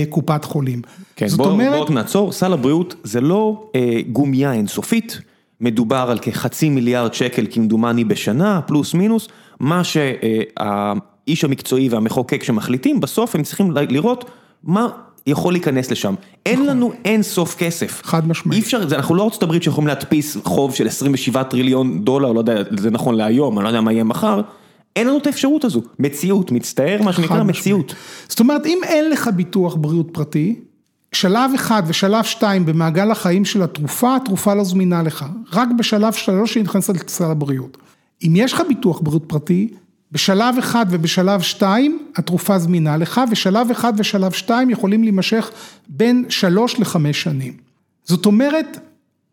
קופת 0.08 0.44
חולים. 0.44 0.82
כן, 1.16 1.26
בואו 1.36 1.50
אומרת... 1.50 1.90
נעצור, 1.90 2.32
סל 2.32 2.52
הבריאות 2.52 2.94
זה 3.04 3.20
לא 3.20 3.70
אה, 3.74 4.00
גומיה 4.12 4.52
אינסופית, 4.52 5.20
מדובר 5.60 6.06
על 6.10 6.18
כחצי 6.18 6.68
מיליארד 6.68 7.14
שקל 7.14 7.46
כמדומני 7.50 8.04
בשנה, 8.04 8.60
פלוס 8.60 8.94
מינוס. 8.94 9.28
מה 9.60 9.84
שהאיש 9.84 11.44
המקצועי 11.44 11.88
והמחוקק 11.88 12.44
שמחליטים, 12.44 13.00
בסוף 13.00 13.34
הם 13.34 13.42
צריכים 13.42 13.70
לראות 13.90 14.30
מה 14.64 14.88
יכול 15.26 15.52
להיכנס 15.52 15.90
לשם. 15.90 16.14
אין 16.46 16.66
לנו 16.66 16.92
אין 17.04 17.22
סוף 17.22 17.56
כסף. 17.58 18.02
חד 18.04 18.28
משמעית. 18.28 18.58
אי 18.58 18.64
אפשר, 18.64 18.82
אנחנו 18.92 19.14
לא 19.14 19.24
ארצות 19.24 19.42
הברית 19.42 19.62
שיכולים 19.62 19.88
להדפיס 19.88 20.36
חוב 20.44 20.74
של 20.74 20.86
27 20.86 21.42
טריליון 21.42 22.04
דולר, 22.04 22.32
לא 22.32 22.38
יודע, 22.38 22.62
זה 22.78 22.90
נכון 22.90 23.14
להיום, 23.14 23.58
אני 23.58 23.64
לא 23.64 23.68
יודע 23.68 23.80
מה 23.80 23.92
יהיה 23.92 24.04
מחר. 24.04 24.40
אין 24.96 25.06
לנו 25.06 25.18
את 25.18 25.26
האפשרות 25.26 25.64
הזו, 25.64 25.82
מציאות, 25.98 26.52
מצטער 26.52 27.02
מה 27.02 27.12
שנקרא 27.12 27.42
מציאות. 27.42 27.94
זאת 28.28 28.40
אומרת, 28.40 28.66
אם 28.66 28.78
אין 28.84 29.10
לך 29.10 29.30
ביטוח 29.36 29.74
בריאות 29.74 30.08
פרטי, 30.12 30.60
שלב 31.12 31.50
אחד 31.54 31.82
ושלב 31.86 32.24
שתיים 32.24 32.66
במעגל 32.66 33.10
החיים 33.10 33.44
של 33.44 33.62
התרופה, 33.62 34.16
התרופה 34.16 34.54
לא 34.54 34.64
זמינה 34.64 35.02
לך. 35.02 35.26
רק 35.52 35.68
בשלב 35.78 36.12
שלוש 36.12 36.54
היא 36.54 36.64
נכנסת 36.64 37.04
לסל 37.04 37.24
הבריאות. 37.24 37.76
אם 38.22 38.32
יש 38.36 38.52
לך 38.52 38.62
ביטוח 38.68 39.00
בריאות 39.00 39.24
פרטי, 39.26 39.68
בשלב 40.12 40.54
אחד 40.58 40.86
ובשלב 40.90 41.40
שתיים 41.40 41.98
התרופה 42.16 42.58
זמינה 42.58 42.96
לך, 42.96 43.20
ושלב 43.30 43.70
אחד 43.70 43.92
ושלב 43.96 44.32
שתיים 44.32 44.70
יכולים 44.70 45.02
להימשך 45.02 45.50
בין 45.88 46.24
שלוש 46.28 46.80
לחמש 46.80 47.22
שנים. 47.22 47.52
זאת 48.04 48.26
אומרת, 48.26 48.78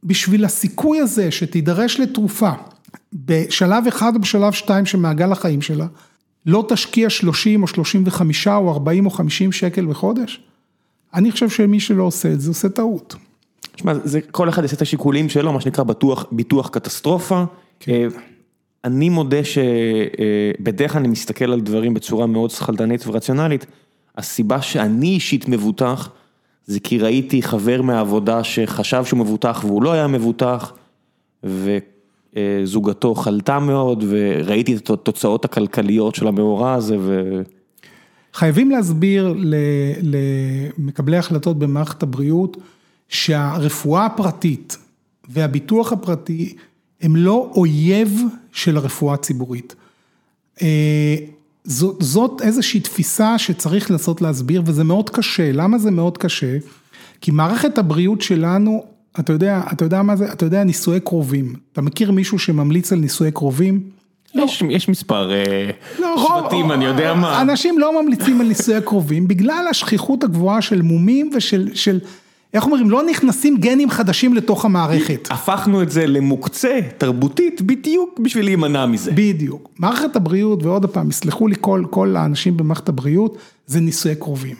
בשביל 0.03 0.45
הסיכוי 0.45 0.99
הזה 0.99 1.31
שתידרש 1.31 1.99
לתרופה 1.99 2.51
בשלב 3.13 3.87
אחד 3.87 4.15
או 4.15 4.19
בשלב 4.19 4.53
שתיים 4.53 4.85
של 4.85 4.97
מעגל 4.97 5.31
החיים 5.31 5.61
שלה, 5.61 5.85
לא 6.45 6.65
תשקיע 6.69 7.09
שלושים 7.09 7.63
או 7.63 7.67
שלושים 7.67 8.03
וחמישה 8.05 8.55
או 8.55 8.71
ארבעים 8.71 9.05
או 9.05 9.11
חמישים 9.11 9.51
שקל 9.51 9.85
בחודש, 9.85 10.41
אני 11.15 11.31
חושב 11.31 11.49
שמי 11.49 11.79
שלא 11.79 12.03
עושה 12.03 12.33
את 12.33 12.41
זה 12.41 12.49
עושה 12.49 12.69
טעות. 12.69 13.15
תשמע, 13.75 13.93
כל 14.31 14.49
אחד 14.49 14.61
יעשה 14.61 14.75
את 14.75 14.81
השיקולים 14.81 15.29
שלו, 15.29 15.53
מה 15.53 15.61
שנקרא 15.61 15.83
ביטוח 16.31 16.69
קטסטרופה. 16.69 17.43
כן. 17.79 18.07
אני 18.83 19.09
מודה 19.09 19.37
שבדרך 19.43 20.91
כלל 20.91 20.99
אני 20.99 21.07
מסתכל 21.07 21.51
על 21.51 21.61
דברים 21.61 21.93
בצורה 21.93 22.25
מאוד 22.27 22.49
שכלתנית 22.51 23.07
ורציונלית, 23.07 23.65
הסיבה 24.17 24.61
שאני 24.61 25.07
אישית 25.07 25.49
מבוטח, 25.49 26.09
זה 26.65 26.79
כי 26.79 26.97
ראיתי 26.97 27.41
חבר 27.41 27.81
מהעבודה 27.81 28.43
שחשב 28.43 29.05
שהוא 29.05 29.19
מבוטח 29.19 29.61
והוא 29.65 29.83
לא 29.83 29.91
היה 29.91 30.07
מבוטח, 30.07 30.73
וזוגתו 31.43 33.15
חלתה 33.15 33.59
מאוד, 33.59 34.03
וראיתי 34.07 34.75
את 34.75 34.89
התוצאות 34.89 35.45
הכלכליות 35.45 36.15
של 36.15 36.27
המאורע 36.27 36.73
הזה. 36.73 36.97
ו... 36.99 37.41
חייבים 38.35 38.71
להסביר 38.71 39.35
למקבלי 40.01 41.17
החלטות 41.17 41.59
במערכת 41.59 42.03
הבריאות, 42.03 42.57
שהרפואה 43.09 44.05
הפרטית 44.05 44.77
והביטוח 45.29 45.93
הפרטי 45.93 46.55
הם 47.01 47.15
לא 47.15 47.51
אויב 47.55 48.21
של 48.51 48.77
הרפואה 48.77 49.13
הציבורית. 49.13 49.75
אה, 50.61 51.15
זאת, 51.63 51.95
זאת 51.99 52.41
איזושהי 52.41 52.79
תפיסה 52.79 53.37
שצריך 53.37 53.91
לנסות 53.91 54.21
להסביר 54.21 54.61
וזה 54.65 54.83
מאוד 54.83 55.09
קשה, 55.09 55.51
למה 55.51 55.77
זה 55.77 55.91
מאוד 55.91 56.17
קשה? 56.17 56.57
כי 57.21 57.31
מערכת 57.31 57.77
הבריאות 57.77 58.21
שלנו, 58.21 58.85
אתה 59.19 59.33
יודע, 59.33 59.63
אתה 59.73 59.85
יודע 59.85 60.01
מה 60.01 60.15
זה, 60.15 60.31
אתה 60.31 60.45
יודע 60.45 60.63
נישואי 60.63 60.99
קרובים, 60.99 61.55
אתה 61.73 61.81
מכיר 61.81 62.11
מישהו 62.11 62.39
שממליץ 62.39 62.93
על 62.93 62.99
נישואי 62.99 63.31
קרובים? 63.31 63.89
יש, 64.35 64.61
לא. 64.61 64.71
יש 64.71 64.89
מספר 64.89 65.31
אה, 65.31 65.69
לא, 65.99 66.41
שבטים, 66.41 66.71
אני 66.71 66.85
יודע 66.85 67.13
מה. 67.13 67.41
אנשים 67.41 67.79
לא 67.79 68.01
ממליצים 68.01 68.41
על 68.41 68.47
נישואי 68.47 68.81
קרובים 68.81 69.27
בגלל 69.27 69.65
השכיחות 69.69 70.23
הגבוהה 70.23 70.61
של 70.61 70.81
מומים 70.81 71.29
ושל, 71.33 71.69
של, 71.73 71.99
איך 72.53 72.65
אומרים, 72.65 72.89
לא 72.89 73.03
נכנסים 73.03 73.57
גנים 73.57 73.89
חדשים 73.89 74.33
לתוך 74.33 74.65
המערכת. 74.65 75.27
הפכנו 75.31 75.81
את 75.81 75.91
זה 75.91 76.07
למוקצה 76.07 76.79
תרבותית 76.97 77.61
בדיוק 77.61 78.19
בשביל 78.19 78.45
להימנע 78.45 78.85
מזה. 78.85 79.11
בדיוק. 79.15 79.69
מערכת 79.79 80.15
הבריאות, 80.15 80.63
ועוד 80.63 80.85
פעם, 80.85 81.09
יסלחו 81.09 81.47
לי 81.47 81.55
כל, 81.61 81.83
כל 81.89 82.15
האנשים 82.15 82.57
במערכת 82.57 82.89
הבריאות, 82.89 83.37
זה 83.65 83.79
נישואי 83.79 84.15
קרובים. 84.15 84.55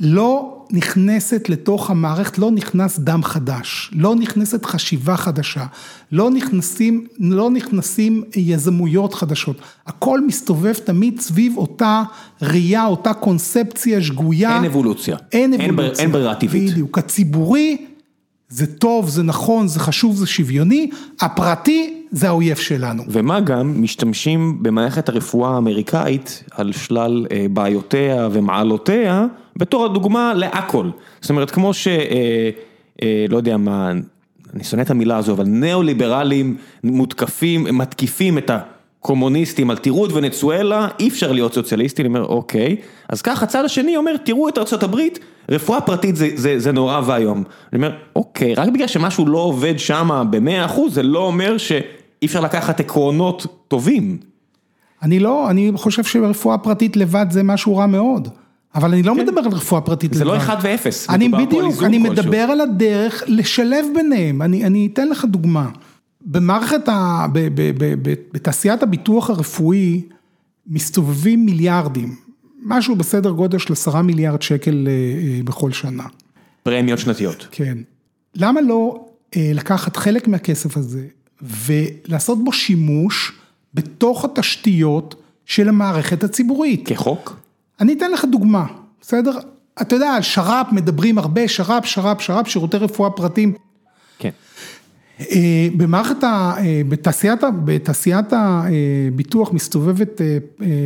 לא 0.00 0.55
נכנסת 0.70 1.48
לתוך 1.48 1.90
המערכת, 1.90 2.38
לא 2.38 2.50
נכנס 2.50 2.98
דם 2.98 3.20
חדש, 3.22 3.90
לא 3.92 4.14
נכנסת 4.14 4.64
חשיבה 4.64 5.16
חדשה, 5.16 5.64
לא 6.12 6.30
נכנסים, 6.30 7.06
לא 7.18 7.50
נכנסים 7.50 8.22
יזמויות 8.36 9.14
חדשות, 9.14 9.56
הכל 9.86 10.20
מסתובב 10.26 10.72
תמיד 10.72 11.20
סביב 11.20 11.56
אותה 11.56 12.02
ראייה, 12.42 12.86
אותה 12.86 13.14
קונספציה 13.14 14.02
שגויה. 14.02 14.56
אין 14.56 14.64
אבולוציה. 14.64 15.16
אין 15.32 15.54
אבולוציה. 15.54 16.04
אין 16.04 16.12
ברירה 16.12 16.34
טבעית. 16.34 16.70
בדיוק, 16.72 16.98
הציבורי 16.98 17.76
זה 18.48 18.66
טוב, 18.66 19.08
זה 19.08 19.22
נכון, 19.22 19.68
זה 19.68 19.80
חשוב, 19.80 20.16
זה 20.16 20.26
שוויוני, 20.26 20.90
הפרטי 21.20 22.02
זה 22.10 22.28
האויב 22.28 22.56
שלנו. 22.56 23.02
ומה 23.08 23.40
גם, 23.40 23.82
משתמשים 23.82 24.62
במערכת 24.62 25.08
הרפואה 25.08 25.54
האמריקאית 25.54 26.44
על 26.50 26.72
שלל 26.72 27.26
אה, 27.32 27.46
בעיותיה 27.50 28.28
ומעלותיה, 28.32 29.26
בתור 29.56 29.84
הדוגמה 29.84 30.34
להכל. 30.34 30.90
זאת 31.20 31.30
אומרת, 31.30 31.50
כמו 31.50 31.74
ש... 31.74 31.88
אה, 31.88 32.50
אה, 33.02 33.26
לא 33.28 33.36
יודע 33.36 33.56
מה, 33.56 33.92
אני 34.54 34.64
שונא 34.64 34.82
את 34.82 34.90
המילה 34.90 35.16
הזו, 35.16 35.32
אבל 35.32 35.44
ניאו-ליברלים 35.44 36.56
מותקפים, 36.84 37.66
מתקיפים 37.72 38.38
את 38.38 38.50
הקומוניסטים 39.06 39.70
על 39.70 39.76
תראו 39.76 40.06
את 40.06 40.12
ונצואלה, 40.12 40.88
אי 41.00 41.08
אפשר 41.08 41.32
להיות 41.32 41.54
סוציאליסטי, 41.54 42.02
אני 42.02 42.08
אומר, 42.08 42.24
אוקיי. 42.24 42.76
אז 43.08 43.22
ככה 43.22 43.44
הצד 43.44 43.64
השני 43.64 43.96
אומר, 43.96 44.16
תראו 44.16 44.48
את 44.48 44.58
ארה"ב, 44.58 45.00
רפואה 45.50 45.80
פרטית 45.80 46.16
זה, 46.16 46.28
זה, 46.34 46.58
זה 46.58 46.72
נורא 46.72 47.00
ואיום. 47.06 47.44
אני 47.72 47.76
אומר, 47.82 47.96
אוקיי, 48.16 48.54
רק 48.54 48.68
בגלל 48.68 48.86
שמשהו 48.86 49.26
לא 49.26 49.38
עובד 49.38 49.78
שם 49.78 50.26
במאה 50.30 50.64
אחוז, 50.64 50.94
זה 50.94 51.02
לא 51.02 51.18
אומר 51.18 51.58
שאי 51.58 52.26
אפשר 52.26 52.40
לקחת 52.40 52.80
עקרונות 52.80 53.46
טובים. 53.68 54.18
אני 55.02 55.18
לא, 55.18 55.50
אני 55.50 55.72
חושב 55.74 56.04
שרפואה 56.04 56.58
פרטית 56.58 56.96
לבד 56.96 57.26
זה 57.30 57.42
משהו 57.42 57.76
רע 57.76 57.86
מאוד. 57.86 58.28
אבל 58.74 58.92
אני 58.92 59.02
לא 59.02 59.14
כן. 59.14 59.20
מדבר 59.20 59.40
על 59.40 59.52
רפואה 59.52 59.80
פרטית 59.80 60.10
לבד. 60.10 60.18
זה 60.18 60.24
לא 60.24 60.36
אחד 60.36 60.56
ואפס. 60.62 61.10
אני 61.10 61.28
בדיוק, 61.28 61.82
אני 61.82 61.98
מדבר 61.98 62.38
על 62.38 62.60
הדרך 62.60 63.22
לשלב 63.26 63.86
ביניהם. 63.94 64.42
אני, 64.42 64.64
אני 64.64 64.88
אתן 64.92 65.08
לך 65.08 65.24
דוגמה. 65.24 65.68
במערכת, 66.26 66.88
ה, 66.88 67.26
ב, 67.32 67.38
ב, 67.38 67.70
ב, 67.78 67.94
ב, 68.08 68.14
בתעשיית 68.32 68.82
הביטוח 68.82 69.30
הרפואי 69.30 70.02
מסתובבים 70.66 71.46
מיליארדים. 71.46 72.16
משהו 72.62 72.96
בסדר 72.96 73.30
גודל 73.30 73.58
של 73.58 73.72
עשרה 73.72 74.02
מיליארד 74.02 74.42
שקל 74.42 74.88
אה, 74.88 74.92
אה, 74.92 75.40
בכל 75.44 75.72
שנה. 75.72 76.04
פרמיות 76.62 76.98
שנתיות. 76.98 77.48
כן. 77.50 77.78
למה 78.34 78.60
לא 78.60 79.06
אה, 79.36 79.50
לקחת 79.54 79.96
חלק 79.96 80.28
מהכסף 80.28 80.76
הזה 80.76 81.06
ולעשות 81.42 82.44
בו 82.44 82.52
שימוש 82.52 83.32
בתוך 83.74 84.24
התשתיות 84.24 85.14
של 85.44 85.68
המערכת 85.68 86.24
הציבורית. 86.24 86.88
כחוק? 86.88 87.40
אני 87.80 87.92
אתן 87.92 88.10
לך 88.10 88.24
דוגמה, 88.24 88.66
בסדר? 89.00 89.38
אתה 89.80 89.96
יודע, 89.96 90.10
על 90.10 90.22
שר"פ 90.22 90.72
מדברים 90.72 91.18
הרבה, 91.18 91.48
שר"פ, 91.48 91.84
שר"פ, 91.84 92.20
שר"פ, 92.20 92.48
שירותי 92.48 92.76
רפואה 92.76 93.10
פרטיים. 93.10 93.54
אה, 95.20 95.68
במערכת. 95.76 96.24
אה, 96.24 96.82
בתעשיית, 96.88 97.40
בתעשיית 97.64 98.26
הביטוח 98.32 99.52
מסתובבת, 99.52 100.20
אה, 100.20 100.38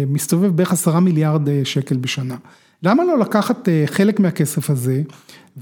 מסתובב 0.09 0.57
בערך 0.57 0.73
עשרה 0.73 1.01
מיליארד 1.01 1.65
שקל 1.65 1.97
בשנה. 1.97 2.37
למה 2.83 3.05
לא 3.05 3.19
לקחת 3.19 3.69
חלק 3.87 4.21
מהכסף 4.21 4.71
הזה 4.71 5.03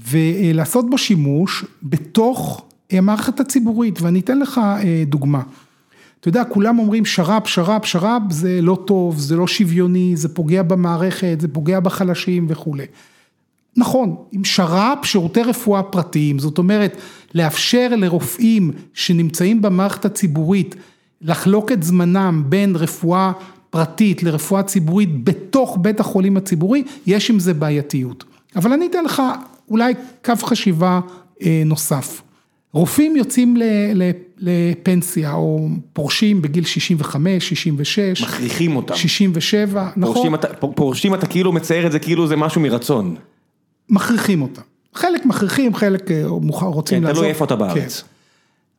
ולעשות 0.09 0.89
בו 0.89 0.97
שימוש 0.97 1.65
בתוך 1.83 2.65
המערכת 2.91 3.39
הציבורית? 3.39 4.01
ואני 4.01 4.19
אתן 4.19 4.39
לך 4.39 4.61
דוגמה. 5.05 5.41
אתה 6.19 6.27
יודע, 6.27 6.43
כולם 6.43 6.79
אומרים 6.79 7.05
שר"פ, 7.05 7.47
שר"פ, 7.47 7.85
שר"פ, 7.85 8.21
זה 8.31 8.61
לא 8.61 8.83
טוב, 8.87 9.19
זה 9.19 9.35
לא 9.35 9.47
שוויוני, 9.47 10.11
זה 10.15 10.29
פוגע 10.35 10.63
במערכת, 10.63 11.37
זה 11.39 11.47
פוגע 11.47 11.79
בחלשים 11.79 12.45
וכולי. 12.49 12.85
נכון, 13.77 14.15
עם 14.31 14.43
שר"פ, 14.43 15.05
שירותי 15.05 15.41
רפואה 15.41 15.83
פרטיים, 15.83 16.39
זאת 16.39 16.57
אומרת, 16.57 16.97
לאפשר 17.35 17.87
לרופאים 17.97 18.71
שנמצאים 18.93 19.61
במערכת 19.61 20.05
הציבורית 20.05 20.75
לחלוק 21.21 21.71
את 21.71 21.83
זמנם 21.83 22.43
בין 22.49 22.75
רפואה 22.75 23.31
פרטית 23.69 24.23
לרפואה 24.23 24.63
ציבורית 24.63 25.23
בתוך 25.23 25.77
בית 25.81 25.99
החולים 25.99 26.37
הציבורי, 26.37 26.83
יש 27.05 27.29
עם 27.29 27.39
זה 27.39 27.53
בעייתיות. 27.53 28.23
אבל 28.55 28.73
אני 28.73 28.87
אתן 28.87 29.03
לך 29.03 29.21
אולי 29.69 29.93
קו 30.25 30.33
חשיבה 30.35 30.99
אה, 31.43 31.63
נוסף. 31.65 32.21
רופאים 32.73 33.15
יוצאים 33.15 33.57
לפנסיה 34.37 35.33
או 35.33 35.67
פורשים 35.93 36.41
בגיל 36.41 36.65
65, 36.65 37.49
66. 37.49 38.21
מכריחים 38.23 38.75
אותם. 38.75 38.95
67, 38.95 39.89
נכון. 39.97 40.13
פורשים 40.13 40.35
אתה, 40.35 40.47
פורשים 40.53 41.13
אתה 41.13 41.27
כאילו 41.27 41.51
מצייר 41.51 41.87
את 41.87 41.91
זה 41.91 41.99
כאילו 41.99 42.27
זה 42.27 42.35
משהו 42.35 42.61
מרצון. 42.61 43.15
מכריחים 43.89 44.41
אותם. 44.41 44.61
חלק 44.93 45.25
מכריחים, 45.25 45.75
חלק 45.75 46.11
אה, 46.11 46.23
רוצים 46.61 46.97
כן, 46.97 47.03
לעזוב. 47.03 47.17
תלוי 47.17 47.29
איפה 47.29 47.45
אתה 47.45 47.55
בארץ. 47.55 48.01
כן. 48.01 48.07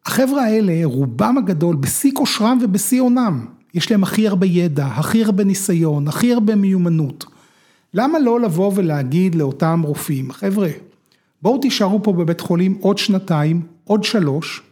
החבר'ה 0.07 0.45
האלה, 0.45 0.81
רובם 0.85 1.39
הגדול, 1.39 1.77
בשיא 1.77 2.11
כושרם 2.15 2.59
ובשיא 2.63 3.01
עונם. 3.01 3.47
יש 3.75 3.91
להם 3.91 4.03
הכי 4.03 4.29
הרבה 4.29 4.47
ידע, 4.47 4.87
הכי 4.87 5.25
הרבה 5.25 5.45
ניסיון, 5.45 6.09
הכי 6.09 6.33
הרבה 6.33 6.55
מיומנות. 6.55 7.25
למה 7.95 8.19
לא 8.19 8.41
לבוא 8.41 8.73
ולהגיד 8.75 9.35
לאותם 9.35 9.83
רופאים, 9.85 10.33
חבר'ה, 10.33 10.69
בואו 11.43 11.59
תישארו 11.59 12.03
פה 12.03 12.13
בבית 12.13 12.41
חולים 12.41 12.79
עוד 12.81 12.99
שנתיים, 12.99 13.63
עוד 13.85 14.05
שלוש, 14.05 14.63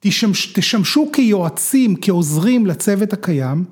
תשמש, 0.00 0.46
תשמשו 0.46 1.08
כיועצים, 1.12 1.94
כעוזרים 2.00 2.66
לצוות 2.66 3.12
הקיים, 3.12 3.64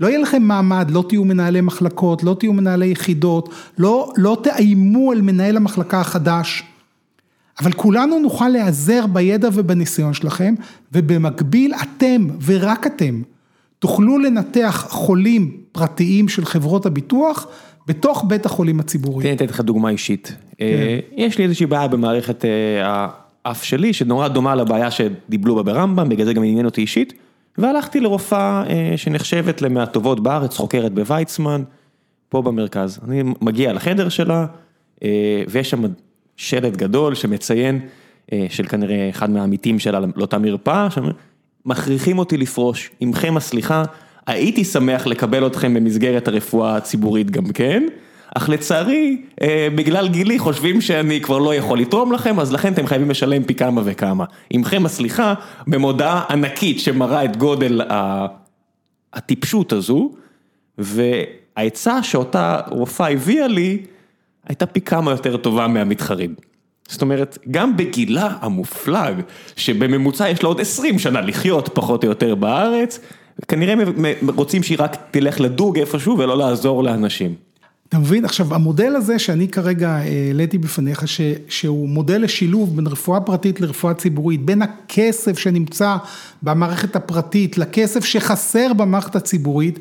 לא 0.00 0.06
יהיה 0.06 0.18
לכם 0.18 0.42
מעמד, 0.42 0.90
לא 0.90 1.04
תהיו 1.08 1.24
מנהלי 1.24 1.60
מחלקות, 1.60 2.22
לא 2.22 2.36
תהיו 2.38 2.52
מנהלי 2.52 2.86
יחידות, 2.86 3.48
לא, 3.78 4.12
לא 4.16 4.38
תאיימו 4.42 5.12
על 5.12 5.20
מנהל 5.20 5.56
המחלקה 5.56 6.00
החדש, 6.00 6.62
אבל 7.60 7.72
כולנו 7.72 8.18
נוכל 8.18 8.48
להיעזר 8.48 9.06
בידע 9.06 9.48
ובניסיון 9.52 10.14
שלכם, 10.14 10.54
ובמקביל 10.92 11.74
אתם 11.74 12.26
ורק 12.44 12.86
אתם 12.86 13.22
תוכלו 13.78 14.18
לנתח 14.18 14.86
חולים 14.88 15.56
פרטיים 15.72 16.28
של 16.28 16.44
חברות 16.44 16.86
הביטוח 16.86 17.46
בתוך 17.86 18.24
בית 18.28 18.46
החולים 18.46 18.80
הציבורי. 18.80 19.22
תן 19.22 19.28
לי 19.28 19.34
לתת 19.34 19.50
לך 19.50 19.60
דוגמה 19.60 19.90
אישית. 19.90 20.36
כן. 20.58 20.64
אה, 20.64 20.98
יש 21.16 21.38
לי 21.38 21.44
איזושהי 21.44 21.66
בעיה 21.66 21.88
במערכת 21.88 22.44
אה, 22.44 23.06
האף 23.44 23.64
שלי, 23.64 23.92
שנורא 23.92 24.28
דומה 24.28 24.54
לבעיה 24.54 24.90
שדיבלו 24.90 25.54
בה 25.54 25.62
ברמב"ם, 25.62 26.08
בגלל 26.08 26.26
זה 26.26 26.32
גם 26.32 26.44
עניין 26.44 26.66
אותי 26.66 26.80
אישית. 26.80 27.12
והלכתי 27.58 28.00
לרופאה 28.00 28.62
אה, 28.68 28.92
שנחשבת 28.96 29.62
למהטובות 29.62 30.20
בארץ, 30.20 30.56
חוקרת 30.56 30.92
בוויצמן, 30.92 31.62
פה 32.28 32.42
במרכז. 32.42 33.00
אני 33.08 33.22
מגיע 33.40 33.72
לחדר 33.72 34.08
שלה, 34.08 34.46
ויש 35.48 35.70
שם 35.70 35.82
שלט 36.36 36.76
גדול 36.76 37.14
שמציין, 37.14 37.80
של 38.48 38.66
כנראה 38.66 39.10
אחד 39.10 39.30
מהעמיתים 39.30 39.78
שלה 39.78 40.00
לאותה 40.16 40.38
מרפאה, 40.38 40.88
מכריחים 41.66 42.18
אותי 42.18 42.36
לפרוש, 42.36 42.90
עמכם 43.00 43.36
הסליחה, 43.36 43.82
הייתי 44.26 44.64
שמח 44.64 45.06
לקבל 45.06 45.46
אתכם 45.46 45.74
במסגרת 45.74 46.28
הרפואה 46.28 46.76
הציבורית 46.76 47.30
גם 47.30 47.44
כן. 47.44 47.82
אך 48.34 48.48
לצערי, 48.48 49.22
אה, 49.42 49.68
בגלל 49.74 50.08
גילי 50.08 50.38
חושבים 50.38 50.80
שאני 50.80 51.20
כבר 51.20 51.38
לא 51.38 51.54
יכול 51.54 51.78
לתרום 51.78 52.12
לכם, 52.12 52.40
אז 52.40 52.52
לכן 52.52 52.72
אתם 52.72 52.86
חייבים 52.86 53.10
לשלם 53.10 53.42
פי 53.42 53.54
כמה 53.54 53.80
וכמה. 53.84 54.24
עמכם 54.50 54.86
הסליחה, 54.86 55.34
במודעה 55.66 56.24
ענקית 56.30 56.80
שמראה 56.80 57.24
את 57.24 57.36
גודל 57.36 57.80
הטיפשות 59.12 59.72
הזו, 59.72 60.10
והעצה 60.78 62.02
שאותה 62.02 62.60
רופאה 62.68 63.10
הביאה 63.10 63.48
לי, 63.48 63.78
הייתה 64.48 64.66
פי 64.66 64.80
כמה 64.80 65.10
יותר 65.10 65.36
טובה 65.36 65.66
מהמתחרים. 65.68 66.34
זאת 66.88 67.02
אומרת, 67.02 67.38
גם 67.50 67.76
בגילה 67.76 68.36
המופלג, 68.40 69.20
שבממוצע 69.56 70.28
יש 70.28 70.42
לו 70.42 70.48
עוד 70.48 70.60
20 70.60 70.98
שנה 70.98 71.20
לחיות 71.20 71.68
פחות 71.74 72.04
או 72.04 72.08
יותר 72.08 72.34
בארץ, 72.34 73.00
כנראה 73.48 73.74
רוצים 74.36 74.62
שהיא 74.62 74.78
רק 74.80 74.96
תלך 75.10 75.40
לדוג 75.40 75.78
איפשהו 75.78 76.18
ולא 76.18 76.38
לעזור 76.38 76.84
לאנשים. 76.84 77.34
אתה 77.88 77.98
מבין? 77.98 78.24
עכשיו, 78.24 78.54
המודל 78.54 78.96
הזה 78.96 79.18
שאני 79.18 79.48
כרגע 79.48 79.90
העליתי 79.90 80.58
בפניך, 80.58 81.08
ש, 81.08 81.20
שהוא 81.48 81.88
מודל 81.88 82.22
לשילוב 82.22 82.76
בין 82.76 82.86
רפואה 82.86 83.20
פרטית 83.20 83.60
לרפואה 83.60 83.94
ציבורית, 83.94 84.44
בין 84.44 84.62
הכסף 84.62 85.38
שנמצא 85.38 85.96
במערכת 86.42 86.96
הפרטית 86.96 87.58
לכסף 87.58 88.04
שחסר 88.04 88.72
במערכת 88.72 89.16
הציבורית, 89.16 89.78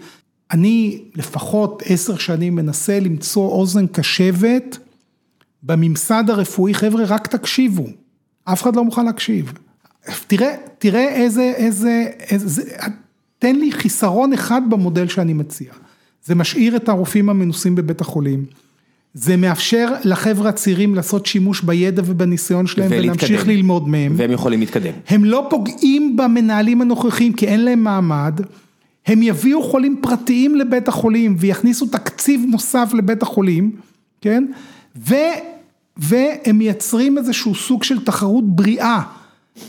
אני 0.51 1.01
לפחות 1.16 1.84
עשר 1.86 2.18
שנים 2.18 2.56
מנסה 2.56 2.99
למצוא 2.99 3.51
אוזן 3.51 3.88
קשבת 3.88 4.78
בממסד 5.64 6.24
הרפואי, 6.30 6.74
חבר'ה, 6.74 7.04
רק 7.04 7.28
תקשיבו, 7.28 7.88
אף 8.43 8.64
אחד 8.64 8.76
לא 8.76 8.84
מוכן 8.84 9.06
להקשיב. 9.06 9.54
תראה, 10.28 10.56
תראה 10.78 11.10
איזה, 11.10 11.54
איזה, 11.56 12.06
איזה, 12.20 12.64
תן 13.39 13.56
לי 13.56 13.72
חיסרון 13.72 14.34
אחד 14.34 14.62
במודל 14.70 15.08
שאני 15.08 15.34
מציע. 15.34 15.74
זה 16.26 16.36
משאיר 16.36 16.76
את 16.76 16.89
הרופאים 16.89 17.30
המנוסים 17.30 17.76
בבית 17.76 18.01
החולים. 18.01 18.45
זה 19.13 19.38
מאפשר 19.38 19.93
לחבר'ה 20.03 20.49
הצעירים 20.49 20.95
לעשות 20.95 21.26
שימוש 21.26 21.61
בידע 21.61 22.01
ובניסיון 22.05 22.67
שלהם 22.67 22.91
ולהמשיך 22.91 23.47
ללמוד 23.47 23.88
מהם. 23.88 24.13
והם 24.17 24.32
יכולים 24.32 24.59
להתקדם. 24.59 24.91
הם 25.07 25.26
לא 25.26 25.47
פוגעים 25.49 26.15
במנהלים 26.15 26.82
הנוכחים 26.82 27.34
כי 27.34 27.47
אין 27.47 27.65
להם 27.65 27.84
מעמד. 27.84 28.39
הם 29.05 29.24
יביאו 29.24 29.63
חולים 29.63 29.97
פרטיים 30.01 30.55
לבית 30.55 30.88
החולים 30.88 31.36
ויכניסו 31.39 31.86
תקציב 31.86 32.41
נוסף 32.51 32.91
לבית 32.93 33.24
החולים, 33.24 33.71
כן? 34.21 34.45
ו, 34.95 35.15
והם 35.97 36.57
מייצרים 36.57 37.17
איזשהו 37.17 37.55
סוג 37.55 37.84
של 37.84 38.05
תחרות 38.05 38.55
בריאה. 38.55 39.01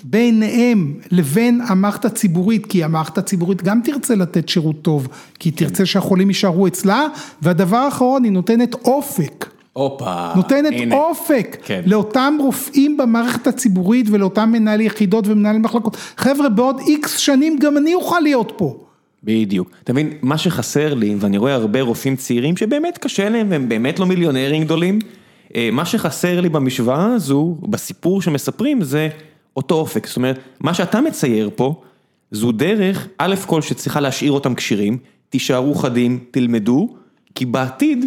ביניהם 0.04 0.94
לבין 1.10 1.60
המערכת 1.68 2.04
הציבורית, 2.04 2.66
כי 2.66 2.84
המערכת 2.84 3.18
הציבורית 3.18 3.62
גם 3.62 3.80
תרצה 3.84 4.14
לתת 4.14 4.48
שירות 4.48 4.82
טוב, 4.82 5.08
כי 5.38 5.48
היא 5.48 5.56
תרצה 5.56 5.86
שהחולים 5.86 6.28
יישארו 6.28 6.66
אצלה, 6.66 7.06
והדבר 7.42 7.76
האחרון, 7.76 8.24
היא 8.24 8.32
נותנת 8.32 8.74
אופק. 8.74 9.54
הופה, 9.72 10.32
נותנת 10.36 10.72
הנה. 10.72 10.94
אופק 10.94 11.56
כן. 11.64 11.82
לאותם 11.86 12.34
רופאים 12.40 12.96
במערכת 12.96 13.46
הציבורית 13.46 14.06
ולאותם 14.10 14.52
מנהלי 14.52 14.84
יחידות 14.84 15.26
ומנהלי 15.26 15.58
מחלקות. 15.58 15.96
חבר'ה, 16.16 16.48
בעוד 16.48 16.80
איקס 16.86 17.16
שנים 17.18 17.58
גם 17.58 17.76
אני 17.76 17.94
אוכל 17.94 18.20
להיות 18.20 18.52
פה. 18.56 18.76
בדיוק. 19.24 19.70
אתה 19.84 19.92
מבין, 19.92 20.10
מה 20.22 20.38
שחסר 20.38 20.94
לי, 20.94 21.14
ואני 21.18 21.38
רואה 21.38 21.54
הרבה 21.54 21.80
רופאים 21.80 22.16
צעירים 22.16 22.56
שבאמת 22.56 22.98
קשה 22.98 23.28
להם 23.28 23.46
והם 23.50 23.68
באמת 23.68 23.98
לא 23.98 24.06
מיליונרים 24.06 24.64
גדולים, 24.64 24.98
אה, 25.56 25.68
מה 25.72 25.84
שחסר 25.84 26.40
לי 26.40 26.48
במשוואה 26.48 27.06
הזו, 27.14 27.56
בסיפור 27.62 28.22
שמספרים, 28.22 28.82
זה 28.82 29.08
אותו 29.56 29.74
אופק, 29.74 30.06
זאת 30.06 30.16
אומרת, 30.16 30.38
מה 30.60 30.74
שאתה 30.74 31.00
מצייר 31.00 31.50
פה, 31.56 31.82
זו 32.30 32.52
דרך, 32.52 33.08
א' 33.18 33.34
כל 33.46 33.62
שצריכה 33.62 34.00
להשאיר 34.00 34.32
אותם 34.32 34.54
כשירים, 34.54 34.98
תישארו 35.28 35.74
חדים, 35.74 36.24
תלמדו, 36.30 36.88
כי 37.34 37.44
בעתיד, 37.44 38.06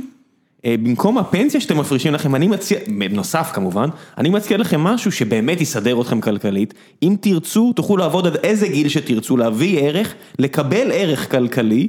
אה, 0.65 0.75
במקום 0.83 1.17
הפנסיה 1.17 1.61
שאתם 1.61 1.77
מפרישים 1.77 2.13
לכם, 2.13 2.35
אני 2.35 2.47
מציע, 2.47 2.79
בנוסף 2.99 3.51
כמובן, 3.53 3.89
אני 4.17 4.29
מציע 4.29 4.57
לכם 4.57 4.81
משהו 4.81 5.11
שבאמת 5.11 5.61
יסדר 5.61 6.01
אתכם 6.01 6.21
כלכלית, 6.21 6.73
אם 7.03 7.15
תרצו, 7.21 7.73
תוכלו 7.73 7.97
לעבוד 7.97 8.27
עד 8.27 8.35
איזה 8.35 8.67
גיל 8.67 8.89
שתרצו, 8.89 9.37
להביא 9.37 9.79
ערך, 9.79 10.13
לקבל 10.39 10.91
ערך 10.93 11.31
כלכלי, 11.31 11.87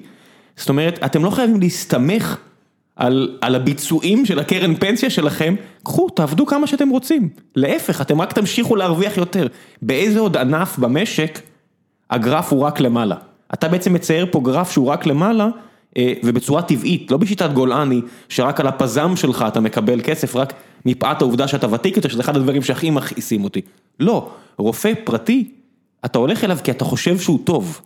זאת 0.57 0.69
אומרת, 0.69 0.99
אתם 1.05 1.25
לא 1.25 1.31
חייבים 1.31 1.61
להסתמך 1.61 2.39
על 2.99 3.39
על 3.41 3.55
הביצועים 3.55 4.27
של 4.27 4.39
הקרן 4.39 4.75
פנסיה 4.75 5.11
שלכם, 5.11 5.55
קחו, 5.83 6.09
תעבדו 6.11 6.47
כמה 6.47 6.67
שאתם 6.67 6.89
רוצים. 6.89 7.29
להפך, 7.57 8.01
אתם 8.01 8.21
רק 8.21 8.33
תמשיכו 8.33 8.77
להרוויח 8.77 9.17
יותר. 9.17 9.47
באיזה 9.83 10.21
עוד 10.21 10.37
ענף 10.37 10.79
במשק 10.79 11.41
הגרף 12.11 12.53
הוא 12.53 12.63
רק 12.63 12.81
למעלה. 12.81 13.17
אתה 13.55 13.69
בעצם 13.69 13.95
מצייר 13.95 14.27
פה 14.31 14.41
גרף 14.41 14.71
שהוא 14.71 14.87
רק 14.87 15.07
למעלה, 15.07 15.49
אה, 15.97 16.13
ובצורה 16.23 16.63
טבעית, 16.63 17.11
לא 17.11 17.17
בשיטת 17.17 17.51
גולני, 17.53 18.01
שרק 18.29 18.61
על 18.61 18.67
הפזם 18.67 19.17
שלך 19.17 19.45
אתה 19.49 19.61
מקבל 19.61 20.01
כסף, 20.01 20.37
רק 20.37 20.53
מפאת 20.87 21.23
העובדה 21.23 21.49
שאתה 21.49 21.73
ותיק 21.73 21.97
יותר, 21.97 22.09
שזה 22.09 22.23
אחד 22.23 22.37
הדברים 22.37 22.63
שהכי 22.63 22.91
מכעיסים 22.91 23.45
אותי. 23.45 23.61
לא, 24.01 24.31
רופא 24.59 24.93
פרטי 25.05 25.51
אתה 26.05 26.19
הולך 26.19 26.45
אליו 26.45 26.59
כי 26.65 26.71
אתה 26.71 26.85
חושב 26.85 27.19
שהוא 27.19 27.39
טוב. 27.45 27.81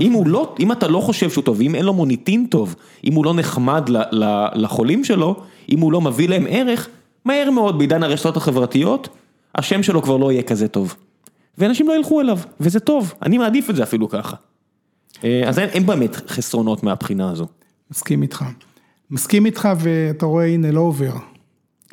אם, 0.00 0.12
הוא. 0.12 0.26
לא, 0.26 0.54
אם 0.60 0.72
אתה 0.72 0.88
לא 0.88 1.00
חושב 1.00 1.30
שהוא 1.30 1.44
טוב, 1.44 1.58
ואם 1.58 1.74
אין 1.74 1.84
לו 1.84 1.92
מוניטין 1.92 2.46
טוב, 2.46 2.74
אם 3.04 3.14
הוא 3.14 3.24
לא 3.24 3.34
נחמד 3.34 3.88
ל, 3.88 3.96
ל, 3.96 4.46
לחולים 4.54 5.04
שלו, 5.04 5.36
אם 5.72 5.80
הוא 5.80 5.92
לא 5.92 6.00
מביא 6.00 6.28
להם 6.28 6.46
ערך, 6.48 6.88
מהר 7.24 7.50
מאוד 7.50 7.78
בעידן 7.78 8.02
הרשתות 8.02 8.36
החברתיות, 8.36 9.08
השם 9.54 9.82
שלו 9.82 10.02
כבר 10.02 10.16
לא 10.16 10.32
יהיה 10.32 10.42
כזה 10.42 10.68
טוב. 10.68 10.94
ואנשים 11.58 11.88
לא 11.88 11.96
ילכו 11.96 12.20
אליו, 12.20 12.38
וזה 12.60 12.80
טוב, 12.80 13.14
אני 13.22 13.38
מעדיף 13.38 13.70
את 13.70 13.76
זה 13.76 13.82
אפילו 13.82 14.08
ככה. 14.08 14.36
אה, 15.24 15.42
אז 15.48 15.58
אין, 15.58 15.68
אין 15.68 15.86
באמת 15.86 16.16
חסרונות 16.16 16.82
מהבחינה 16.82 17.30
הזו. 17.30 17.46
מסכים 17.90 18.22
איתך. 18.22 18.44
מסכים 19.10 19.46
איתך 19.46 19.68
ואתה 19.78 20.26
רואה, 20.26 20.46
הנה, 20.46 20.70
לא 20.70 20.80
עובר. 20.80 21.12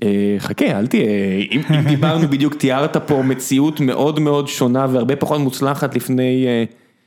אה, 0.03 0.35
חכה, 0.39 0.79
אל 0.79 0.87
תהיה, 0.87 1.05
אם, 1.51 1.61
אם 1.69 1.87
דיברנו 1.87 2.27
בדיוק, 2.27 2.55
תיארת 2.55 2.97
פה 2.97 3.21
מציאות 3.21 3.79
מאוד 3.79 4.19
מאוד 4.19 4.47
שונה 4.47 4.87
והרבה 4.91 5.15
פחות 5.15 5.39
מוצלחת 5.39 5.95
לפני 5.95 6.45
אה, 6.47 6.63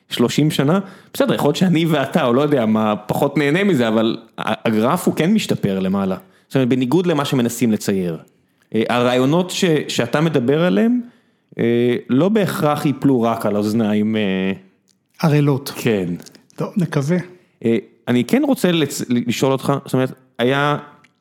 30 0.08 0.50
שנה, 0.50 0.78
בסדר, 1.12 1.34
יכול 1.34 1.48
להיות 1.48 1.56
שאני 1.56 1.86
ואתה, 1.86 2.24
או 2.24 2.32
לא 2.32 2.42
יודע 2.42 2.66
מה, 2.66 2.96
פחות 2.96 3.38
נהנה 3.38 3.64
מזה, 3.64 3.88
אבל 3.88 4.16
הגרף 4.38 5.06
הוא 5.06 5.14
כן 5.14 5.32
משתפר 5.32 5.78
למעלה. 5.78 6.16
זאת 6.48 6.54
אומרת, 6.54 6.68
בניגוד 6.68 7.06
למה 7.06 7.24
שמנסים 7.24 7.72
לצייר. 7.72 8.18
אה, 8.74 8.82
הרעיונות 8.88 9.50
ש, 9.50 9.64
שאתה 9.88 10.20
מדבר 10.20 10.64
עליהם, 10.64 11.00
אה, 11.58 11.96
לא 12.08 12.28
בהכרח 12.28 12.86
ייפלו 12.86 13.22
רק 13.22 13.46
על 13.46 13.56
אוזניים, 13.56 14.16
אה, 14.16 14.52
ערלות. 15.22 15.72
כן. 15.76 16.14
טוב, 16.56 16.72
נקווה. 16.76 17.16
אני 18.08 18.24
כן 18.24 18.42
רוצה 18.46 18.72
לצ... 18.72 19.02
לשאול 19.08 19.52
אותך, 19.52 19.72
זאת 19.84 19.94
אומרת, 19.94 20.12
היה, 20.38 20.76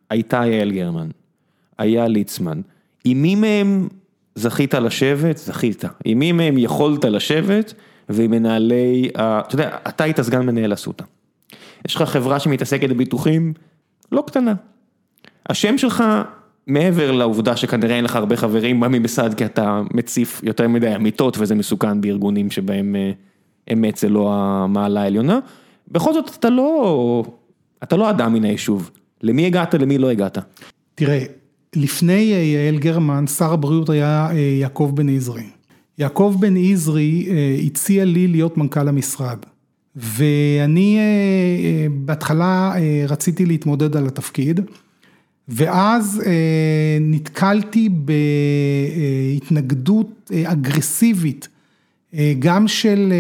הייתה 0.10 0.46
יעל 0.46 0.72
גרמן, 0.72 1.08
היה 1.78 2.08
ליצמן, 2.08 2.62
עם 3.06 3.22
מי 3.22 3.36
מהם 3.36 3.88
זכית 4.36 4.74
לשבת? 4.74 5.38
זכית. 5.38 5.84
עם 6.06 6.20
מי 6.20 6.32
מהם 6.32 6.58
יכולת 6.58 7.06
לשבת? 7.06 7.74
ועם 8.10 8.32
מנהלי, 8.32 9.10
אתה 9.16 9.56
יודע, 9.56 9.78
אתה 9.88 10.04
היית 10.04 10.22
סגן 10.22 10.46
מנהל 10.46 10.74
אסותא. 10.74 11.04
יש 11.88 11.96
לך 11.96 12.02
חברה 12.02 12.40
שמתעסקת 12.40 12.90
בביטוחים 12.90 13.54
לא 14.12 14.24
קטנה. 14.28 14.54
השם 15.50 15.78
שלך, 15.78 16.04
מעבר 16.68 17.12
לעובדה 17.12 17.58
שכנראה 17.58 17.96
אין 17.96 18.04
לך 18.04 18.16
הרבה 18.16 18.38
חברים, 18.38 18.80
בא 18.80 18.88
ממסד 18.88 19.34
כי 19.34 19.46
אתה 19.46 19.82
מציף 19.94 20.42
יותר 20.44 20.68
מדי 20.68 20.96
אמיתות 20.96 21.38
וזה 21.40 21.56
מסוכן 21.56 22.02
בארגונים 22.02 22.52
שבהם 22.52 22.96
אה, 22.96 23.12
אמת 23.74 23.98
זה 23.98 24.10
לא 24.10 24.34
המעלה 24.34 25.02
העליונה, 25.02 25.40
בכל 25.88 26.14
זאת 26.14 26.36
אתה 26.40 26.50
לא, 26.50 27.24
אתה 27.84 27.98
לא 27.98 28.10
אדם 28.10 28.34
מן 28.34 28.44
היישוב. 28.44 28.92
למי 29.24 29.46
הגעת, 29.46 29.74
למי 29.74 29.98
לא 29.98 30.10
הגעת. 30.10 30.38
תראה, 30.96 31.24
לפני 31.76 32.34
אה, 32.34 32.38
יעל 32.38 32.78
גרמן, 32.78 33.28
שר 33.28 33.54
הבריאות 33.54 33.90
היה 33.90 34.28
אה, 34.32 34.38
יעקב 34.38 34.92
בן 34.96 35.10
עזרי. 35.10 35.46
יעקב 35.98 36.36
בן 36.40 36.54
עזרי 36.58 37.28
אה, 37.30 37.58
הציע 37.66 38.06
לי 38.06 38.28
להיות 38.28 38.58
מנכ"ל 38.58 38.88
המשרד. 38.88 39.38
ואני 39.96 40.98
אה, 40.98 41.02
אה, 41.02 41.88
בהתחלה 41.90 42.74
רציתי 43.08 43.46
להתמודד 43.46 43.96
על 43.96 44.08
התפקיד, 44.08 44.62
ואז 45.50 46.22
נתקלתי 47.02 47.90
בהתנגדות 49.40 50.32
אגרסיבית, 50.46 51.48
גם 52.40 52.68
של 52.68 53.14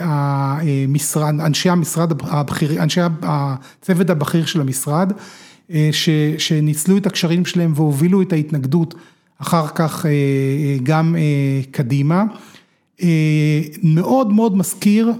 המשרד, 0.00 1.40
אנשי 1.40 1.68
המשרד 1.68 2.12
הבכיר, 2.22 2.82
אנשי 2.82 3.00
הצוות 3.22 4.10
הבכיר 4.10 4.46
של 4.46 4.60
המשרד, 4.60 5.12
ש, 5.92 6.08
שניצלו 6.38 6.96
את 6.96 7.06
הקשרים 7.06 7.44
שלהם 7.44 7.72
והובילו 7.76 8.22
את 8.22 8.32
ההתנגדות 8.32 8.94
אחר 9.42 9.66
כך 9.74 10.06
אה, 10.06 10.10
אה, 10.10 10.76
גם 10.82 11.16
אה, 11.18 11.62
קדימה. 11.70 12.24
מאוד 13.82 14.32
מאוד 14.32 14.56
מזכיר 14.56 15.12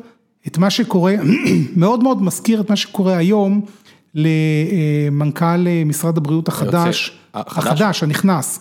את 0.47 0.59
מה 0.59 0.71
שקורה, 0.71 1.15
מאוד 1.77 2.03
מאוד 2.03 2.23
מזכיר 2.23 2.61
את 2.61 2.71
מה 2.71 2.77
שקורה 2.77 3.17
היום 3.17 3.61
למנכ"ל 4.15 5.67
משרד 5.87 6.17
הבריאות 6.17 6.49
החדש, 6.49 7.21
החדש? 7.35 7.67
החדש, 7.67 8.03
הנכנס, 8.03 8.61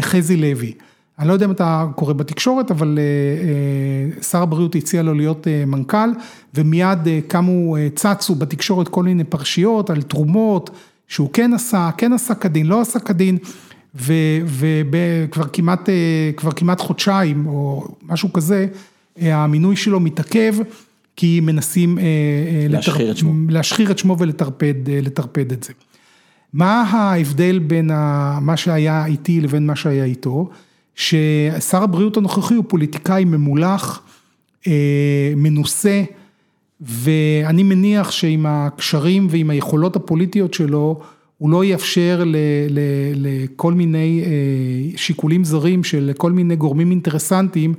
חזי 0.00 0.36
לוי. 0.36 0.72
אני 1.18 1.28
לא 1.28 1.32
יודע 1.32 1.46
אם 1.46 1.50
אתה 1.50 1.86
קורא 1.94 2.12
בתקשורת, 2.12 2.70
אבל 2.70 2.98
שר 4.22 4.42
הבריאות 4.42 4.74
הציע 4.74 5.02
לו 5.02 5.14
להיות 5.14 5.46
מנכ"ל, 5.66 6.10
ומיד 6.54 6.98
קמו, 7.28 7.76
צצו 7.94 8.34
בתקשורת 8.34 8.88
כל 8.88 9.02
מיני 9.02 9.24
פרשיות 9.24 9.90
על 9.90 10.02
תרומות, 10.02 10.70
שהוא 11.08 11.30
כן 11.32 11.54
עשה, 11.54 11.90
כן 11.96 12.12
עשה 12.12 12.34
כדין, 12.34 12.66
לא 12.66 12.80
עשה 12.80 12.98
כדין, 12.98 13.38
וכבר 13.94 15.44
כמעט, 15.52 15.88
אה, 15.88 16.30
כבר 16.36 16.52
כמעט 16.52 16.80
חודשיים, 16.80 17.46
או 17.46 17.88
משהו 18.02 18.32
כזה, 18.32 18.66
אה, 19.22 19.44
המינוי 19.44 19.76
שלו 19.76 20.00
מתעכב, 20.00 20.54
כי 21.16 21.40
מנסים 21.40 21.98
אה, 21.98 22.04
להשחיר 22.68 23.10
את 23.10 23.16
שמו. 23.16 23.32
להשחיר 23.48 23.90
את 23.90 23.98
שמו 23.98 24.18
ולטרפד 24.18 24.74
לטרפד 24.88 25.52
את 25.52 25.62
זה. 25.64 25.72
מה 26.52 26.82
ההבדל 26.82 27.58
בין 27.58 27.90
ה- 27.90 28.38
מה 28.40 28.56
שהיה 28.56 29.06
איתי 29.06 29.40
לבין 29.40 29.66
מה 29.66 29.76
שהיה 29.76 30.04
איתו? 30.04 30.48
ששר 30.94 31.82
הבריאות 31.82 32.16
הנוכחי 32.16 32.54
הוא 32.54 32.64
פוליטיקאי 32.68 33.24
ממולח, 33.24 34.02
מנוסה, 35.36 36.02
ואני 36.80 37.62
מניח 37.62 38.10
שעם 38.10 38.46
הקשרים 38.46 39.26
ועם 39.30 39.50
היכולות 39.50 39.96
הפוליטיות 39.96 40.54
שלו, 40.54 41.00
הוא 41.44 41.50
לא 41.50 41.64
יאפשר 41.64 42.24
לכל 43.14 43.72
מיני 43.72 44.22
אה, 44.24 44.30
שיקולים 44.96 45.44
זרים 45.44 45.84
של 45.84 46.10
כל 46.16 46.32
מיני 46.32 46.56
גורמים 46.56 46.90
אינטרסנטיים 46.90 47.74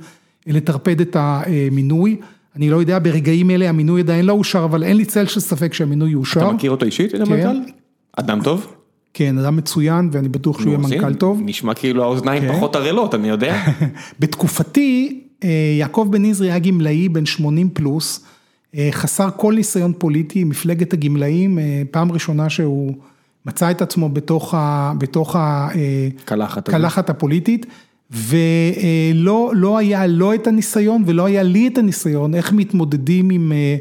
לטרפד 0.46 1.00
את 1.00 1.16
המינוי. 1.18 2.16
אני 2.56 2.70
לא 2.70 2.76
יודע, 2.76 2.98
ברגעים 2.98 3.50
אלה 3.50 3.68
המינוי 3.68 4.00
עדיין 4.00 4.24
לא 4.24 4.32
אושר, 4.32 4.64
אבל 4.64 4.82
אין 4.82 4.96
לי 4.96 5.04
צל 5.04 5.26
של 5.26 5.40
ספק 5.40 5.74
שהמינוי 5.74 6.10
יאושר. 6.10 6.40
אתה 6.40 6.52
מכיר 6.52 6.70
אותו 6.70 6.86
אישית, 6.86 7.14
את 7.14 7.20
המנכ"ל? 7.20 7.70
אדם 8.16 8.40
טוב? 8.42 8.66
כן, 9.14 9.38
אדם 9.38 9.56
מצוין, 9.56 10.08
ואני 10.12 10.28
בטוח 10.28 10.60
שהוא 10.60 10.68
יהיה 10.68 10.78
מנכ"ל 10.78 11.14
טוב. 11.14 11.40
נשמע 11.44 11.74
כאילו 11.74 12.02
האוזניים 12.02 12.42
כן. 12.42 12.52
פחות 12.52 12.76
ערלות, 12.76 13.14
אני 13.14 13.28
יודע. 13.28 13.62
בתקופתי, 14.20 15.20
אה, 15.44 15.48
יעקב 15.78 16.08
בן 16.10 16.24
עזרי 16.24 16.50
היה 16.50 16.58
גמלאי 16.58 17.08
בן 17.08 17.26
80 17.26 17.68
פלוס, 17.72 18.24
אה, 18.74 18.88
חסר 18.92 19.28
כל 19.36 19.54
ניסיון 19.54 19.92
פוליטי, 19.98 20.44
מפלגת 20.44 20.92
הגמלאים, 20.92 21.58
אה, 21.58 21.82
פעם 21.90 22.12
ראשונה 22.12 22.50
שהוא 22.50 22.94
מצא 23.46 23.70
את 23.70 23.82
עצמו 23.82 24.08
בתוך 24.08 24.54
ה... 24.54 24.92
בתוך 24.98 25.36
ה 25.36 25.68
אה, 25.74 26.08
הפוליטית, 27.10 27.66
ולא 28.10 29.52
לא 29.54 29.78
היה 29.78 30.06
לא 30.06 30.34
את 30.34 30.46
הניסיון 30.46 31.02
ולא 31.06 31.24
היה 31.24 31.42
לי 31.42 31.68
את 31.68 31.78
הניסיון, 31.78 32.34
איך 32.34 32.52
מתמודדים 32.52 33.30
עם, 33.30 33.52
אה, 33.52 33.76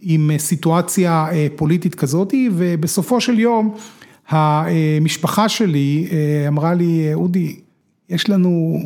עם 0.00 0.30
סיטואציה 0.38 1.26
אה, 1.32 1.46
פוליטית 1.56 1.94
כזאת, 1.94 2.34
ובסופו 2.52 3.20
של 3.20 3.38
יום, 3.38 3.74
המשפחה 4.28 5.48
שלי 5.48 6.08
אמרה 6.48 6.74
לי, 6.74 7.14
אודי, 7.14 7.56
יש 8.08 8.28
לנו, 8.28 8.80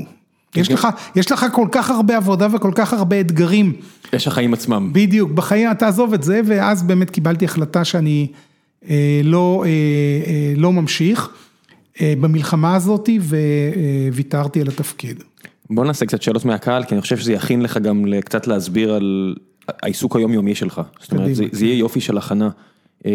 יש 0.56 0.70
לך, 0.70 0.88
יש 1.16 1.32
לך 1.32 1.46
כל 1.52 1.68
כך 1.72 1.90
הרבה 1.90 2.16
עבודה 2.16 2.48
וכל 2.52 2.72
כך 2.74 2.92
הרבה 2.92 3.20
אתגרים. 3.20 3.72
יש 4.12 4.26
החיים 4.28 4.54
עצמם. 4.54 4.90
בדיוק, 4.92 5.30
בחיים, 5.30 5.74
תעזוב 5.74 6.14
את 6.14 6.22
זה, 6.22 6.40
ואז 6.46 6.82
באמת 6.82 7.10
קיבלתי 7.10 7.44
החלטה 7.44 7.84
שאני 7.84 8.26
לא, 9.24 9.64
אה, 9.66 9.70
אה, 10.26 10.52
לא 10.56 10.72
ממשיך 10.72 11.28
אה, 12.00 12.14
במלחמה 12.20 12.76
הזאת, 12.76 13.08
וויתרתי 14.12 14.60
על 14.60 14.68
התפקיד. 14.68 15.22
בוא 15.70 15.84
נעשה 15.84 16.06
קצת 16.06 16.22
שאלות 16.22 16.44
מהקהל, 16.44 16.84
כי 16.84 16.94
אני 16.94 17.00
חושב 17.00 17.16
שזה 17.16 17.32
יכין 17.32 17.62
לך 17.62 17.78
גם 17.78 18.04
קצת 18.24 18.46
להסביר 18.46 18.94
על 18.94 19.34
העיסוק 19.68 20.16
היומיומי 20.16 20.54
שלך. 20.54 20.80
זאת 21.00 21.12
אומרת. 21.12 21.34
זה, 21.34 21.44
זה 21.52 21.66
יהיה 21.66 21.78
יופי 21.78 22.00
של 22.00 22.18
הכנה. 22.18 22.48
אה, 23.06 23.10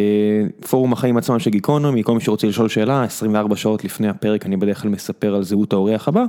פורום 0.69 0.93
החיים 0.93 1.17
עצמם 1.17 1.39
של 1.39 1.49
גיקונומי, 1.49 2.03
כל 2.03 2.13
מי 2.13 2.21
שרוצה 2.21 2.47
לשאול 2.47 2.69
שאלה, 2.69 3.03
24 3.03 3.55
שעות 3.55 3.83
לפני 3.83 4.07
הפרק 4.07 4.45
אני 4.45 4.57
בדרך 4.57 4.81
כלל 4.81 4.91
מספר 4.91 5.35
על 5.35 5.43
זהות 5.43 5.73
האורח 5.73 6.07
הבא, 6.07 6.23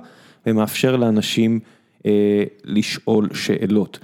ומאפשר 0.47 0.97
לאנשים 0.97 1.61
אה, 2.07 2.45
לשאול 2.65 3.29
שאלות. 3.35 3.99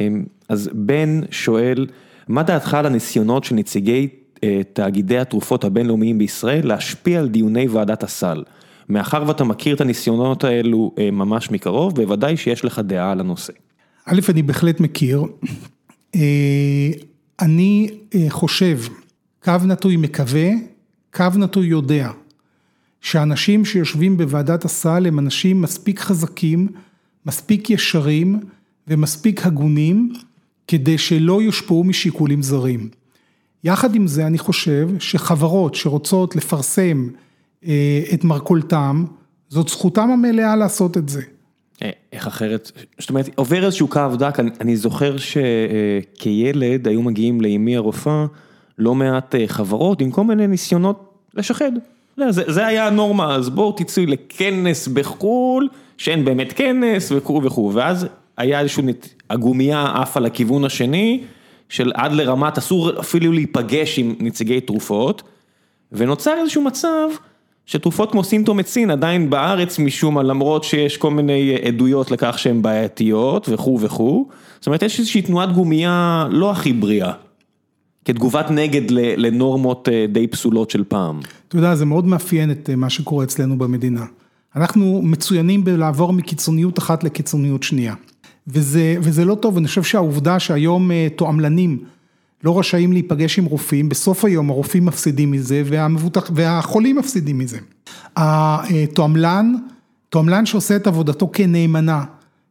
אה, 0.00 0.08
אז 0.48 0.70
בן 0.72 1.20
שואל, 1.30 1.86
מה 2.28 2.42
דעתך 2.42 2.74
על 2.74 2.86
הניסיונות 2.86 3.44
של 3.44 3.54
נציגי 3.54 4.08
אה, 4.08 4.21
תאגידי 4.72 5.18
התרופות 5.18 5.64
הבינלאומיים 5.64 6.18
בישראל 6.18 6.66
להשפיע 6.66 7.20
על 7.20 7.28
דיוני 7.28 7.68
ועדת 7.68 8.02
הסל? 8.02 8.42
מאחר 8.88 9.24
ואתה 9.26 9.44
מכיר 9.44 9.74
את 9.74 9.80
הניסיונות 9.80 10.44
האלו 10.44 10.94
אה, 10.98 11.10
ממש 11.10 11.50
מקרוב, 11.50 11.94
בוודאי 11.94 12.36
שיש 12.36 12.64
לך 12.64 12.78
דעה 12.78 13.12
על 13.12 13.20
הנושא. 13.20 13.52
א', 14.06 14.20
אני 14.28 14.42
בהחלט 14.42 14.80
מכיר. 14.80 15.22
אה, 16.14 16.90
אני 17.40 17.90
אה, 18.14 18.26
חושב, 18.28 18.78
קו 19.44 19.52
נטוי 19.66 19.96
מקווה, 19.96 20.50
קו 21.14 21.26
נטוי 21.36 21.66
יודע, 21.66 22.10
שאנשים 23.00 23.64
שיושבים 23.64 24.16
בוועדת 24.16 24.64
הסל 24.64 25.06
הם 25.06 25.18
אנשים 25.18 25.62
מספיק 25.62 26.00
חזקים, 26.00 26.68
מספיק 27.26 27.70
ישרים 27.70 28.40
ומספיק 28.88 29.46
הגונים, 29.46 30.12
כדי 30.68 30.98
שלא 30.98 31.42
יושפעו 31.42 31.84
משיקולים 31.84 32.42
זרים. 32.42 32.88
יחד 33.64 33.94
עם 33.94 34.06
זה 34.06 34.26
אני 34.26 34.38
חושב 34.38 34.88
שחברות 34.98 35.74
שרוצות 35.74 36.36
לפרסם 36.36 37.08
אה, 37.66 38.02
את 38.14 38.24
מרכולתם, 38.24 39.04
זאת 39.48 39.68
זכותם 39.68 40.10
המלאה 40.10 40.56
לעשות 40.56 40.96
את 40.96 41.08
זה. 41.08 41.22
איך 42.12 42.26
אחרת, 42.26 42.72
זאת 42.98 43.10
אומרת, 43.10 43.28
עובר 43.34 43.64
איזשהו 43.64 43.88
קו 43.88 44.08
דק, 44.18 44.38
אני 44.60 44.76
זוכר 44.76 45.16
שכילד 45.16 46.88
היו 46.88 47.02
מגיעים 47.02 47.40
לאמי 47.40 47.76
הרופאה 47.76 48.26
לא 48.78 48.94
מעט 48.94 49.34
חברות 49.46 50.00
עם 50.00 50.10
כל 50.10 50.24
מיני 50.24 50.46
ניסיונות 50.46 51.14
לשחד. 51.34 51.72
זה, 52.16 52.42
זה 52.52 52.66
היה 52.66 52.86
הנורמה, 52.86 53.34
אז 53.34 53.50
בואו 53.50 53.72
תצאו 53.72 54.02
לכנס 54.06 54.88
בחו"ל, 54.88 55.68
שאין 55.98 56.24
באמת 56.24 56.52
כנס 56.52 57.12
וכו' 57.12 57.40
וכו', 57.44 57.70
ואז 57.74 58.06
היה 58.36 58.60
איזשהו, 58.60 58.82
הגומייה 59.30 59.92
עפה 59.94 60.20
לכיוון 60.20 60.64
השני, 60.64 61.22
של 61.72 61.92
עד 61.94 62.12
לרמת 62.12 62.58
אסור 62.58 63.00
אפילו 63.00 63.32
להיפגש 63.32 63.98
עם 63.98 64.14
נציגי 64.20 64.60
תרופות, 64.60 65.22
ונוצר 65.92 66.34
איזשהו 66.40 66.62
מצב 66.62 67.08
שתרופות 67.66 68.12
כמו 68.12 68.24
סימפטומצין 68.24 68.90
עדיין 68.90 69.30
בארץ 69.30 69.78
משום 69.78 70.14
מה, 70.14 70.22
למרות 70.22 70.64
שיש 70.64 70.96
כל 70.96 71.10
מיני 71.10 71.54
עדויות 71.54 72.10
לכך 72.10 72.38
שהן 72.38 72.62
בעייתיות 72.62 73.48
וכו' 73.48 73.78
וכו', 73.80 74.28
זאת 74.58 74.66
אומרת 74.66 74.82
יש 74.82 74.98
איזושהי 74.98 75.22
תנועת 75.22 75.52
גומייה 75.52 76.26
לא 76.30 76.50
הכי 76.50 76.72
בריאה. 76.72 77.12
כתגובת 78.04 78.50
נגד 78.50 78.90
לנורמות 78.90 79.88
די 80.12 80.26
פסולות 80.26 80.70
של 80.70 80.84
פעם. 80.88 81.20
אתה 81.48 81.56
יודע, 81.56 81.74
זה 81.74 81.84
מאוד 81.84 82.06
מאפיין 82.06 82.50
את 82.50 82.70
מה 82.70 82.90
שקורה 82.90 83.24
אצלנו 83.24 83.58
במדינה. 83.58 84.04
אנחנו 84.56 85.00
מצוינים 85.02 85.64
בלעבור 85.64 86.12
מקיצוניות 86.12 86.78
אחת 86.78 87.04
לקיצוניות 87.04 87.62
שנייה. 87.62 87.94
וזה, 88.46 88.96
וזה 89.00 89.24
לא 89.24 89.34
טוב, 89.34 89.56
אני 89.56 89.66
חושב 89.66 89.82
שהעובדה 89.82 90.38
שהיום 90.38 90.90
תועמלנים 91.16 91.78
לא 92.44 92.58
רשאים 92.58 92.92
להיפגש 92.92 93.38
עם 93.38 93.44
רופאים, 93.44 93.88
בסוף 93.88 94.24
היום 94.24 94.50
הרופאים 94.50 94.84
מפסידים 94.84 95.30
מזה 95.30 95.62
והמבוטח, 95.66 96.30
והחולים 96.34 96.96
מפסידים 96.96 97.38
מזה. 97.38 97.58
התועמלן, 98.16 99.54
תועמלן 100.08 100.46
שעושה 100.46 100.76
את 100.76 100.86
עבודתו 100.86 101.30
כנאמנה, 101.32 102.04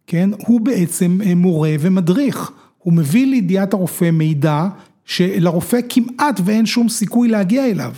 כן, 0.08 0.30
הוא 0.38 0.62
בעצם 0.62 1.20
מורה 1.36 1.72
ומדריך, 1.80 2.52
הוא 2.78 2.94
מביא 2.94 3.28
לידיעת 3.28 3.74
הרופא 3.74 4.12
מידע 4.12 4.68
שלרופא 5.06 5.80
כמעט 5.90 6.42
ואין 6.46 6.66
שום 6.66 6.90
סיכוי 6.90 7.28
להגיע 7.28 7.66
אליו. 7.66 7.94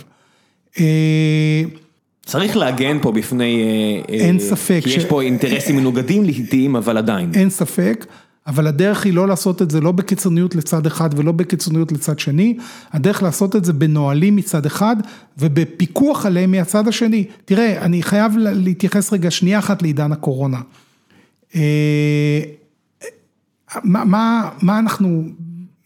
צריך 2.24 2.56
להגן 2.56 2.98
פה 3.02 3.12
בפני, 3.12 3.62
אין 4.08 4.38
ספק, 4.38 4.80
כי 4.84 4.90
יש 4.90 5.04
פה 5.04 5.22
אינטרסים 5.22 5.76
מנוגדים 5.76 6.24
לעיתים, 6.24 6.76
אבל 6.76 6.96
עדיין. 6.98 7.30
אין 7.34 7.50
ספק, 7.50 8.06
אבל 8.46 8.66
הדרך 8.66 9.04
היא 9.04 9.12
לא 9.12 9.28
לעשות 9.28 9.62
את 9.62 9.70
זה 9.70 9.80
לא 9.80 9.92
בקיצוניות 9.92 10.54
לצד 10.54 10.86
אחד 10.86 11.10
ולא 11.16 11.32
בקיצוניות 11.32 11.92
לצד 11.92 12.18
שני, 12.18 12.56
הדרך 12.92 13.22
לעשות 13.22 13.56
את 13.56 13.64
זה 13.64 13.72
בנהלים 13.72 14.36
מצד 14.36 14.66
אחד 14.66 14.96
ובפיקוח 15.38 16.26
עליהם 16.26 16.50
מהצד 16.50 16.88
השני. 16.88 17.24
תראה, 17.44 17.84
אני 17.84 18.02
חייב 18.02 18.32
להתייחס 18.36 19.12
רגע 19.12 19.30
שנייה 19.30 19.58
אחת 19.58 19.82
לעידן 19.82 20.12
הקורונה. 20.12 20.60
מה, 23.84 24.04
מה, 24.04 24.48
מה 24.62 24.78
אנחנו, 24.78 25.24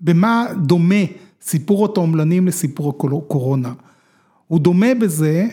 במה 0.00 0.46
דומה 0.62 1.04
סיפור 1.42 1.84
התועמלנים 1.84 2.46
לסיפור 2.46 2.90
הקורונה? 2.90 3.72
הוא 4.46 4.60
דומה 4.60 4.94
בזה 4.94 5.46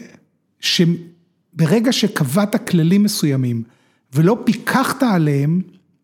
שברגע 0.59 1.91
שקבעת 1.91 2.69
כללים 2.69 3.03
מסוימים 3.03 3.63
ולא 4.13 4.37
פיקחת 4.43 5.03
עליהם, 5.03 5.61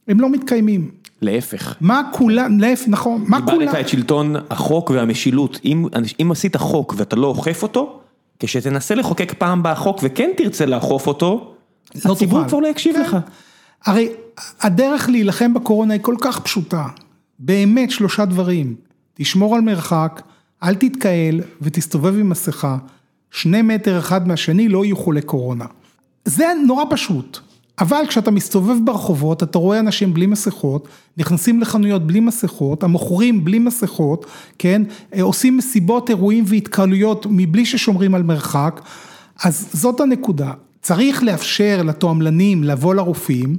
הם 0.08 0.20
לא 0.20 0.30
מתקיימים. 0.30 0.92
להפך. 1.22 1.76
מה 1.82 2.02
כולם, 2.14 2.60
להפך, 2.60 2.88
נכון, 2.88 3.26
מה 3.28 3.46
כולם. 3.46 3.62
איבדת 3.62 3.80
את 3.80 3.90
שלטון 3.90 4.36
החוק 4.50 4.90
והמשילות, 4.90 5.60
אם, 5.66 5.86
אם 6.22 6.32
עשית 6.32 6.58
חוק 6.58 6.94
ואתה 6.98 7.16
לא 7.16 7.28
אוכף 7.28 7.64
אותו, 7.64 8.00
כשתנסה 8.40 8.96
לחוקק 8.96 9.34
פעם 9.38 9.60
בחוק 9.64 10.00
וכן 10.04 10.32
תרצה 10.38 10.66
לאכוף 10.66 11.08
אותו, 11.08 11.56
לא 12.06 12.14
הציבור 12.14 12.48
כבר 12.48 12.60
לא 12.60 12.68
יקשיב 12.68 12.96
כן. 12.96 13.02
לך. 13.02 13.18
הרי 13.86 14.10
הדרך 14.62 15.10
להילחם 15.10 15.54
בקורונה 15.54 15.94
היא 15.94 16.02
כל 16.02 16.16
כך 16.22 16.40
פשוטה, 16.40 16.86
באמת 17.40 17.92
שלושה 17.92 18.26
דברים, 18.26 18.76
תשמור 19.14 19.56
על 19.56 19.62
מרחק, 19.62 20.22
אל 20.64 20.76
תתקהל 20.76 21.42
ותסתובב 21.62 22.20
עם 22.20 22.30
מסכה, 22.30 22.78
שני 23.32 23.62
מטר 23.62 24.00
אחד 24.00 24.28
מהשני 24.28 24.70
לא 24.70 24.86
יהיו 24.86 24.98
חולי 24.98 25.22
קורונה. 25.22 25.66
זה 26.26 26.46
נורא 26.66 26.84
פשוט. 26.90 27.40
אבל 27.80 28.04
כשאתה 28.08 28.32
מסתובב 28.32 28.76
ברחובות, 28.84 29.44
אתה 29.44 29.58
רואה 29.58 29.80
אנשים 29.80 30.14
בלי 30.14 30.26
מסכות, 30.26 30.88
נכנסים 31.18 31.62
לחנויות 31.62 32.08
בלי 32.08 32.20
מסכות, 32.20 32.84
המוכרים 32.84 33.44
בלי 33.46 33.60
מסכות, 33.60 34.26
כן, 34.60 34.82
עושים 35.22 35.58
מסיבות, 35.58 36.10
אירועים 36.10 36.44
והתקהלויות 36.48 37.26
מבלי 37.30 37.66
ששומרים 37.66 38.16
על 38.16 38.24
מרחק, 38.24 38.82
אז 39.44 39.70
זאת 39.74 40.00
הנקודה. 40.00 40.52
צריך 40.82 41.24
לאפשר 41.24 41.82
לתועמלנים 41.86 42.64
לבוא 42.64 42.96
לרופאים, 42.96 43.56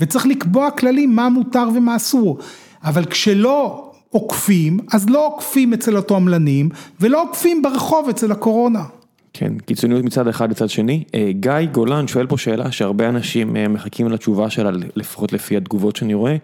וצריך 0.00 0.26
לקבוע 0.26 0.70
כללים 0.70 1.16
מה 1.16 1.28
מותר 1.28 1.68
ומה 1.74 1.96
אסור, 1.96 2.38
אבל 2.84 3.04
כשלא 3.04 3.90
עוקפים, 4.10 4.80
אז 4.92 5.08
לא 5.08 5.26
עוקפים 5.26 5.72
אצל 5.72 5.96
התועמלנים, 5.96 6.68
ולא 7.00 7.22
עוקפים 7.22 7.62
ברחוב 7.62 8.08
אצל 8.08 8.32
הקורונה. 8.32 8.84
כן, 9.32 9.58
קיצוניות 9.58 10.04
מצד 10.04 10.28
אחד 10.28 10.50
לצד 10.50 10.68
שני. 10.68 11.04
גיא 11.30 11.52
גולן 11.72 12.08
שואל 12.08 12.26
פה 12.26 12.38
שאלה 12.38 12.72
שהרבה 12.72 13.08
אנשים 13.08 13.56
מחכים 13.70 14.08
לתשובה 14.08 14.50
שלה, 14.50 14.70
לפחות 14.96 15.32
לפי 15.32 15.56
התגובות 15.56 15.96
שאני 15.96 16.14
רואה. 16.14 16.36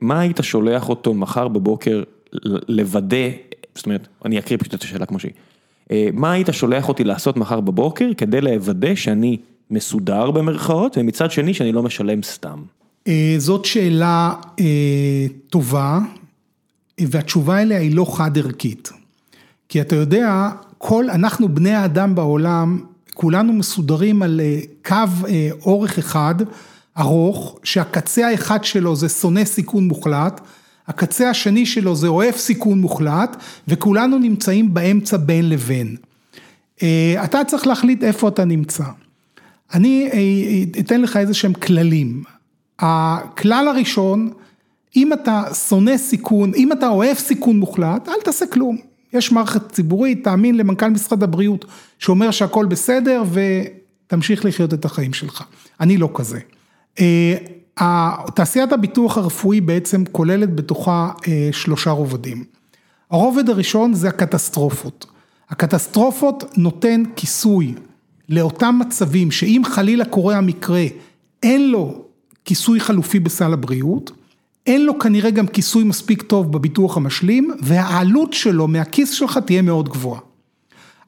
מה 0.00 0.20
היית 0.20 0.38
שולח 0.42 0.88
אותו 0.88 1.14
מחר 1.14 1.48
בבוקר 1.48 2.02
לוודא, 2.68 3.28
זאת 3.74 3.86
אומרת, 3.86 4.08
אני 4.24 4.38
אקריא 4.38 4.58
פשוט 4.58 4.74
את 4.74 4.82
השאלה 4.82 5.06
כמו 5.06 5.18
שהיא. 5.18 5.32
מה 6.12 6.32
היית 6.32 6.48
שולח 6.52 6.88
אותי 6.88 7.04
לעשות 7.04 7.36
מחר 7.36 7.60
בבוקר 7.60 8.10
כדי 8.16 8.40
לוודא 8.40 8.94
שאני 8.94 9.36
מסודר 9.70 10.30
במרכאות, 10.30 10.98
ומצד 10.98 11.30
שני 11.30 11.54
שאני 11.54 11.72
לא 11.72 11.82
משלם 11.82 12.22
סתם? 12.22 12.62
זאת 13.38 13.64
שאלה 13.64 14.34
טובה, 15.50 15.98
והתשובה 17.00 17.62
אליה 17.62 17.78
היא 17.78 17.94
לא 17.94 18.16
חד 18.16 18.38
ערכית. 18.38 18.90
כי 19.68 19.80
אתה 19.80 19.96
יודע, 19.96 20.50
כל, 20.78 21.10
אנחנו 21.10 21.54
בני 21.54 21.74
האדם 21.74 22.14
בעולם, 22.14 22.80
כולנו 23.14 23.52
מסודרים 23.52 24.22
על 24.22 24.40
קו 24.84 25.26
אורך 25.62 25.98
אחד, 25.98 26.34
ארוך, 26.98 27.58
שהקצה 27.62 28.28
האחד 28.28 28.64
שלו 28.64 28.96
זה 28.96 29.08
שונא 29.08 29.44
סיכון 29.44 29.88
מוחלט, 29.88 30.40
הקצה 30.88 31.30
השני 31.30 31.66
שלו 31.66 31.96
זה 31.96 32.06
אוהב 32.06 32.34
סיכון 32.36 32.80
מוחלט, 32.80 33.36
וכולנו 33.68 34.18
נמצאים 34.18 34.74
באמצע 34.74 35.16
בין 35.16 35.48
לבין. 35.48 35.96
אתה 37.24 37.44
צריך 37.46 37.66
להחליט 37.66 38.02
איפה 38.02 38.28
אתה 38.28 38.44
נמצא. 38.44 38.84
אני 39.74 40.10
אתן 40.80 41.00
לך 41.00 41.16
איזה 41.16 41.34
שהם 41.34 41.52
כללים. 41.52 42.22
הכלל 42.78 43.68
הראשון, 43.68 44.30
אם 44.96 45.12
אתה 45.12 45.42
שונא 45.68 45.96
סיכון, 45.98 46.52
אם 46.54 46.72
אתה 46.72 46.88
אוהב 46.88 47.16
סיכון 47.16 47.58
מוחלט, 47.58 48.08
אל 48.08 48.20
תעשה 48.24 48.46
כלום. 48.46 48.95
יש 49.12 49.32
מערכת 49.32 49.72
ציבורית, 49.72 50.24
תאמין 50.24 50.56
למנכ"ל 50.56 50.88
משרד 50.88 51.22
הבריאות 51.22 51.64
שאומר 51.98 52.30
שהכל 52.30 52.66
בסדר 52.66 53.22
ותמשיך 53.32 54.44
לחיות 54.44 54.74
את 54.74 54.84
החיים 54.84 55.12
שלך. 55.12 55.44
אני 55.80 55.96
לא 55.96 56.10
כזה. 56.14 56.38
תעשיית 58.34 58.72
הביטוח 58.72 59.18
הרפואי 59.18 59.60
בעצם 59.60 60.04
כוללת 60.12 60.54
בתוכה 60.54 61.10
שלושה 61.52 61.90
רובדים. 61.90 62.44
הרובד 63.10 63.48
הראשון 63.48 63.94
זה 63.94 64.08
הקטסטרופות. 64.08 65.06
הקטסטרופות 65.50 66.44
נותן 66.56 67.02
כיסוי 67.16 67.74
לאותם 68.28 68.78
מצבים 68.80 69.30
שאם 69.30 69.62
חלילה 69.64 70.04
קורה 70.04 70.36
המקרה, 70.36 70.84
אין 71.42 71.70
לו 71.70 72.02
כיסוי 72.44 72.80
חלופי 72.80 73.18
בסל 73.18 73.52
הבריאות. 73.52 74.10
אין 74.66 74.86
לו 74.86 74.98
כנראה 74.98 75.30
גם 75.30 75.46
כיסוי 75.46 75.84
מספיק 75.84 76.22
טוב 76.22 76.52
בביטוח 76.52 76.96
המשלים, 76.96 77.50
והעלות 77.60 78.32
שלו 78.32 78.68
מהכיס 78.68 79.10
שלך 79.10 79.38
תהיה 79.46 79.62
מאוד 79.62 79.88
גבוהה. 79.88 80.20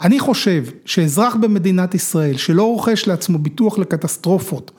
אני 0.02 0.18
חושב 0.18 0.64
שאזרח 0.84 1.34
במדינת 1.34 1.94
ישראל 1.94 2.36
שלא 2.36 2.62
רוכש 2.62 3.08
לעצמו 3.08 3.38
ביטוח 3.38 3.78
לקטסטרופות, 3.78 4.70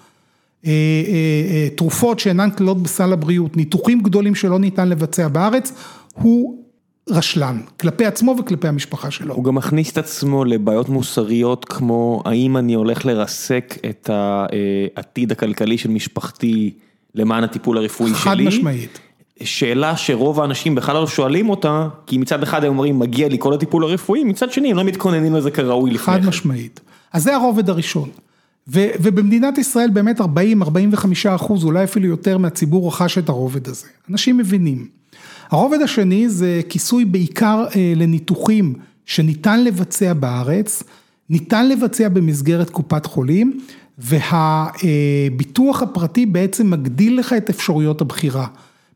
תרופות 1.75 2.19
שאינן 2.19 2.49
כללות 2.51 2.83
בסל 2.83 3.13
הבריאות, 3.13 3.57
ניתוחים 3.57 4.01
גדולים 4.01 4.35
שלא 4.35 4.59
ניתן 4.59 4.89
לבצע 4.89 5.27
בארץ, 5.27 5.73
הוא 6.13 6.63
רשלן, 7.09 7.61
כלפי 7.79 8.05
עצמו 8.05 8.35
וכלפי 8.39 8.67
המשפחה 8.67 9.11
שלו. 9.11 9.35
הוא 9.35 9.43
גם 9.43 9.55
מכניס 9.55 9.91
את 9.91 9.97
עצמו 9.97 10.45
לבעיות 10.45 10.89
מוסריות 10.89 11.65
כמו 11.65 12.21
האם 12.25 12.57
אני 12.57 12.73
הולך 12.73 13.05
לרסק 13.05 13.77
את 13.89 14.09
העתיד 14.13 15.31
הכלכלי 15.31 15.77
של 15.77 15.89
משפחתי. 15.89 16.73
למען 17.15 17.43
הטיפול 17.43 17.77
הרפואי 17.77 18.09
שלי. 18.09 18.19
חד 18.19 18.41
משמעית. 18.41 18.99
שאלה 19.43 19.97
שרוב 19.97 20.39
האנשים 20.39 20.75
בכלל 20.75 20.95
לא 20.95 21.07
שואלים 21.07 21.49
אותה, 21.49 21.87
כי 22.05 22.17
מצד 22.17 22.43
אחד 22.43 22.63
הם 22.63 22.69
אומרים 22.69 22.99
מגיע 22.99 23.27
לי 23.27 23.37
כל 23.39 23.53
הטיפול 23.53 23.83
הרפואי, 23.83 24.23
מצד 24.23 24.51
שני 24.51 24.71
הם 24.71 24.77
לא 24.77 24.83
מתכוננים 24.83 25.35
לזה 25.35 25.51
כראוי 25.51 25.91
לפני 25.91 26.05
חד 26.05 26.25
משמעית. 26.25 26.79
אז 27.13 27.23
זה 27.23 27.35
הרובד 27.35 27.69
הראשון. 27.69 28.09
ובמדינת 28.67 29.57
ישראל 29.57 29.89
באמת 29.89 30.21
40-45 30.21 30.23
אחוז, 31.27 31.63
אולי 31.63 31.83
אפילו 31.83 32.05
יותר 32.05 32.37
מהציבור 32.37 32.87
רכש 32.87 33.17
את 33.17 33.29
הרובד 33.29 33.67
הזה. 33.67 33.87
אנשים 34.11 34.37
מבינים. 34.37 34.87
הרובד 35.49 35.81
השני 35.81 36.29
זה 36.29 36.61
כיסוי 36.69 37.05
בעיקר 37.05 37.65
לניתוחים 37.95 38.73
שניתן 39.05 39.63
לבצע 39.63 40.13
בארץ, 40.13 40.83
ניתן 41.29 41.69
לבצע 41.69 42.09
במסגרת 42.09 42.69
קופת 42.69 43.05
חולים, 43.05 43.59
והביטוח 43.99 45.81
הפרטי 45.81 46.25
בעצם 46.25 46.69
מגדיל 46.69 47.19
לך 47.19 47.33
את 47.33 47.49
אפשרויות 47.49 48.01
הבחירה. 48.01 48.47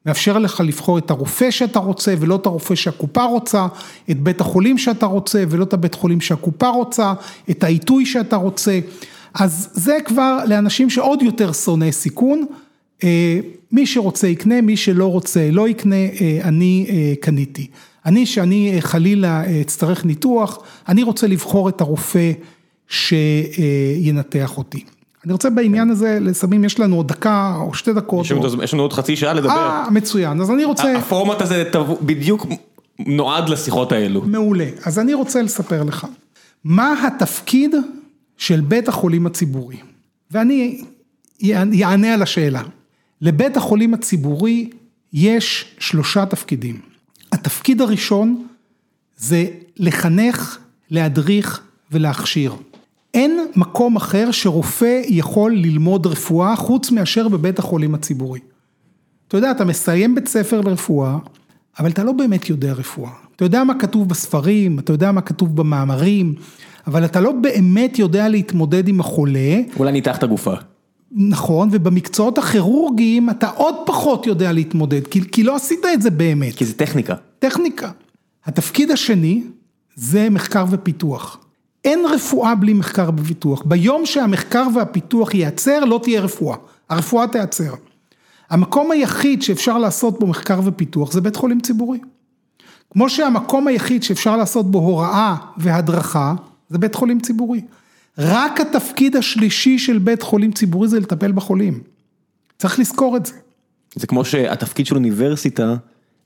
מאפשר 0.06 0.38
לך 0.38 0.62
לבחור 0.62 0.98
את 0.98 1.12
הרופא 1.12 1.52
שאתה 1.52 1.80
רוצה 1.80 2.14
ולא 2.20 2.36
את 2.36 2.46
הרופא 2.46 2.76
שהקופה 2.76 3.24
רוצה, 3.24 3.68
את 4.12 4.20
בית 4.20 4.42
החולים 4.42 4.78
שאתה 4.78 5.06
רוצה 5.06 5.44
ולא 5.50 5.64
את 5.64 5.74
הבית 5.74 5.96
חולים 5.96 6.22
שהקופה 6.22 6.68
רוצה, 6.68 7.14
את 7.50 7.64
העיתוי 7.64 8.06
שאתה 8.06 8.36
רוצה. 8.36 8.80
אז 9.34 9.70
זה 9.74 9.98
כבר 10.06 10.40
לאנשים 10.48 10.90
שעוד 10.90 11.22
יותר 11.22 11.52
שונא 11.52 11.92
סיכון. 11.92 12.46
מי 13.72 13.86
שרוצה 13.86 14.28
יקנה, 14.28 14.62
מי 14.62 14.78
שלא 14.78 15.12
רוצה 15.12 15.50
לא 15.52 15.70
יקנה, 15.70 15.96
אני 16.44 16.88
קניתי. 17.22 17.68
אני, 18.06 18.26
שאני 18.26 18.76
חלילה 18.80 19.44
אצטרך 19.62 20.06
ניתוח, 20.06 20.60
אני 20.88 21.04
רוצה 21.04 21.28
לבחור 21.28 21.70
את 21.70 21.82
הרופא 21.82 22.32
שינתח 22.94 24.58
אותי. 24.58 24.84
אני 25.26 25.34
רוצה 25.34 25.50
בעניין 25.50 25.90
הזה, 25.90 26.18
לסמים 26.22 26.64
יש 26.66 26.80
לנו 26.80 26.96
עוד 26.96 27.08
דקה 27.08 27.56
או 27.62 27.74
שתי 27.74 27.94
דקות. 27.94 28.26
יש 28.64 28.74
לנו 28.74 28.84
עוד 28.84 28.94
חצי 28.94 29.16
שעה 29.16 29.34
לדבר. 29.34 29.50
אה, 29.50 29.90
מצוין, 29.92 30.42
אז 30.42 30.52
אני 30.52 30.66
רוצה... 30.66 30.98
הפורמט 30.98 31.42
הזה 31.42 31.64
בדיוק 32.02 32.48
נועד 33.00 33.50
לשיחות 33.50 33.92
האלו. 33.92 34.22
מעולה, 34.22 34.70
אז 34.86 35.00
אני 35.00 35.14
רוצה 35.14 35.42
לספר 35.42 35.84
לך, 35.84 36.08
מה 36.64 37.08
התפקיד 37.08 37.76
של 38.38 38.62
בית 38.62 38.88
החולים 38.88 39.26
הציבורי? 39.26 39.78
ואני 40.32 40.82
אענה 41.84 42.14
על 42.14 42.22
השאלה. 42.22 42.62
לבית 43.22 43.58
החולים 43.58 43.94
הציבורי 43.94 44.70
יש 45.14 45.76
שלושה 45.80 46.26
תפקידים. 46.26 46.80
התפקיד 47.32 47.82
הראשון 47.82 48.48
זה 49.18 49.46
לחנך, 49.78 50.58
להדריך 50.90 51.62
ולהכשיר. 51.92 52.54
אין 53.14 53.40
מקום 53.56 53.96
אחר 53.96 54.32
שרופא 54.32 55.02
יכול 55.08 55.56
ללמוד 55.56 56.08
רפואה 56.08 56.56
חוץ 56.56 56.92
מאשר 56.92 57.28
בבית 57.28 57.60
החולים 57.60 57.96
הציבורי. 57.96 58.40
אתה 59.28 59.38
יודע, 59.38 59.52
אתה 59.52 59.66
מסיים 59.66 60.16
בית 60.16 60.28
ספר 60.28 60.62
לרפואה, 60.62 61.18
אבל 61.80 61.90
אתה 61.90 62.04
לא 62.04 62.12
באמת 62.12 62.50
יודע 62.50 62.74
רפואה. 62.74 63.12
אתה 63.36 63.46
יודע 63.46 63.64
מה 63.64 63.74
כתוב 63.80 64.10
בספרים, 64.10 64.80
אתה 64.80 64.94
יודע 64.94 65.12
מה 65.12 65.22
כתוב 65.22 65.56
במאמרים, 65.56 66.36
אבל 66.88 67.06
אתה 67.06 67.22
לא 67.22 67.32
באמת 67.32 68.00
יודע 68.00 68.30
להתמודד 68.30 68.88
עם 68.88 69.00
החולה. 69.00 69.60
אולי 69.80 69.92
ניתח 69.92 70.18
את 70.18 70.24
הגופה. 70.24 70.54
נכון, 71.12 71.70
ובמקצועות 71.72 72.38
הכירורגיים 72.38 73.30
אתה 73.30 73.50
עוד 73.50 73.76
פחות 73.86 74.28
יודע 74.28 74.52
להתמודד, 74.52 75.08
כי, 75.08 75.22
כי 75.32 75.44
לא 75.44 75.56
עשית 75.56 75.86
את 75.94 76.02
זה 76.02 76.10
באמת. 76.10 76.56
כי 76.56 76.66
זה 76.66 76.74
טכניקה. 76.74 77.16
טכניקה. 77.40 77.92
התפקיד 78.46 78.92
השני 78.92 79.44
זה 79.96 80.30
מחקר 80.30 80.66
ופיתוח. 80.70 81.43
אין 81.86 82.00
רפואה 82.14 82.56
בלי 82.56 82.74
מחקר 82.74 83.10
ופיתוח. 83.18 83.64
ביום 83.66 84.06
שהמחקר 84.06 84.68
והפיתוח 84.76 85.34
ייעצר, 85.34 85.86
לא 85.86 86.00
תהיה 86.04 86.22
רפואה. 86.22 86.58
הרפואה 86.90 87.28
תיעצר. 87.28 87.74
המקום 88.50 88.92
היחיד 88.92 89.42
שאפשר 89.42 89.78
לעשות 89.78 90.20
בו 90.20 90.28
מחקר 90.28 90.60
ופיתוח 90.64 91.12
זה 91.12 91.22
בית 91.22 91.36
חולים 91.36 91.60
ציבורי. 91.60 92.00
כמו 92.92 93.10
שהמקום 93.10 93.68
היחיד 93.68 94.04
שאפשר 94.04 94.38
לעשות 94.38 94.72
בו 94.72 94.80
הוראה 94.80 95.36
והדרכה 95.58 96.34
זה 96.70 96.78
בית 96.78 96.96
חולים 96.96 97.20
ציבורי. 97.20 97.62
רק 98.18 98.60
התפקיד 98.60 99.16
השלישי 99.16 99.80
של 99.80 99.98
בית 99.98 100.22
חולים 100.22 100.52
ציבורי 100.52 100.88
זה 100.88 101.00
לטפל 101.00 101.32
בחולים. 101.32 101.80
צריך 102.58 102.80
לזכור 102.80 103.18
את 103.18 103.26
זה. 103.26 103.34
זה 103.96 104.08
כמו 104.08 104.26
שהתפקיד 104.26 104.86
של 104.86 104.96
אוניברסיטה 104.96 105.76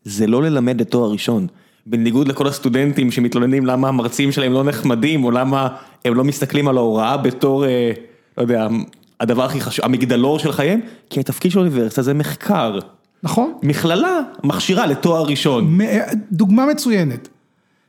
זה 0.04 0.28
לא 0.28 0.44
ללמד 0.44 0.82
את 0.82 0.92
תואר 0.92 1.12
ראשון. 1.12 1.48
בניגוד 1.90 2.28
לכל 2.28 2.48
הסטודנטים 2.48 3.12
שמתלוננים 3.12 3.66
למה 3.66 3.88
המרצים 3.88 4.32
שלהם 4.32 4.54
לא 4.54 4.64
נחמדים, 4.64 5.24
או 5.24 5.32
למה 5.32 5.68
הם 6.06 6.14
לא 6.16 6.24
מסתכלים 6.24 6.68
על 6.68 6.78
ההוראה 6.78 7.18
בתור, 7.18 7.66
לא 8.38 8.42
יודע, 8.42 8.68
הדבר 9.20 9.46
הכי 9.46 9.62
חשוב, 9.62 9.86
המגדלור 9.86 10.40
של 10.40 10.52
חייהם, 10.52 10.80
כי 11.10 11.20
התפקיד 11.20 11.52
של 11.52 11.60
האוניברסיטה 11.60 12.02
זה 12.02 12.14
מחקר. 12.14 12.80
נכון. 13.24 13.54
מכללה 13.64 14.20
מכשירה 14.44 14.86
לתואר 14.86 15.24
ראשון. 15.24 15.78
דוגמה 16.32 16.66
מצוינת. 16.66 17.30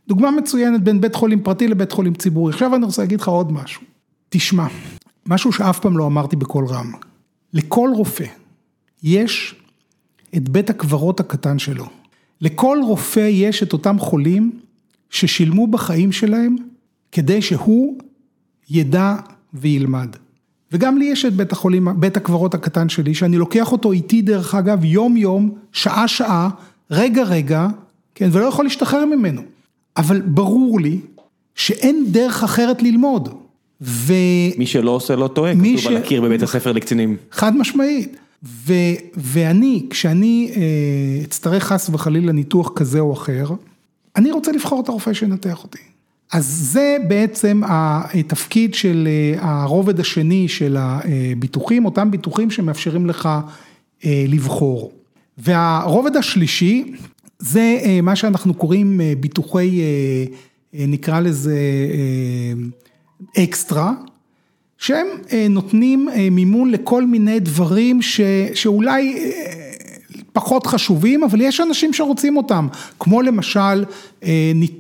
דוגמה 0.09 0.31
מצוינת 0.31 0.83
בין 0.83 1.01
בית 1.01 1.15
חולים 1.15 1.43
פרטי 1.43 1.69
לבית 1.69 1.93
חולים 1.93 2.15
ציבורי. 2.15 2.53
עכשיו 2.53 2.75
אני 2.75 2.85
רוצה 2.85 3.03
להגיד 3.03 3.21
לך 3.21 3.29
עוד 3.29 3.53
משהו. 3.53 3.83
תשמע, 4.29 4.67
משהו 5.27 5.53
שאף 5.53 5.79
פעם 5.79 5.99
לא 5.99 6.07
אמרתי 6.07 6.37
בקול 6.37 6.67
רם. 6.67 6.93
לכל 7.55 7.91
רופא 7.95 8.25
יש 9.03 9.55
את 10.37 10.49
בית 10.49 10.71
הקברות 10.71 11.21
הקטן 11.21 11.59
שלו. 11.59 11.98
לכל 12.41 12.79
רופא 12.83 13.29
יש 13.33 13.63
את 13.63 13.73
אותם 13.73 13.99
חולים 13.99 14.51
ששילמו 15.11 15.67
בחיים 15.67 16.13
שלהם 16.13 16.57
כדי 17.13 17.43
שהוא 17.43 17.99
ידע 18.71 19.15
וילמד. 19.55 20.17
וגם 20.73 20.99
לי 20.99 21.05
יש 21.05 21.25
את 21.25 21.33
בית 21.33 21.53
החולים, 21.53 21.89
בית 21.97 22.17
הקברות 22.17 22.55
הקטן 22.55 22.89
שלי, 22.89 23.15
שאני 23.15 23.37
לוקח 23.37 23.73
אותו 23.73 23.93
איתי 23.93 24.23
דרך 24.23 24.55
אגב 24.55 24.85
יום 24.85 25.17
יום, 25.17 25.51
שעה 25.73 26.09
שעה, 26.09 26.49
רגע 26.91 27.23
רגע, 27.23 27.67
כן, 28.15 28.29
ולא 28.33 28.45
יכול 28.45 28.65
להשתחרר 28.65 29.05
ממנו. 29.05 29.43
אבל 29.97 30.21
ברור 30.21 30.81
לי 30.81 30.99
שאין 31.55 32.05
דרך 32.09 32.45
אחרת 32.45 32.83
ללמוד. 32.83 33.29
ו... 33.81 34.13
מי 34.59 34.67
שלא 34.67 34.91
עושה 34.91 35.17
לא 35.17 35.29
טועה, 35.29 35.53
כתוב 35.55 35.77
ש... 35.77 35.87
על 35.87 35.97
הקיר 35.97 36.23
בבית 36.23 36.43
הספר 36.43 36.73
לקצינים. 36.73 37.17
חד 37.31 37.57
משמעית. 37.57 38.17
ו... 38.45 38.73
ואני, 39.17 39.87
כשאני 39.91 40.53
אה, 40.57 41.25
אצטרך 41.25 41.65
חס 41.65 41.91
וחלילה 41.93 42.33
ניתוח 42.33 42.73
כזה 42.77 43.01
או 43.01 43.13
אחר, 43.13 43.51
אני 44.17 44.31
רוצה 44.31 44.53
לבחור 44.53 44.81
את 44.81 44.89
הרופא 44.89 45.13
שינתח 45.13 45.63
אותי. 45.65 45.79
אז 46.33 46.47
זה 46.47 46.97
בעצם 47.09 47.61
התפקיד 47.65 48.75
של 48.75 49.09
הרובד 49.39 50.01
השני 50.01 50.49
של 50.49 50.77
הביטוחים, 50.79 51.85
אותם 51.85 52.11
ביטוחים 52.11 52.51
שמאפשרים 52.51 53.07
לך 53.07 53.29
לבחור. 54.05 54.93
והרובד 55.39 56.17
השלישי 56.17 56.93
זה 57.39 57.79
מה 58.03 58.17
שאנחנו 58.17 58.55
קוראים 58.55 59.01
ביטוחי, 59.21 59.81
נקרא 60.75 61.21
לזה 61.21 61.59
אקסטרה, 63.39 63.93
שהם 64.79 65.07
נותנים 65.51 66.09
מימון 66.31 66.71
לכל 66.71 67.07
מיני 67.07 67.41
דברים 67.41 68.03
ש, 68.03 68.21
שאולי 68.55 69.33
פחות 70.33 70.67
חשובים, 70.67 71.25
אבל 71.25 71.41
יש 71.41 71.61
אנשים 71.61 71.93
שרוצים 71.93 72.37
אותם, 72.37 72.69
כמו 72.99 73.23
למשל 73.23 73.85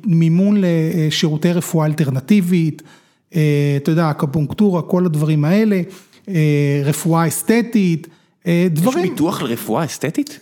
מימון 0.07 0.57
לשירותי 0.61 1.53
רפואה 1.53 1.87
אלטרנטיבית, 1.87 2.83
אתה 3.29 3.91
יודע, 3.91 4.11
אקפונקטורה, 4.11 4.83
כל 4.83 5.07
הדברים 5.07 5.45
האלה, 5.45 5.81
רפואה 6.85 7.29
אסתטית, 7.29 8.07
דברים. 8.71 9.05
יש 9.05 9.11
ביטוח 9.11 9.43
לרפואה 9.43 9.85
אסתטית? 9.85 10.41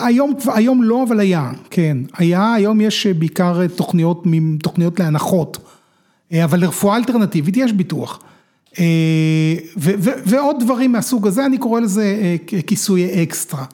היום, 0.00 0.34
היום 0.54 0.82
לא, 0.82 1.02
אבל 1.08 1.20
היה, 1.20 1.50
כן, 1.70 1.96
היה, 2.16 2.54
היום 2.54 2.80
יש 2.80 3.06
בעיקר 3.06 3.66
תוכניות, 3.66 4.24
תוכניות 4.62 5.00
להנחות, 5.00 5.58
אבל 6.34 6.60
לרפואה 6.60 6.96
אלטרנטיבית 6.96 7.56
יש 7.56 7.72
ביטוח. 7.72 8.20
ו, 8.78 9.90
ועוד 10.26 10.56
דברים 10.60 10.92
מהסוג 10.92 11.26
הזה, 11.26 11.46
אני 11.46 11.58
קורא 11.58 11.80
לזה 11.80 12.36
כיסוי 12.66 13.22
אקסטרה. 13.22 13.64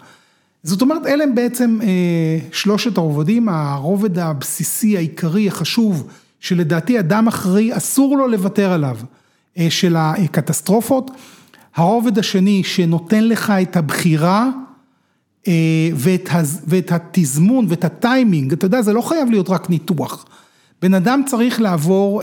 זאת 0.63 0.83
אומרת, 0.83 1.07
אלה 1.07 1.25
הם 1.25 1.35
בעצם 1.35 1.79
שלושת 2.53 2.97
הרובדים, 2.97 3.49
הרובד 3.49 4.19
הבסיסי, 4.19 4.97
העיקרי, 4.97 5.49
החשוב, 5.49 6.07
שלדעתי 6.41 6.99
אדם 6.99 7.27
אחראי, 7.27 7.77
אסור 7.77 8.17
לו 8.17 8.29
לוותר 8.29 8.73
עליו, 8.73 8.97
של 9.69 9.97
הקטסטרופות. 9.99 11.11
הרובד 11.77 12.19
השני, 12.19 12.65
שנותן 12.65 13.29
לך 13.29 13.51
את 13.63 13.77
הבחירה 13.77 14.51
ואת 16.67 16.93
התזמון 16.93 17.67
ואת 17.69 17.85
הטיימינג, 17.85 18.53
אתה 18.53 18.67
יודע, 18.67 18.83
זה 18.83 18.93
לא 18.93 19.01
חייב 19.01 19.31
להיות 19.31 19.51
רק 19.51 19.71
ניתוח. 19.71 20.27
בן 20.83 20.95
אדם 20.95 21.23
צריך 21.27 21.61
לעבור 21.61 22.23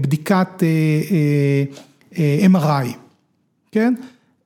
בדיקת 0.00 0.62
MRI, 2.52 2.88
כן? 3.72 3.94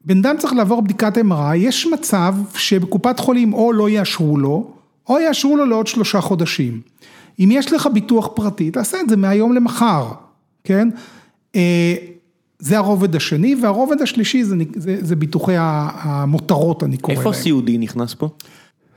בן 0.05 0.19
אדם 0.19 0.37
צריך 0.39 0.53
לעבור 0.53 0.83
בדיקת 0.83 1.19
MRI, 1.19 1.57
יש 1.57 1.87
מצב 1.87 2.35
שבקופת 2.55 3.19
חולים 3.19 3.55
או 3.55 3.73
לא 3.73 3.89
יאשרו 3.89 4.37
לו, 4.37 4.71
או 5.09 5.19
יאשרו 5.21 5.57
לו 5.57 5.67
לעוד 5.67 5.87
שלושה 5.87 6.21
חודשים. 6.21 6.81
אם 7.39 7.49
יש 7.53 7.73
לך 7.73 7.87
ביטוח 7.87 8.29
פרטי, 8.35 8.71
תעשה 8.71 9.01
את 9.01 9.09
זה 9.09 9.17
מהיום 9.17 9.53
למחר, 9.53 10.09
כן? 10.65 10.89
זה 12.59 12.77
הרובד 12.77 13.17
השני, 13.17 13.55
והרובד 13.63 14.03
השלישי 14.03 14.45
זה, 14.45 14.57
זה, 14.75 14.97
זה 15.01 15.17
ביטוחי 15.17 15.55
המותרות, 15.59 16.83
אני 16.83 16.97
קורא 16.97 17.13
איפה 17.13 17.23
להם. 17.25 17.33
איפה 17.33 17.43
סיעודי 17.43 17.79
נכנס 17.79 18.15
פה? 18.15 18.29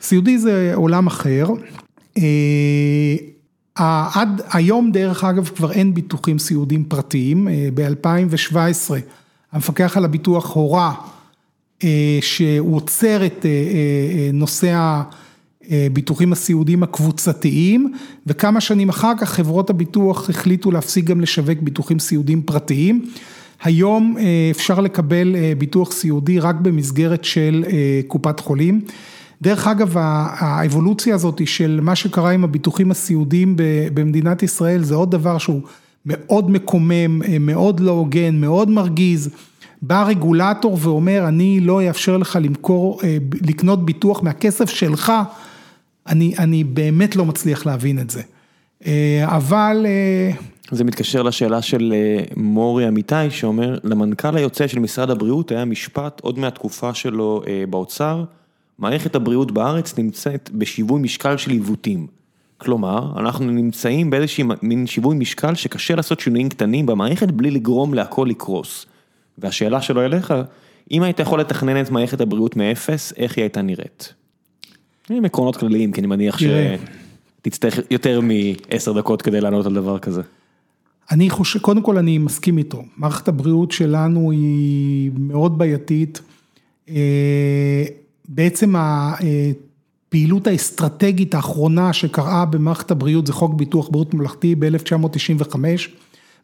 סיעודי 0.02 0.38
זה 0.38 0.72
עולם 0.76 1.08
אחר. 1.08 1.48
עד 3.78 4.42
היום 4.52 4.92
דרך 4.92 5.24
אגב 5.24 5.50
כבר 5.56 5.72
אין 5.72 5.94
ביטוחים 5.94 6.40
סיעודיים 6.40 6.84
פרטיים, 6.84 7.48
ב-2017 7.74 8.92
המפקח 9.52 9.98
על 9.98 10.06
הביטוח 10.06 10.52
הורה 10.52 10.94
שהוא 12.22 12.76
עוצר 12.76 13.26
את 13.26 13.46
נושא 14.34 15.02
הביטוחים 15.70 16.34
הסיעודיים 16.34 16.84
הקבוצתיים 16.84 17.94
וכמה 18.28 18.62
שנים 18.62 18.90
אחר 18.90 19.14
כך 19.20 19.30
חברות 19.30 19.70
הביטוח 19.70 20.30
החליטו 20.30 20.72
להפסיק 20.72 21.06
גם 21.06 21.22
לשווק 21.22 21.60
ביטוחים 21.62 22.00
סיעודיים 22.00 22.42
פרטיים 22.42 23.06
היום 23.64 24.16
אפשר 24.52 24.80
לקבל 24.82 25.36
ביטוח 25.58 25.92
סיעודי 25.92 26.40
רק 26.40 26.56
במסגרת 26.56 27.26
של 27.26 27.66
קופת 28.08 28.40
חולים. 28.40 28.82
דרך 29.42 29.68
אגב, 29.68 29.94
האבולוציה 29.98 31.16
הזאת 31.16 31.42
של 31.48 31.80
מה 31.82 31.96
שקרה 31.96 32.32
עם 32.32 32.44
הביטוחים 32.44 32.92
הסיעודיים 32.92 33.54
במדינת 33.94 34.44
ישראל, 34.44 34.84
זה 34.84 34.96
עוד 34.96 35.12
דבר 35.12 35.38
שהוא 35.38 35.62
מאוד 36.06 36.52
מקומם, 36.52 37.22
מאוד 37.40 37.80
לא 37.80 37.92
הוגן, 37.92 38.36
מאוד 38.36 38.70
מרגיז. 38.70 39.30
בא 39.82 40.04
רגולטור 40.04 40.78
ואומר, 40.82 41.28
אני 41.28 41.60
לא 41.60 41.88
אאפשר 41.88 42.18
לך 42.18 42.40
למכור, 42.42 43.02
לקנות 43.42 43.86
ביטוח 43.86 44.24
מהכסף 44.24 44.70
שלך, 44.70 45.14
אני, 46.08 46.34
אני 46.40 46.64
באמת 46.64 47.16
לא 47.16 47.26
מצליח 47.26 47.66
להבין 47.66 48.00
את 48.00 48.10
זה. 48.10 48.22
אבל... 49.24 49.86
זה 50.72 50.84
מתקשר 50.84 51.22
לשאלה 51.24 51.62
של 51.62 51.94
מורי 52.36 52.88
אמיתי 52.88 53.30
שאומר, 53.30 53.78
למנכ"ל 53.84 54.38
היוצא 54.38 54.68
של 54.68 54.80
משרד 54.80 55.10
הבריאות 55.10 55.52
היה 55.52 55.66
משפט 55.66 56.20
עוד 56.20 56.40
מהתקופה 56.40 56.94
שלו 56.94 57.44
באוצר. 57.70 58.24
מערכת 58.80 59.16
הבריאות 59.16 59.52
בארץ 59.52 59.98
נמצאת 59.98 60.50
בשיווי 60.54 61.02
משקל 61.02 61.38
של 61.38 61.52
עיוותים. 61.52 62.08
כלומר, 62.58 63.20
אנחנו 63.20 63.46
נמצאים 63.46 64.10
באיזושהי 64.10 64.44
מין 64.62 64.88
שיווי 64.88 65.16
משקל 65.16 65.56
שקשה 65.56 65.96
לעשות 65.96 66.20
שינויים 66.20 66.50
קטנים 66.50 66.86
במערכת 66.86 67.32
בלי 67.32 67.52
לגרום 67.52 67.94
להכל 67.94 68.28
לקרוס. 68.30 68.86
והשאלה 69.38 69.82
שלו 69.82 70.06
אליך, 70.06 70.34
אם 70.92 71.04
היית 71.04 71.20
יכול 71.20 71.40
לתכנן 71.40 71.82
את 71.82 71.92
מערכת 71.92 72.22
הבריאות 72.22 72.56
מאפס, 72.56 73.14
איך 73.18 73.38
היא 73.38 73.44
הייתה 73.44 73.62
נראית? 73.62 74.14
עם 75.10 75.26
עקרונות 75.26 75.56
כלליים, 75.56 75.92
כי 75.92 76.00
אני 76.00 76.08
מניח 76.08 76.38
שתצטרך 76.38 77.80
יותר 77.92 78.22
מעשר 78.22 78.94
דקות 78.94 79.22
כדי 79.22 79.42
לענות 79.42 79.66
על 79.66 79.74
דבר 79.74 80.00
כזה. 80.00 80.22
אני 81.12 81.30
חושב, 81.30 81.60
קודם 81.60 81.82
כל 81.82 81.98
אני 81.98 82.18
מסכים 82.18 82.58
איתו, 82.58 82.84
מערכת 82.98 83.28
הבריאות 83.28 83.72
שלנו 83.72 84.32
היא 84.32 85.12
מאוד 85.18 85.58
בעייתית. 85.58 86.22
בעצם 88.28 88.76
הפעילות 88.78 90.48
האסטרטגית 90.48 91.36
האחרונה 91.36 91.94
שקרה 91.94 92.46
במערכת 92.46 92.92
הבריאות 92.92 93.28
זה 93.28 93.34
חוק 93.34 93.54
ביטוח 93.54 93.90
בריאות 93.90 94.14
ממלכתי 94.14 94.56
ב-1995. 94.56 95.56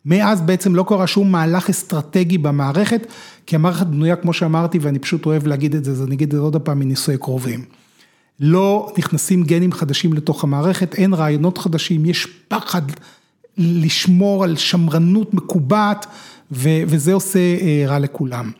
מאז 0.05 0.41
בעצם 0.41 0.75
לא 0.75 0.85
קרה 0.87 1.07
שום 1.07 1.31
מהלך 1.31 1.69
אסטרטגי 1.69 2.37
במערכת, 2.37 3.07
כי 3.45 3.55
המערכת 3.55 3.87
בנויה 3.87 4.15
כמו 4.15 4.33
שאמרתי 4.33 4.79
ואני 4.79 4.99
פשוט 4.99 5.25
אוהב 5.25 5.47
להגיד 5.47 5.75
את 5.75 5.83
זה, 5.83 5.91
אז 5.91 6.03
אני 6.03 6.15
אגיד 6.15 6.27
את 6.27 6.35
זה 6.35 6.41
עוד 6.41 6.57
פעם 6.57 6.79
מנישואי 6.79 7.17
קרובים. 7.17 7.65
לא 8.39 8.93
נכנסים 8.97 9.43
גנים 9.43 9.71
חדשים 9.71 10.13
לתוך 10.13 10.43
המערכת, 10.43 10.95
אין 10.95 11.13
רעיונות 11.13 11.57
חדשים, 11.57 12.05
יש 12.05 12.27
פחד 12.47 12.81
לשמור 13.57 14.43
על 14.43 14.55
שמרנות 14.55 15.33
מקובעת 15.33 16.05
וזה 16.51 17.13
עושה 17.13 17.39
רע 17.87 17.99
לכולם. 17.99 18.51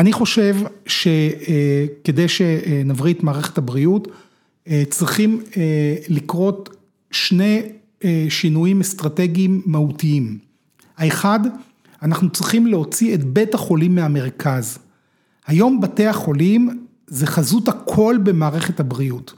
אני 0.00 0.12
חושב 0.12 0.56
שכדי 0.86 2.28
שנבריא 2.28 3.14
את 3.14 3.22
מערכת 3.22 3.58
הבריאות, 3.58 4.08
צריכים 4.90 5.42
לקרות 6.08 6.76
שני 7.10 7.62
שינויים 8.28 8.80
אסטרטגיים 8.80 9.62
מהותיים. 9.66 10.38
האחד, 10.98 11.40
אנחנו 12.02 12.30
צריכים 12.30 12.66
להוציא 12.66 13.14
את 13.14 13.24
בית 13.24 13.54
החולים 13.54 13.94
מהמרכז. 13.94 14.78
היום 15.46 15.80
בתי 15.80 16.06
החולים 16.06 16.86
זה 17.06 17.26
חזות 17.26 17.68
הכל 17.68 18.16
במערכת 18.22 18.80
הבריאות. 18.80 19.34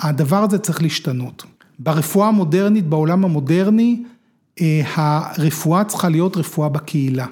הדבר 0.00 0.42
הזה 0.42 0.58
צריך 0.58 0.82
להשתנות. 0.82 1.44
ברפואה 1.78 2.28
המודרנית, 2.28 2.86
בעולם 2.86 3.24
המודרני, 3.24 4.02
הרפואה 4.94 5.84
צריכה 5.84 6.08
להיות 6.08 6.36
רפואה 6.36 6.68
בקהילה. 6.68 7.26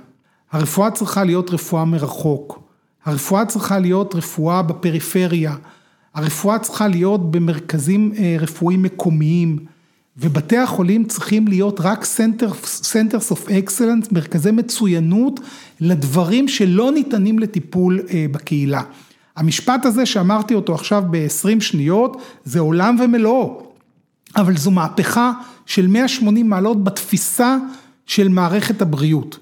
הרפואה 0.53 0.91
צריכה 0.91 1.25
להיות 1.25 1.51
רפואה 1.51 1.85
מרחוק, 1.85 2.61
הרפואה 3.05 3.47
צריכה 3.47 3.79
להיות 3.79 4.15
רפואה 4.15 4.63
בפריפריה, 4.63 5.57
הרפואה 6.15 6.59
צריכה 6.59 6.89
להיות 6.89 7.31
במרכזים 7.31 8.13
רפואיים 8.41 8.83
מקומיים, 8.83 9.59
ובתי 10.17 10.57
החולים 10.57 11.05
צריכים 11.05 11.49
להיות 11.49 11.81
רק 11.81 12.05
centers 12.83 13.33
of 13.33 13.49
excellence, 13.49 14.09
מרכזי 14.13 14.51
מצוינות 14.51 15.41
לדברים 15.81 16.49
שלא 16.49 16.93
ניתנים 16.93 17.39
לטיפול 17.39 18.01
בקהילה. 18.33 18.83
המשפט 19.37 19.87
הזה 19.87 20.07
שאמרתי 20.07 20.55
אותו 20.55 20.75
עכשיו 20.75 21.05
ב-20 21.11 21.61
שניות, 21.61 22.23
זה 22.45 22.61
עולם 22.61 22.97
ומלואו, 23.01 23.63
אבל 24.37 24.57
זו 24.57 24.71
מהפכה 24.71 25.33
של 25.67 25.87
180 25.87 26.49
מעלות 26.49 26.85
בתפיסה 26.85 27.57
של 28.07 28.29
מערכת 28.29 28.83
הבריאות. 28.83 29.39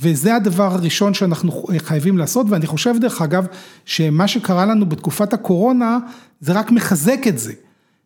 וזה 0.00 0.34
הדבר 0.36 0.74
הראשון 0.74 1.14
שאנחנו 1.14 1.64
חייבים 1.78 2.18
לעשות, 2.18 2.46
ואני 2.50 2.66
חושב 2.66 2.94
דרך 3.00 3.22
אגב, 3.22 3.46
שמה 3.84 4.28
שקרה 4.28 4.66
לנו 4.66 4.86
בתקופת 4.86 5.32
הקורונה, 5.32 5.98
זה 6.40 6.52
רק 6.52 6.70
מחזק 6.70 7.20
את 7.28 7.38
זה. 7.38 7.52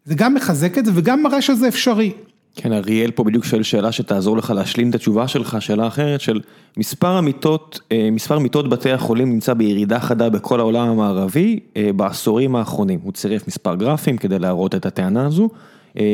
זה 0.05 0.15
גם 0.15 0.35
מחזק 0.35 0.79
את 0.79 0.87
זה 0.87 0.93
וגם 0.95 1.23
מראה 1.23 1.43
שזה 1.43 1.69
אפשרי. 1.69 2.13
כן, 2.57 2.73
אריאל 2.73 3.11
פה 3.11 3.25
בדיוק 3.25 3.45
שואל 3.45 3.63
שאלה 3.63 3.93
שתעזור 3.93 4.37
לך 4.37 4.51
להשלים 4.51 4.91
את 4.91 4.95
התשובה 4.95 5.29
שלך, 5.29 5.57
שאלה 5.61 5.87
אחרת 5.87 6.21
של 6.21 6.41
מספר 6.77 7.09
המיטות, 7.17 7.81
מספר 8.13 8.39
מיטות 8.39 8.69
בתי 8.69 8.91
החולים 8.91 9.33
נמצא 9.33 9.55
בירידה 9.55 10.01
חדה 10.01 10.29
בכל 10.29 10.61
העולם 10.61 10.89
המערבי 10.89 11.61
בעשורים 11.97 12.57
האחרונים. 12.57 13.01
הוא 13.03 13.13
צירף 13.13 13.49
מספר 13.49 13.75
גרפים 13.75 14.17
כדי 14.17 14.39
להראות 14.39 14.75
את 14.75 14.87
הטענה 14.87 15.27
הזו. 15.27 15.49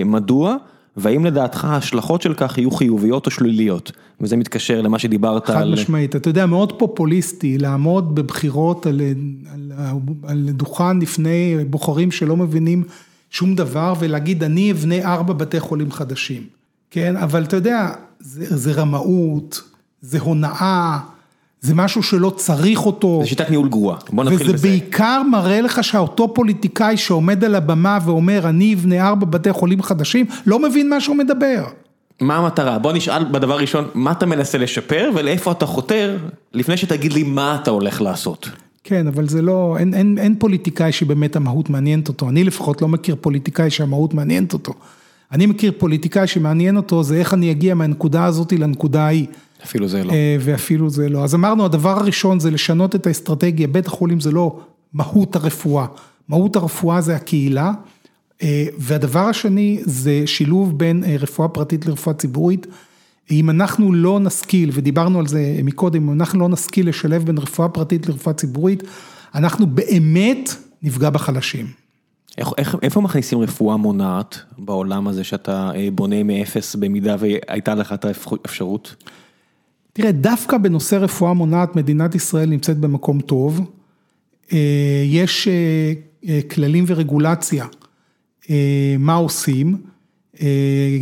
מדוע? 0.05 0.57
והאם 0.97 1.25
לדעתך 1.25 1.65
ההשלכות 1.65 2.23
של 2.23 2.35
כך 2.35 2.59
יהיו 2.59 2.71
חיוביות 2.71 3.27
או 3.27 3.31
שליליות? 3.31 3.93
וזה 4.21 4.37
מתקשר 4.37 4.83
למה 4.83 4.99
שדיברת 4.99 5.51
על... 5.51 5.57
חד 5.57 5.65
משמעית, 5.65 6.17
אתה 6.17 6.31
יודע, 6.31 6.47
מאוד 6.47 6.79
פופוליסטי 6.79 7.59
לעמוד 7.59 8.15
בבחירות 8.15 8.87
על 10.27 10.51
דוכן 10.51 10.99
לפני 10.99 11.57
בוחרים 11.71 12.11
שלא 12.11 12.37
מבינים 12.37 12.85
שום 13.31 13.55
דבר 13.55 13.95
ולהגיד 13.99 14.45
אני 14.45 14.73
אבנה 14.73 15.15
ארבע 15.15 15.35
בתי 15.35 15.61
חולים 15.61 15.91
חדשים, 15.91 16.43
כן? 16.91 17.17
אבל 17.17 17.43
אתה 17.43 17.57
יודע, 17.57 17.91
זה 18.21 18.73
רמאות, 18.73 19.63
זה 20.01 20.21
הונאה. 20.21 20.99
זה 21.61 21.75
משהו 21.75 22.03
שלא 22.03 22.31
צריך 22.31 22.87
אותו. 22.87 23.19
זה 23.23 23.29
שיטת 23.29 23.51
ניהול 23.51 23.69
גרועה, 23.69 23.97
בוא 24.11 24.25
נתחיל 24.25 24.47
בזה. 24.47 24.55
וזה 24.55 24.69
בעיקר 24.69 25.23
מראה 25.31 25.61
לך 25.61 25.85
שאותו 25.85 26.35
פוליטיקאי 26.35 26.97
שעומד 26.97 27.45
על 27.45 27.55
הבמה 27.55 27.99
ואומר 28.05 28.49
אני 28.49 28.75
אבנה 28.75 29.09
ארבע 29.09 29.27
בתי 29.27 29.53
חולים 29.53 29.83
חדשים, 29.83 30.27
לא 30.47 30.59
מבין 30.59 30.91
מה 30.91 31.01
שהוא 31.01 31.17
מדבר. 31.17 31.65
מה 32.21 32.37
המטרה? 32.37 32.79
בוא 32.79 32.93
נשאל 32.93 33.25
בדבר 33.25 33.59
ראשון, 33.59 33.85
מה 33.95 34.13
אתה 34.13 34.27
מנסה 34.27 34.59
לשפר 34.59 35.11
ולאיפה 35.15 35.53
אתה 35.53 35.67
חותר, 35.67 36.19
לפני 36.53 36.77
שתגיד 36.77 37.13
לי 37.13 37.23
מה 37.23 37.59
אתה 37.63 37.71
הולך 37.71 38.03
לעשות. 38.03 38.51
כן, 38.85 39.07
אבל 39.07 39.29
זה 39.29 39.43
לא, 39.43 39.77
אין, 39.79 39.95
אין, 39.95 40.19
אין 40.19 40.35
פוליטיקאי 40.39 40.93
שבאמת 40.93 41.37
המהות 41.37 41.71
מעניינת 41.71 42.09
אותו, 42.09 42.29
אני 42.29 42.45
לפחות 42.45 42.83
לא 42.83 42.89
מכיר 42.89 43.17
פוליטיקאי 43.21 43.71
שהמהות 43.71 44.15
מעניינת 44.15 44.53
אותו. 44.53 44.73
אני 45.33 45.47
מכיר 45.47 45.73
פוליטיקאי 45.79 46.27
שמעניין 46.27 46.77
אותו 46.77 47.03
זה 47.03 47.17
איך 47.17 47.35
אני 47.35 47.51
אגיע 47.51 47.75
מהנקודה 47.75 48.25
הזאת 48.25 48.53
לנקודה 48.53 49.05
ההיא. 49.05 49.27
אפילו 49.65 49.89
זה 49.89 50.05
לא. 50.05 50.13
ואפילו 50.41 50.91
זה 50.91 51.09
לא. 51.09 51.25
אז 51.25 51.35
אמרנו, 51.35 51.65
הדבר 51.65 51.99
הראשון 51.99 52.41
זה 52.41 52.51
לשנות 52.51 52.95
את 52.95 53.07
האסטרטגיה, 53.07 53.69
בית 53.69 53.87
החולים 53.87 54.21
זה 54.21 54.31
לא 54.31 54.61
מהות 54.93 55.37
הרפואה, 55.37 55.87
מהות 56.29 56.57
הרפואה 56.57 57.01
זה 57.01 57.17
הקהילה, 57.17 57.73
והדבר 58.79 59.21
השני 59.21 59.81
זה 59.85 60.23
שילוב 60.27 60.79
בין 60.79 61.05
רפואה 61.21 61.49
פרטית 61.49 61.87
לרפואה 61.87 62.17
ציבורית. 62.17 62.67
אם 63.31 63.51
אנחנו 63.51 63.93
לא 63.93 64.21
נשכיל, 64.21 64.71
ודיברנו 64.73 65.19
על 65.19 65.27
זה 65.27 65.61
מקודם, 65.65 66.09
אם 66.09 66.21
אנחנו 66.21 66.41
לא 66.41 66.49
נשכיל 66.49 66.89
לשלב 66.89 67.25
בין 67.25 67.39
רפואה 67.39 67.69
פרטית 67.69 68.09
לרפואה 68.09 68.35
ציבורית, 68.35 68.83
אנחנו 69.35 69.67
באמת 69.67 70.55
נפגע 70.83 71.11
בחלשים. 71.11 71.67
איך, 72.39 72.49
איך, 72.59 72.77
איפה 72.83 73.01
מכניסים 73.01 73.39
רפואה 73.39 73.77
מונעת 73.77 74.39
בעולם 74.59 75.09
הזה 75.09 75.25
שאתה 75.25 75.71
בונה 75.93 76.23
מאפס 76.23 76.75
במידה 76.75 77.17
והייתה 77.19 77.75
לך 77.75 77.93
את 77.93 78.05
האפשרות? 78.05 78.95
תראה, 79.97 80.13
דווקא 80.13 80.59
בנושא 80.59 80.95
רפואה 80.95 81.33
מונעת 81.33 81.77
מדינת 81.77 82.15
ישראל 82.15 82.49
נמצאת 82.49 82.79
במקום 82.79 83.21
טוב, 83.21 83.61
יש 85.07 85.49
כללים 86.51 86.85
ורגולציה, 86.87 87.67
מה 88.99 89.15
עושים, 89.15 89.77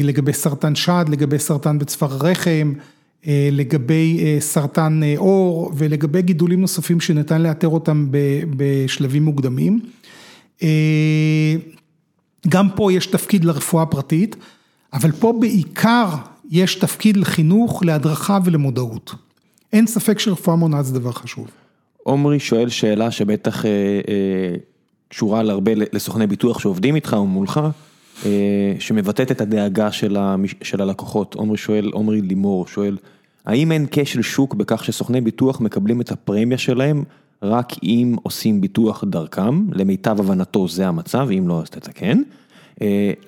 לגבי 0.00 0.32
סרטן 0.32 0.74
שד, 0.74 1.04
לגבי 1.08 1.38
סרטן 1.38 1.78
בצוואר 1.78 2.12
הרחם, 2.12 2.72
לגבי 3.52 4.20
סרטן 4.40 5.00
עור 5.16 5.72
ולגבי 5.76 6.22
גידולים 6.22 6.60
נוספים 6.60 7.00
שניתן 7.00 7.42
לאתר 7.42 7.68
אותם 7.68 8.08
בשלבים 8.56 9.24
מוקדמים. 9.24 9.80
גם 12.48 12.68
פה 12.76 12.92
יש 12.92 13.06
תפקיד 13.06 13.44
לרפואה 13.44 13.82
הפרטית, 13.82 14.36
אבל 14.92 15.12
פה 15.12 15.34
בעיקר 15.40 16.08
יש 16.50 16.74
תפקיד 16.74 17.16
לחינוך, 17.16 17.84
להדרכה 17.84 18.38
ולמודעות. 18.44 19.14
אין 19.72 19.86
ספק 19.86 20.18
שרפואה 20.18 20.56
מונעת 20.56 20.84
זה 20.84 20.94
דבר 20.94 21.12
חשוב. 21.12 21.46
עומרי 22.02 22.40
שואל 22.40 22.68
שאלה 22.68 23.10
שבטח 23.10 23.64
קשורה 25.08 25.42
להרבה 25.42 25.72
לסוכני 25.92 26.26
ביטוח 26.26 26.58
שעובדים 26.58 26.94
איתך 26.94 27.14
או 27.18 27.26
מולך. 27.26 27.60
שמבטאת 28.78 29.30
את 29.30 29.40
הדאגה 29.40 29.92
של 30.62 30.80
הלקוחות. 30.80 31.34
עומרי 31.34 31.56
שואל, 31.56 31.90
עומרי 31.92 32.20
לימור 32.20 32.66
שואל, 32.66 32.96
האם 33.44 33.72
אין 33.72 33.86
כשל 33.90 34.22
שוק 34.22 34.54
בכך 34.54 34.84
שסוכני 34.84 35.20
ביטוח 35.20 35.60
מקבלים 35.60 36.00
את 36.00 36.12
הפרמיה 36.12 36.58
שלהם 36.58 37.04
רק 37.42 37.72
אם 37.82 38.16
עושים 38.22 38.60
ביטוח 38.60 39.04
דרכם, 39.04 39.66
למיטב 39.72 40.20
הבנתו 40.20 40.68
זה 40.68 40.88
המצב, 40.88 41.28
אם 41.38 41.48
לא 41.48 41.62
אז 41.62 41.70
תתקן. 41.70 42.22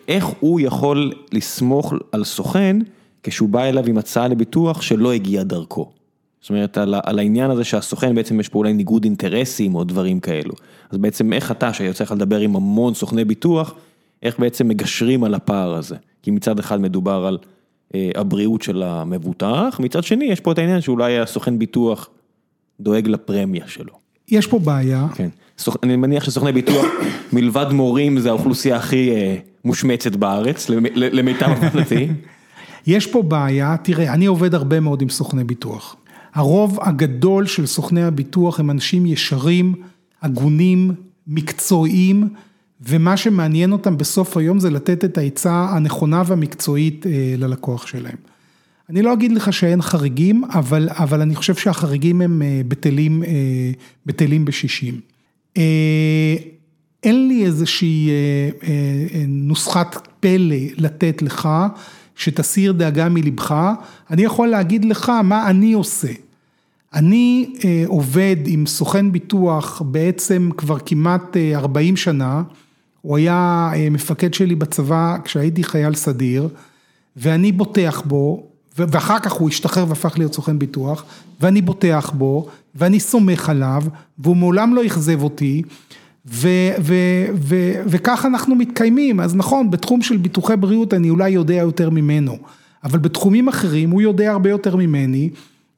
איך 0.09 0.26
הוא 0.40 0.60
יכול 0.60 1.12
לסמוך 1.32 1.93
על 2.12 2.24
סוכן 2.24 2.76
כשהוא 3.22 3.48
בא 3.48 3.64
אליו 3.64 3.86
עם 3.86 3.98
הצעה 3.98 4.28
לביטוח 4.28 4.82
שלא 4.82 5.12
הגיע 5.12 5.43
דרכו. 5.43 5.90
זאת 6.40 6.51
אומרת, 6.51 6.78
על 6.78 6.94
על 7.05 7.18
העניין 7.18 7.51
הזה 7.51 7.64
שהסוכן 7.64 8.14
בעצם 8.14 8.40
יש 8.40 8.48
פה 8.48 8.59
אולי 8.59 8.72
ניגוד 8.72 9.05
אינטרסים 9.05 9.74
או 9.74 9.84
דברים 9.84 10.20
כאלו. 10.20 10.52
אז 10.90 10.98
בעצם 10.98 11.32
איך 11.32 11.51
אתה, 11.51 11.72
שיוצא 11.72 12.05
לך 12.05 12.12
לדבר 12.12 12.38
עם 12.38 12.56
המון 12.56 12.94
סוכני 12.94 13.24
ביטוח, 13.24 13.74
איך 14.22 14.38
בעצם 14.38 14.68
מגשרים 14.68 15.24
על 15.24 15.34
הפער 15.34 15.74
הזה? 15.74 15.97
כי 16.22 16.30
מצד 16.30 16.59
אחד 16.59 16.80
מדובר 16.80 17.26
על 17.26 17.38
אה, 17.94 18.10
הבריאות 18.14 18.62
של 18.62 18.82
המבוטח, 18.82 19.80
מצד 19.82 20.05
שני 20.05 20.24
יש 20.24 20.40
פה 20.40 20.52
את 20.52 20.59
העניין 20.59 20.80
שאולי 20.80 21.18
הסוכן 21.18 21.59
ביטוח 21.59 22.09
דואג 22.80 23.09
לפרמיה 23.09 23.68
שלו. 23.68 23.93
יש 24.28 24.47
פה 24.47 24.59
בעיה. 24.59 25.06
כן, 25.14 25.28
אני 25.82 25.97
מניח 25.97 26.24
שסוכני 26.24 26.52
ביטוח, 26.52 26.86
מלבד 27.32 27.66
מורים, 27.72 28.18
זה 28.18 28.28
האוכלוסייה 28.28 28.76
הכי 28.76 29.10
אה, 29.10 29.36
מושמצת 29.64 30.16
בארץ, 30.16 30.70
למיטב 30.94 31.48
הבנתי. 31.48 32.09
יש 32.86 33.06
פה 33.06 33.22
בעיה, 33.22 33.76
תראה, 33.82 34.12
אני 34.12 34.26
עובד 34.26 34.54
הרבה 34.54 34.80
מאוד 34.80 35.02
עם 35.02 35.08
סוכני 35.08 35.44
ביטוח. 35.44 35.96
הרוב 36.34 36.78
הגדול 36.82 37.46
של 37.46 37.66
סוכני 37.66 38.02
הביטוח 38.02 38.60
הם 38.60 38.70
אנשים 38.70 39.06
ישרים, 39.06 39.74
הגונים, 40.22 40.94
מקצועיים, 41.26 42.28
ומה 42.80 43.16
שמעניין 43.16 43.72
אותם 43.72 43.96
בסוף 43.96 44.36
היום 44.36 44.60
זה 44.60 44.70
לתת 44.70 45.04
את 45.04 45.18
העצה 45.18 45.66
הנכונה 45.70 46.22
והמקצועית 46.26 47.06
אה, 47.06 47.34
ללקוח 47.38 47.86
שלהם. 47.86 48.16
אני 48.90 49.02
לא 49.02 49.12
אגיד 49.12 49.32
לך 49.32 49.52
שאין 49.52 49.82
חריגים, 49.82 50.44
אבל, 50.44 50.88
אבל 50.90 51.20
אני 51.20 51.34
חושב 51.34 51.54
שהחריגים 51.54 52.20
הם 52.20 52.42
אה, 52.42 52.60
בטלים, 52.68 53.22
אה, 53.22 53.30
בטלים 54.06 54.44
בשישים. 54.44 55.00
אין 57.02 57.28
לי 57.28 57.44
איזושהי 57.44 58.10
נוסחת 59.28 60.08
פלא 60.20 60.56
לתת 60.76 61.22
לך. 61.22 61.48
שתסיר 62.16 62.72
דאגה 62.72 63.09
מלבך, 63.09 63.72
אני 64.10 64.22
יכול 64.22 64.48
להגיד 64.48 64.84
לך 64.84 65.09
מה 65.24 65.51
אני 65.51 65.72
עושה. 65.72 66.12
אני 66.94 67.55
אה, 67.64 67.84
עובד 67.86 68.36
עם 68.47 68.66
סוכן 68.66 69.12
ביטוח 69.12 69.82
בעצם 69.82 70.51
כבר 70.56 70.78
כמעט 70.86 71.36
40 71.55 71.94
אה, 71.94 72.01
שנה, 72.01 72.43
הוא 73.02 73.16
היה 73.16 73.70
אה, 73.74 73.90
מפקד 73.90 74.34
שלי 74.34 74.55
בצבא 74.55 75.16
כשהייתי 75.24 75.64
חייל 75.64 75.94
סדיר, 75.94 76.48
ואני 77.16 77.52
בוטח 77.52 78.02
בו, 78.05 78.47
ואחר 78.78 79.18
כך 79.18 79.32
הוא 79.32 79.48
השתחרר 79.48 79.88
והפך 79.88 80.18
להיות 80.18 80.34
סוכן 80.34 80.59
ביטוח, 80.59 81.05
ואני 81.40 81.62
בוטח 81.62 82.12
בו, 82.14 82.48
ואני 82.74 83.01
סומך 83.01 83.48
עליו, 83.48 83.82
והוא 84.18 84.36
מעולם 84.36 84.74
לא 84.74 84.86
אכזב 84.86 85.22
אותי, 85.22 85.62
וכך 87.86 88.24
אנחנו 88.24 88.55
מתקיימים, 88.55 89.20
אז 89.20 89.36
נכון, 89.36 89.70
בתחום 89.70 90.03
של 90.03 90.16
ביטוחי 90.16 90.57
בריאות 90.57 90.94
אני 90.94 91.11
אולי 91.11 91.31
יודע 91.31 91.55
יותר 91.55 91.90
ממנו, 91.90 92.39
אבל 92.85 92.98
בתחומים 92.98 93.48
אחרים 93.48 93.90
הוא 93.90 94.03
יודע 94.03 94.32
הרבה 94.32 94.51
יותר 94.51 94.77
ממני, 94.77 95.31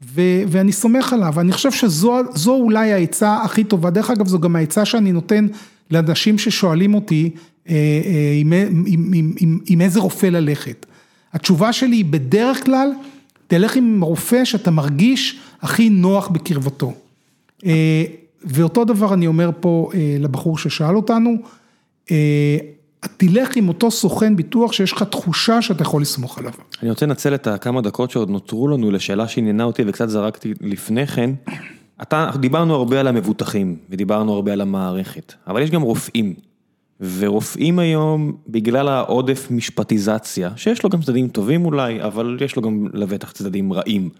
ו- 0.02 0.42
ואני 0.48 0.72
סומך 0.72 1.12
עליו, 1.12 1.40
אני 1.40 1.52
חושב 1.52 1.70
שזו 1.70 2.54
אולי 2.54 2.92
העצה 2.92 3.42
הכי 3.42 3.64
טובה, 3.64 3.90
דרך 3.90 4.10
אגב 4.10 4.26
זו 4.26 4.38
גם 4.38 4.56
העצה 4.56 4.84
שאני 4.84 5.12
נותן 5.12 5.46
לאנשים 5.90 6.38
ששואלים 6.38 6.94
אותי 6.94 7.30
אה, 7.68 7.74
אה, 7.74 8.34
עם, 8.40 8.52
עם, 8.52 8.84
עם, 8.86 9.32
עם, 9.40 9.58
עם 9.66 9.80
איזה 9.80 10.00
רופא 10.00 10.26
ללכת. 10.26 10.86
התשובה 11.32 11.72
שלי 11.72 11.96
היא 11.96 12.04
בדרך 12.04 12.64
כלל, 12.64 12.90
תלך 13.46 13.76
עם 13.76 14.00
רופא 14.00 14.44
שאתה 14.44 14.70
מרגיש 14.70 15.38
הכי 15.62 15.90
נוח 15.90 16.28
בקרבתו. 16.28 16.94
ואותו 18.44 18.84
דבר 18.84 19.14
אני 19.14 19.26
אומר 19.26 19.50
פה 19.60 19.90
אה, 19.94 20.16
לבחור 20.18 20.58
ששאל 20.58 20.96
אותנו, 20.96 21.34
אה, 22.10 22.58
תלך 23.16 23.56
עם 23.56 23.68
אותו 23.68 23.90
סוכן 23.90 24.36
ביטוח 24.36 24.72
שיש 24.72 24.92
לך 24.92 25.02
תחושה 25.02 25.62
שאתה 25.62 25.82
יכול 25.82 26.02
לסמוך 26.02 26.38
עליו. 26.38 26.52
אני 26.82 26.90
רוצה 26.90 27.06
לנצל 27.06 27.34
את 27.34 27.46
הכמה 27.46 27.80
דקות 27.80 28.10
שעוד 28.10 28.30
נותרו 28.30 28.68
לנו 28.68 28.90
לשאלה 28.90 29.28
שעניינה 29.28 29.64
אותי 29.64 29.82
וקצת 29.86 30.08
זרקתי 30.08 30.54
לפני 30.60 31.06
כן. 31.06 31.30
אתה, 32.02 32.30
דיברנו 32.40 32.74
הרבה 32.74 33.00
על 33.00 33.06
המבוטחים 33.06 33.76
ודיברנו 33.90 34.34
הרבה 34.34 34.52
על 34.52 34.60
המערכת, 34.60 35.34
אבל 35.46 35.62
יש 35.62 35.70
גם 35.70 35.82
רופאים. 35.82 36.34
ורופאים 37.00 37.78
היום, 37.78 38.32
בגלל 38.48 38.88
העודף 38.88 39.48
משפטיזציה, 39.50 40.50
שיש 40.56 40.84
לו 40.84 40.90
גם 40.90 41.02
צדדים 41.02 41.28
טובים 41.28 41.64
אולי, 41.64 42.02
אבל 42.02 42.38
יש 42.40 42.56
לו 42.56 42.62
גם 42.62 42.86
לבטח 42.92 43.32
צדדים 43.32 43.72
רעים. 43.72 44.10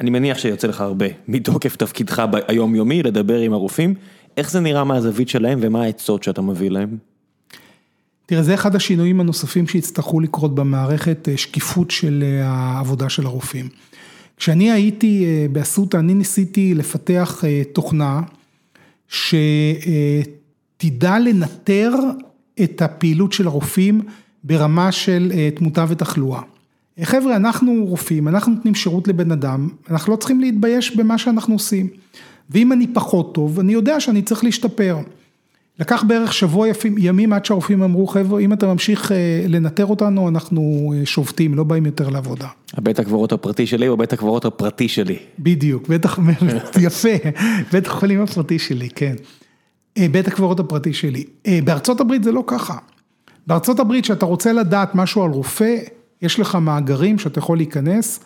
אני 0.00 0.10
מניח 0.10 0.38
שיוצא 0.38 0.68
לך 0.68 0.80
הרבה, 0.80 1.06
מתוקף 1.28 1.76
תפקידך 1.76 2.22
היומיומי, 2.48 3.02
לדבר 3.02 3.38
עם 3.38 3.52
הרופאים, 3.52 3.94
איך 4.36 4.50
זה 4.50 4.60
נראה 4.60 4.84
מהזווית 4.84 5.28
שלהם 5.28 5.58
ומה 5.62 5.82
העצות 5.82 6.22
שאתה 6.22 6.42
מביא 6.42 6.70
להם? 6.70 6.96
תראה, 8.26 8.42
זה 8.42 8.54
אחד 8.54 8.76
השינויים 8.76 9.20
הנוספים 9.20 9.66
שיצטרכו 9.66 10.20
לקרות 10.20 10.54
במערכת, 10.54 11.28
אה, 11.28 11.36
שקיפות 11.36 11.90
של 11.90 12.24
אה, 12.26 12.46
העבודה 12.46 13.08
של 13.08 13.26
הרופאים. 13.26 13.68
כשאני 14.36 14.72
הייתי 14.72 15.24
אה, 15.24 15.46
באסותא, 15.52 15.96
אני 15.96 16.14
ניסיתי 16.14 16.74
לפתח 16.74 17.44
תוכנה 17.72 18.20
שתדע 19.08 19.88
לנטר 21.18 21.90
את 22.62 22.82
הפעילות 22.82 23.32
של 23.32 23.46
הרופאים 23.46 24.00
ברמה 24.44 24.92
של 24.92 25.32
תמותה 25.54 25.84
ותחלואה. 25.88 26.40
חבר'ה, 27.02 27.36
אנחנו 27.36 27.84
רופאים, 27.88 28.28
אנחנו 28.28 28.52
נותנים 28.52 28.74
שירות 28.74 29.08
לבן 29.08 29.32
אדם, 29.32 29.68
אנחנו 29.90 30.12
לא 30.12 30.16
צריכים 30.16 30.40
להתבייש 30.40 30.96
במה 30.96 31.18
שאנחנו 31.18 31.54
עושים. 31.54 31.88
ואם 32.50 32.72
אני 32.72 32.86
פחות 32.86 33.34
טוב, 33.34 33.58
אני 33.58 33.72
יודע 33.72 34.00
שאני 34.00 34.22
צריך 34.22 34.44
להשתפר. 34.44 34.96
לקח 35.80 36.02
בערך 36.02 36.32
שבוע 36.32 36.66
ימים 36.98 37.32
עד 37.32 37.44
שהרופאים 37.44 37.82
אמרו, 37.82 38.06
חבר'ה, 38.06 38.40
אם 38.40 38.52
אתה 38.52 38.66
ממשיך 38.66 39.12
אה, 39.12 39.44
לנטר 39.48 39.86
אותנו, 39.86 40.28
אנחנו 40.28 40.92
אה, 40.96 41.06
שובתים, 41.06 41.54
לא 41.54 41.64
באים 41.64 41.86
יותר 41.86 42.08
לעבודה. 42.08 42.46
הבית 42.74 42.98
הקברות 42.98 43.32
הפרטי 43.32 43.66
שלי 43.66 43.88
או 43.88 43.96
בית 43.96 44.12
הקברות 44.12 44.44
הפרטי 44.44 44.88
שלי? 44.88 45.16
בדיוק, 45.38 45.88
בטח, 45.88 46.18
יפה, 46.86 47.08
בית 47.72 47.86
החולים 47.86 48.20
הפרטי 48.22 48.58
שלי, 48.58 48.88
כן. 48.88 49.14
אה, 49.98 50.06
בית 50.10 50.28
הקברות 50.28 50.60
הפרטי 50.60 50.92
שלי. 50.92 51.24
בארצות 51.64 52.00
הברית 52.00 52.24
זה 52.24 52.32
לא 52.32 52.44
ככה. 52.46 52.76
בארצות 53.46 53.80
הברית, 53.80 54.04
כשאתה 54.04 54.26
רוצה 54.26 54.52
לדעת 54.52 54.94
משהו 54.94 55.22
על 55.22 55.30
רופא, 55.30 55.76
יש 56.22 56.40
לך 56.40 56.54
מאגרים 56.54 57.18
שאתה 57.18 57.38
יכול 57.38 57.56
להיכנס 57.56 58.20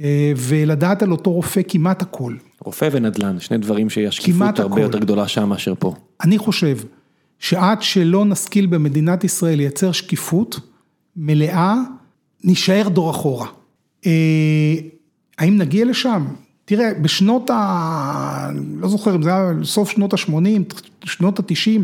אה, 0.00 0.32
ולדעת 0.36 1.02
על 1.02 1.12
אותו 1.12 1.32
רופא 1.32 1.60
כמעט 1.68 2.02
הכל. 2.02 2.34
רופא 2.60 2.88
ונדל"ן, 2.92 3.40
שני 3.40 3.58
דברים 3.58 3.90
שיש 3.90 4.16
שקיפות 4.16 4.58
הרבה 4.58 4.80
יותר 4.80 4.98
גדולה 4.98 5.28
שם 5.28 5.48
מאשר 5.48 5.74
פה. 5.78 5.94
אני 6.24 6.38
חושב 6.38 6.78
שעד 7.38 7.82
שלא 7.82 8.24
נשכיל 8.24 8.66
במדינת 8.66 9.24
ישראל 9.24 9.56
לייצר 9.56 9.92
שקיפות 9.92 10.60
מלאה, 11.16 11.74
נישאר 12.44 12.88
דור 12.88 13.10
אחורה. 13.10 13.46
אה, 14.06 14.74
האם 15.38 15.58
נגיע 15.58 15.84
לשם? 15.84 16.26
תראה, 16.64 16.94
בשנות 17.02 17.50
ה... 17.50 18.50
לא 18.76 18.88
זוכר 18.88 19.14
אם 19.14 19.22
זה 19.22 19.30
היה 19.30 19.52
סוף 19.64 19.90
שנות 19.90 20.14
ה-80, 20.14 20.74
שנות 21.04 21.38
ה-90, 21.38 21.80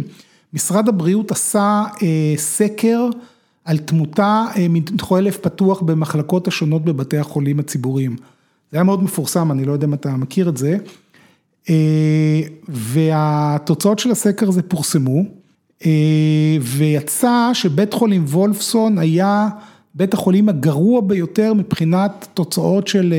משרד 0.52 0.89
הבריאות 0.89 1.30
עשה 1.30 1.84
אה, 2.02 2.34
סקר 2.36 3.09
על 3.64 3.78
תמותה 3.78 4.44
אה, 4.56 4.66
מתחולל 4.68 5.24
לב 5.24 5.32
פתוח 5.40 5.80
במחלקות 5.80 6.48
השונות 6.48 6.84
בבתי 6.84 7.18
החולים 7.18 7.60
הציבוריים. 7.60 8.16
זה 8.70 8.76
היה 8.78 8.84
מאוד 8.84 9.02
מפורסם, 9.02 9.52
אני 9.52 9.64
לא 9.64 9.72
יודע 9.72 9.86
אם 9.86 9.94
אתה 9.94 10.16
מכיר 10.16 10.48
את 10.48 10.56
זה. 10.56 10.76
אה, 11.70 12.40
והתוצאות 12.68 13.98
של 13.98 14.10
הסקר 14.10 14.48
הזה 14.48 14.62
פורסמו, 14.62 15.24
אה, 15.86 16.56
ויצא 16.60 17.51
שבית 17.52 17.94
חולים 17.94 18.24
וולפסון 18.24 18.98
היה 18.98 19.48
בית 19.94 20.14
החולים 20.14 20.48
הגרוע 20.48 21.01
ביותר 21.01 21.55
מבחינת 21.55 22.28
תוצאות 22.34 22.89
של 22.89 23.14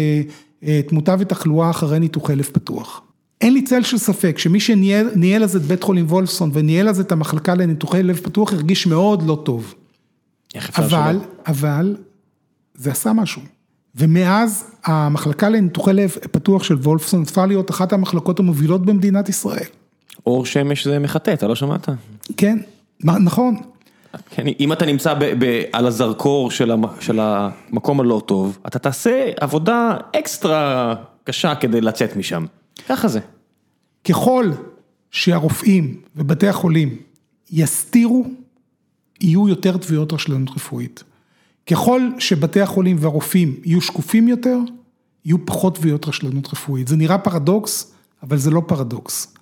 תמותה 0.88 1.16
ותחלואה 1.20 1.70
אחרי 1.70 2.00
ניתוחי 2.00 2.36
לב 2.36 2.50
פתוח. 2.52 3.02
אין 3.42 3.54
לי 3.54 3.62
צל 3.62 3.84
של 3.84 3.98
ספק 3.98 4.38
שמי 4.38 4.60
שניהל 4.60 5.44
אז 5.44 5.56
את 5.56 5.62
בית 5.62 5.84
חולים 5.84 6.06
וולפסון 6.06 6.50
וניהל 6.54 6.90
אז 6.90 7.00
את 7.00 7.12
המחלקה 7.12 7.56
לניתוחי 7.56 8.04
לב 8.04 8.16
פתוח 8.16 8.54
הרגיש 8.54 8.88
מאוד 8.88 9.24
לא 9.24 9.42
טוב. 9.46 9.76
איך 10.54 10.70
אפשר 10.70 10.90
שלא? 10.90 10.98
אבל, 10.98 11.20
אבל, 11.48 11.96
זה 12.76 12.92
עשה 12.92 13.14
משהו. 13.14 13.42
ומאז 13.96 14.72
המחלקה 14.86 15.50
לניתוחי 15.50 15.94
לב 15.94 16.12
פתוח 16.32 16.64
של 16.64 16.76
וולפסון 16.76 17.22
הפכה 17.22 17.46
להיות 17.46 17.72
אחת 17.72 17.94
המחלקות 17.94 18.40
המובילות 18.40 18.86
במדינת 18.86 19.30
ישראל. 19.30 19.68
אור 20.26 20.46
שמש 20.46 20.88
זה 20.88 21.00
מחטא, 21.00 21.34
אתה 21.34 21.48
לא 21.48 21.56
שמעת? 21.56 21.90
כן, 22.38 22.58
נכון. 23.04 23.56
כן, 24.30 24.46
אם 24.60 24.74
אתה 24.74 24.86
נמצא 24.86 25.14
ב, 25.14 25.24
ב, 25.24 25.64
על 25.72 25.88
הזרקור 25.88 26.52
של, 26.52 26.72
המ, 26.72 26.84
של 27.00 27.20
המקום 27.20 28.00
הלא 28.00 28.22
טוב, 28.26 28.58
אתה 28.68 28.80
תעשה 28.80 29.32
עבודה 29.40 29.98
אקסטרה 30.20 30.96
קשה 31.24 31.56
כדי 31.56 31.82
לצאת 31.82 32.16
משם. 32.16 32.46
ככה 32.90 33.08
זה. 33.08 33.20
ככל 34.04 34.52
שהרופאים 35.12 36.02
ובתי 36.16 36.48
החולים 36.48 36.96
יסתירו 37.52 38.26
יהיו 39.22 39.48
יותר 39.50 39.78
תביעות 39.78 40.14
רשלנות 40.14 40.50
רפואית. 40.56 41.04
ככל 41.68 42.02
שבתי 42.20 42.62
החולים 42.62 42.98
והרופאים 43.00 43.56
יהיו 43.64 43.82
שקופים 43.82 44.28
יותר, 44.28 44.58
יהיו 45.26 45.46
פחות 45.46 45.76
תביעות 45.76 46.08
רשלנות 46.08 46.48
רפואית. 46.54 46.88
זה 46.88 46.96
נראה 46.96 47.18
פרדוקס, 47.18 47.92
אבל 48.24 48.38
זה 48.38 48.52
לא 48.52 48.62
פרדוקס. 48.68 49.34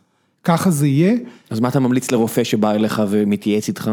ככה 0.43 0.71
זה 0.71 0.87
יהיה. 0.87 1.13
אז 1.49 1.59
מה 1.59 1.67
אתה 1.67 1.79
ממליץ 1.79 2.11
לרופא 2.11 2.43
שבא 2.43 2.71
אליך 2.71 3.01
ומתייעץ 3.09 3.67
איתך 3.67 3.91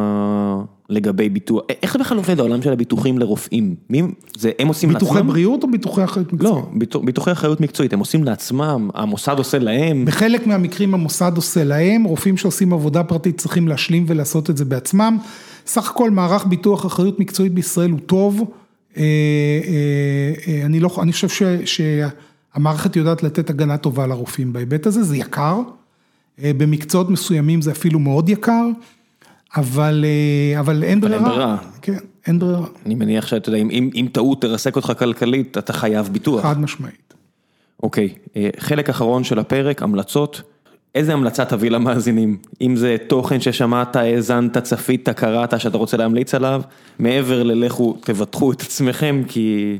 לגבי 0.88 1.28
ביטוח, 1.28 1.62
איך 1.82 1.92
זה 1.92 1.98
בכלל 1.98 2.16
עובד 2.16 2.40
העולם 2.40 2.62
של 2.62 2.72
הביטוחים 2.72 3.18
לרופאים? 3.18 3.74
מי, 3.90 4.02
זה 4.36 4.50
הם 4.58 4.68
עושים 4.68 4.88
ביטוחי 4.88 5.14
לעצמם? 5.14 5.28
בריאות 5.28 5.62
או 5.62 5.70
ביטוחי 5.70 6.04
אחריות 6.04 6.32
מקצועית? 6.32 6.54
לא, 6.54 6.70
ביטוח- 6.72 7.02
ביטוחי 7.04 7.32
אחריות 7.32 7.60
מקצועית, 7.60 7.92
הם 7.92 7.98
עושים 7.98 8.24
לעצמם, 8.24 8.90
המוסד 8.94 9.38
עושה 9.38 9.58
להם, 9.58 10.04
בחלק 10.04 10.46
מהמקרים 10.46 10.94
המוסד 10.94 11.32
עושה 11.36 11.64
להם, 11.64 12.04
רופאים 12.04 12.36
שעושים 12.36 12.72
עבודה 12.72 13.04
פרטית 13.04 13.38
צריכים 13.38 13.68
להשלים 13.68 14.04
ולעשות 14.08 14.50
את 14.50 14.56
זה 14.56 14.64
בעצמם. 14.64 15.18
סך 15.68 15.90
הכל 15.90 16.10
מערך 16.10 16.46
ביטוח 16.46 16.86
אחריות 16.86 17.20
מקצועית 17.20 17.52
בישראל 17.52 17.90
הוא 17.90 18.00
טוב. 18.06 18.50
אה, 18.96 19.02
אה, 19.02 19.04
אה, 20.52 20.66
אני 20.66 20.80
לא, 20.80 20.96
אני 21.02 21.12
חושב 21.12 21.28
ש, 21.28 21.42
שהמערכת 21.64 22.96
יודעת 22.96 23.22
לתת 23.22 23.50
הגנה 23.50 23.76
טובה 23.76 24.06
לרופאים 24.06 24.52
בהיבט 24.52 24.86
הזה, 24.86 25.02
זה 25.02 25.16
יקר. 25.16 25.60
במקצועות 26.42 27.10
מסוימים 27.10 27.62
זה 27.62 27.70
אפילו 27.70 27.98
מאוד 27.98 28.28
יקר, 28.28 28.66
אבל, 29.56 30.04
אבל 30.60 30.82
אין 30.84 30.98
אבל 30.98 31.08
ברירה. 31.08 31.24
אין 31.24 31.34
ברירה. 31.36 31.56
כן, 31.82 31.98
אין 32.26 32.38
ברירה, 32.38 32.66
אני 32.86 32.94
מניח 32.94 33.26
שאתה 33.26 33.48
יודע, 33.48 33.58
אם- 33.58 33.70
אם 33.70 33.90
אם 33.94 34.08
טעות 34.12 34.42
תרסק 34.42 34.76
אותך 34.76 34.92
כלכלית, 34.98 35.58
אתה 35.58 35.72
חייב 35.72 36.08
ביטוח. 36.12 36.42
חד 36.42 36.60
משמעית. 36.60 37.14
אוקיי, 37.82 38.14
חלק 38.58 38.88
אחרון 38.88 39.24
של 39.24 39.38
הפרק, 39.38 39.82
המלצות. 39.82 40.42
איזה 40.94 41.12
המלצה 41.12 41.44
תביא 41.44 41.70
למאזינים? 41.70 42.36
אם 42.60 42.76
זה 42.76 42.96
תוכן 43.06 43.40
ששמעת, 43.40 43.96
האזנת, 43.96 44.58
צפית, 44.58 45.08
קראת, 45.08 45.60
שאתה 45.60 45.78
רוצה 45.78 45.96
להמליץ 45.96 46.34
עליו, 46.34 46.62
מעבר 46.98 47.42
ללכו, 47.42 47.96
תבטחו 48.00 48.52
את 48.52 48.60
עצמכם, 48.60 49.22
כי, 49.28 49.78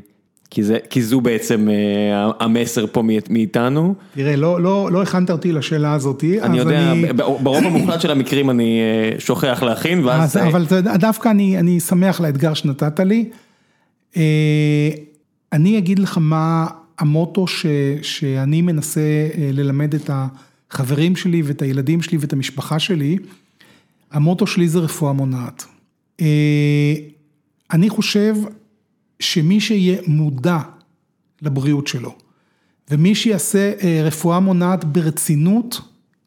כי, 0.49 0.63
זה, 0.63 0.77
כי 0.89 1.01
זו 1.03 1.21
בעצם 1.21 1.67
אה, 1.69 2.31
המסר 2.39 2.85
פה 2.91 3.01
מאית- 3.01 3.29
מאיתנו. 3.29 3.93
תראה, 4.15 4.35
לא, 4.35 4.61
לא, 4.61 4.89
לא 4.91 5.01
הכנת 5.01 5.31
אותי 5.31 5.51
לשאלה 5.51 5.93
הזאת, 5.93 6.23
אני 6.41 6.59
אז 6.59 6.65
יודע, 6.65 6.91
אני... 6.91 7.13
ברוב 7.13 7.63
המוחלט 7.65 8.01
של 8.01 8.11
המקרים 8.11 8.49
אני 8.49 8.79
אה, 8.81 9.19
שוכח 9.19 9.63
להכין, 9.63 10.05
ואז... 10.05 10.23
אז, 10.29 10.37
אה, 10.37 10.47
אבל 10.47 10.65
דווקא 10.99 11.29
אני, 11.29 11.59
אני 11.59 11.79
שמח 11.79 12.21
לאתגר 12.21 12.53
שנתת 12.53 12.99
לי. 12.99 13.25
אה, 14.17 14.89
אני 15.53 15.77
אגיד 15.77 15.99
לך 15.99 16.17
מה 16.21 16.67
המוטו 16.99 17.47
ש, 17.47 17.65
שאני 18.01 18.61
מנסה 18.61 19.01
אה, 19.01 19.49
ללמד 19.53 19.93
את 19.95 20.09
החברים 20.71 21.15
שלי 21.15 21.41
ואת 21.41 21.61
הילדים 21.61 22.01
שלי 22.01 22.17
ואת 22.17 22.33
המשפחה 22.33 22.79
שלי. 22.79 23.17
המוטו 24.11 24.47
שלי 24.47 24.67
זה 24.67 24.79
רפואה 24.79 25.13
מונעת. 25.13 25.65
אה, 26.21 26.93
אני 27.71 27.89
חושב 27.89 28.35
שמי 29.19 29.59
שיהיה 29.59 30.01
מודע 30.07 30.59
לבריאות 31.41 31.87
שלו, 31.87 32.15
ומי 32.91 33.15
שיעשה 33.15 33.71
אה, 33.83 34.01
רפואה 34.03 34.39
מונעת 34.39 34.85
ברצינות, 34.85 35.81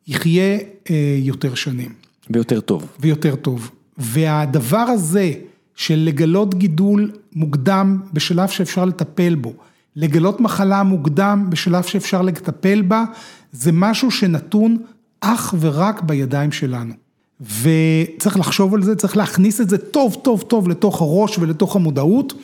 יחיה 0.07 0.59
אה, 0.91 1.17
יותר 1.19 1.55
שנים. 1.55 1.93
ויותר 2.31 2.61
טוב. 2.61 2.89
ויותר 3.01 3.37
טוב. 3.37 3.71
והדבר 3.99 4.77
הזה 4.79 5.33
של 5.75 5.99
לגלות 5.99 6.55
גידול 6.55 7.13
מוקדם 7.33 8.01
בשלב 8.13 8.49
שאפשר 8.49 8.85
לטפל 8.85 9.35
בו, 9.35 9.55
לגלות 9.97 10.41
מחלה 10.41 10.83
מוקדם 10.83 11.47
בשלב 11.49 11.83
שאפשר 11.83 12.23
לטפל 12.23 12.83
בה, 12.83 13.05
זה 13.53 13.73
משהו 13.73 14.11
שנתון 14.11 14.77
אך 15.21 15.55
ורק 15.61 16.03
בידיים 16.03 16.53
שלנו. 16.53 16.95
וצריך 17.41 18.39
לחשוב 18.39 18.75
על 18.75 18.83
זה, 18.83 18.97
צריך 18.97 19.17
להכניס 19.17 19.61
את 19.61 19.69
זה 19.69 19.79
טוב 19.79 20.17
טוב 20.23 20.43
טוב 20.43 20.69
לתוך 20.69 21.01
הראש 21.01 21.39
ולתוך 21.39 21.77
המודעות, 21.77 22.35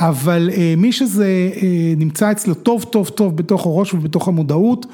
אבל 0.00 0.50
אה, 0.52 0.74
מי 0.76 0.92
שזה 0.92 1.50
אה, 1.62 1.94
נמצא 1.96 2.32
אצלו 2.32 2.54
טוב 2.54 2.84
טוב 2.84 3.08
טוב 3.08 3.36
בתוך 3.36 3.66
הראש 3.66 3.94
ובתוך 3.94 4.28
המודעות, 4.28 4.86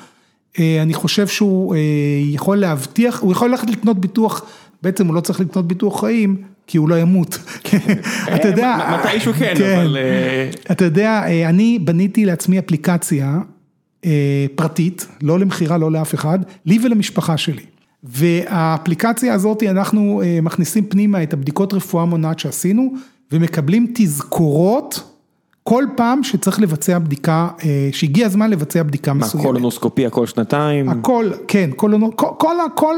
אה, 0.58 0.82
אני 0.82 0.94
חושב 0.94 1.26
שהוא 1.26 1.74
אה, 1.74 1.80
יכול 2.24 2.56
להבטיח, 2.56 3.20
הוא 3.20 3.32
יכול 3.32 3.50
ללכת 3.50 3.70
לקנות 3.70 3.98
ביטוח, 4.00 4.44
בעצם 4.82 5.06
הוא 5.06 5.14
לא 5.14 5.20
צריך 5.20 5.40
לקנות 5.40 5.68
ביטוח 5.68 6.00
חיים, 6.00 6.36
כי 6.66 6.78
הוא 6.78 6.88
לא 6.88 6.98
ימות. 6.98 7.38
אתה 8.34 8.48
יודע, 8.48 8.98
מתישהו 9.04 9.32
כן, 9.32 9.54
אבל... 9.56 9.96
אתה 10.70 10.84
יודע, 10.84 11.22
אני 11.48 11.78
בניתי 11.78 12.24
לעצמי 12.24 12.58
אפליקציה 12.58 13.38
פרטית, 14.54 15.06
לא 15.22 15.38
למכירה, 15.38 15.78
לא 15.78 15.92
לאף 15.92 16.14
אחד, 16.14 16.38
לי 16.66 16.78
ולמשפחה 16.82 17.36
שלי. 17.36 17.62
והאפליקציה 18.02 19.34
הזאת, 19.34 19.62
אנחנו 19.62 20.22
אה, 20.24 20.38
מכניסים 20.42 20.84
פנימה 20.84 21.22
את 21.22 21.32
הבדיקות 21.32 21.74
רפואה 21.74 22.04
מונעת 22.04 22.38
שעשינו, 22.38 22.94
ומקבלים 23.32 23.92
תזכורות 23.94 25.02
כל 25.62 25.84
פעם 25.96 26.22
שצריך 26.22 26.60
לבצע 26.60 26.98
בדיקה, 26.98 27.48
אה, 27.64 27.88
שהגיע 27.92 28.26
הזמן 28.26 28.50
לבצע 28.50 28.82
בדיקה 28.82 29.12
מה, 29.12 29.20
מסוימת. 29.20 29.46
קולונוסקופיה 29.46 30.10
כל 30.10 30.26
שנתיים? 30.26 30.88
הכל, 30.88 31.30
כן, 31.48 31.70
כל, 31.76 31.92
כל, 32.16 32.28
כל, 32.38 32.56
כל, 32.74 32.96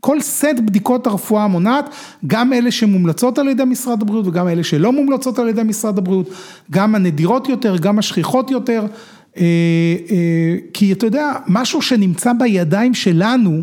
כל 0.00 0.20
סט 0.20 0.58
בדיקות 0.66 1.06
הרפואה 1.06 1.44
המונעת, 1.44 1.90
גם 2.26 2.52
אלה 2.52 2.70
שמומלצות 2.70 3.38
על 3.38 3.48
ידי 3.48 3.64
משרד 3.64 4.02
הבריאות 4.02 4.26
וגם 4.26 4.48
אלה 4.48 4.64
שלא 4.64 4.92
מומלצות 4.92 5.38
על 5.38 5.48
ידי 5.48 5.62
משרד 5.62 5.98
הבריאות, 5.98 6.28
גם 6.70 6.94
הנדירות 6.94 7.48
יותר, 7.48 7.76
גם 7.76 7.98
השכיחות 7.98 8.50
יותר, 8.50 8.80
אה, 8.80 8.86
אה, 8.86 9.17
כי 10.72 10.92
אתה 10.92 11.06
יודע, 11.06 11.32
משהו 11.46 11.82
שנמצא 11.82 12.32
בידיים 12.32 12.94
שלנו, 12.94 13.62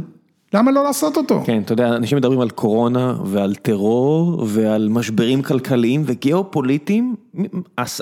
למה 0.54 0.72
לא 0.72 0.84
לעשות 0.84 1.18
אותו? 1.18 1.42
כן, 1.46 1.62
אתה 1.66 1.74
יודע, 1.74 1.96
אנשים 1.96 2.18
מדברים 2.18 2.40
על 2.40 2.50
קורונה 2.50 3.16
ועל 3.26 3.56
טרור 3.56 4.44
ועל 4.48 4.90
משברים 4.90 5.42
כלכליים 5.42 6.04
וגיאופוליטיים. 6.06 7.16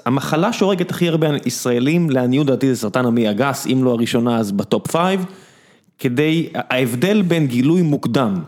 המחלה 0.06 0.53
שהורגת 0.53 0.91
הכי 0.91 1.07
הרבה 1.07 1.27
ישראלים, 1.45 2.10
לעניות 2.10 2.48
דעתי 2.48 2.76
זה 2.76 2.81
סרטן 2.81 3.06
המעי 3.06 3.27
הגס, 3.27 3.68
אם 3.68 3.84
לא 3.84 3.91
הראשונה 3.91 4.38
אז 4.38 4.52
ב 4.51 4.60
top 4.60 4.88
five. 4.91 5.25
כדי, 5.99 6.48
ההבדל 6.53 7.22
בין 7.22 7.48
גילוי 7.48 7.81
מוקדם 7.81 8.40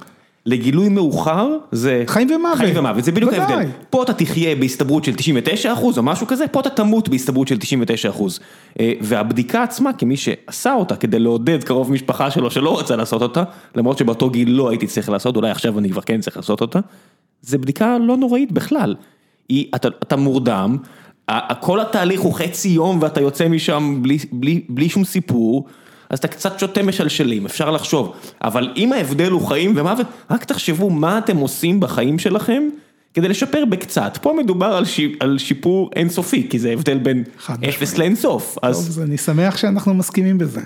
לגילוי 0.46 0.90
מאוחר 0.90 1.50
זה... 1.72 2.04
חיים 2.08 2.32
ומוות. 2.32 2.58
חיים 2.58 2.78
ומוות, 2.78 3.04
זה 3.04 3.12
בדיוק. 3.12 3.34
ההבדל. 3.34 3.70
פה 3.90 4.04
אתה 4.04 4.14
תחיה 4.14 4.56
בהסתברות 4.56 5.04
של 5.04 5.16
99 5.16 5.74
אחוז 5.74 5.98
או 5.98 6.04
משהו 6.04 6.28
כזה, 6.28 6.48
פה 6.48 6.60
אתה 6.60 6.70
תמות 6.70 7.10
בהסתברות 7.10 7.48
של 7.48 7.58
99 7.58 8.10
אחוז. 8.10 8.40
אה, 8.80 8.94
והבדיקה 9.02 9.64
עצמה, 9.64 9.94
כמי 9.94 10.18
שעשה 10.18 10.74
אותה 10.74 10.96
כדי 10.96 11.20
לעודד 11.20 11.64
קרוב 11.64 11.92
משפחה 11.92 12.32
שלו 12.32 12.52
שלא 12.52 12.80
רצה 12.80 12.96
לעשות 12.96 13.22
אותה, 13.22 13.44
למרות 13.76 13.98
שבאותו 13.98 14.30
גיל 14.30 14.50
לא 14.52 14.70
הייתי 14.70 14.88
צריך 14.88 15.10
לעשות, 15.10 15.36
אולי 15.36 15.50
עכשיו 15.50 15.80
אני 15.80 15.90
כבר 15.90 16.02
כן 16.02 16.22
צריך 16.22 16.38
לעשות 16.38 16.62
אותה, 16.62 16.80
זה 17.42 17.58
בדיקה 17.58 17.98
לא 17.98 18.18
נוראית 18.18 18.52
בכלל. 18.52 18.96
היא, 19.50 19.68
אתה, 19.76 19.88
אתה 19.88 20.16
מורדם, 20.16 20.78
כל 21.62 21.80
התהליך 21.80 22.22
הוא 22.22 22.34
חצי 22.34 22.70
יום 22.70 22.98
ואתה 23.02 23.22
יוצא 23.22 23.48
משם 23.48 24.00
בלי, 24.02 24.18
בלי, 24.32 24.62
בלי 24.70 24.90
שום 24.90 25.04
סיפור. 25.04 25.66
אז 26.16 26.20
אתה 26.20 26.28
קצת 26.28 26.60
שותה 26.60 26.84
משלשלים, 26.84 27.46
אפשר 27.46 27.72
לחשוב, 27.72 28.14
אבל 28.44 28.74
אם 28.76 28.94
ההבדל 28.94 29.32
הוא 29.32 29.48
חיים 29.48 29.74
ומוות, 29.76 30.08
רק 30.32 30.44
תחשבו 30.44 30.90
מה 30.90 31.18
אתם 31.18 31.38
עושים 31.38 31.80
בחיים 31.80 32.20
שלכם 32.20 32.64
כדי 33.14 33.28
לשפר 33.28 33.66
בקצת. 33.66 34.18
פה 34.22 34.34
מדובר 34.44 34.66
על, 34.66 34.86
שיפ, 34.86 35.22
על 35.22 35.38
שיפור 35.38 35.90
אינסופי, 35.96 36.48
כי 36.50 36.60
זה 36.60 36.72
הבדל 36.72 36.98
בין 36.98 37.24
אפס 37.70 37.98
לאינסוף. 37.98 38.54
טוב, 38.54 38.70
אז 38.70 38.90
אז 38.90 39.02
אני 39.02 39.18
שמח 39.18 39.58
שאנחנו 39.58 39.94
מסכימים 39.94 40.38
בזה. 40.38 40.62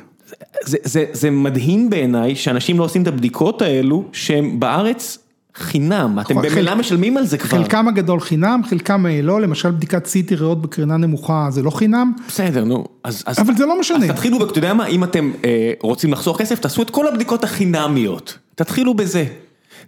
זה, 0.66 0.78
זה, 0.84 1.06
זה 1.12 1.32
מדהים 1.32 1.90
בעיניי 1.90 2.36
שאנשים 2.36 2.80
לא 2.80 2.84
עושים 2.84 3.02
את 3.02 3.08
הבדיקות 3.08 3.62
האלו, 3.62 4.04
שהם 4.14 4.60
בארץ 4.60 5.18
חינם, 5.56 6.20
אתם 6.20 6.32
נכון, 6.34 6.38
במילא 6.50 6.72
חלק- 6.72 6.80
משלמים 6.80 7.18
על 7.18 7.26
זה 7.26 7.38
כבר. 7.38 7.50
חלקם 7.58 7.88
הגדול 7.88 8.20
חינם, 8.20 8.62
חלקם 8.70 9.06
לא, 9.24 9.42
למשל 9.42 9.72
בדיקת 9.72 10.08
CT 10.08 10.36
ריאות 10.36 10.62
בקרינה 10.62 10.98
נמוכה 10.98 11.48
זה 11.50 11.62
לא 11.64 11.70
חינם, 11.72 12.14
בסדר, 12.28 12.64
נו, 12.64 12.86
אז... 13.04 13.24
אז 13.26 13.40
אבל 13.40 13.56
זה 13.56 13.66
לא 13.66 13.80
משנה. 13.80 14.06
אז 14.06 14.12
תתחילו, 14.12 14.44
אתה 14.50 14.58
יודע 14.58 14.74
מה, 14.74 14.86
אם 14.86 15.04
אתם 15.04 15.32
אה, 15.46 15.74
רוצים 15.82 16.12
לחסוך 16.12 16.38
כסף, 16.42 16.60
תעשו 16.60 16.82
את 16.82 16.90
כל 16.90 17.08
הבדיקות 17.08 17.44
החינמיות. 17.44 18.38
תתחילו 18.56 18.94
בזה. 18.94 19.26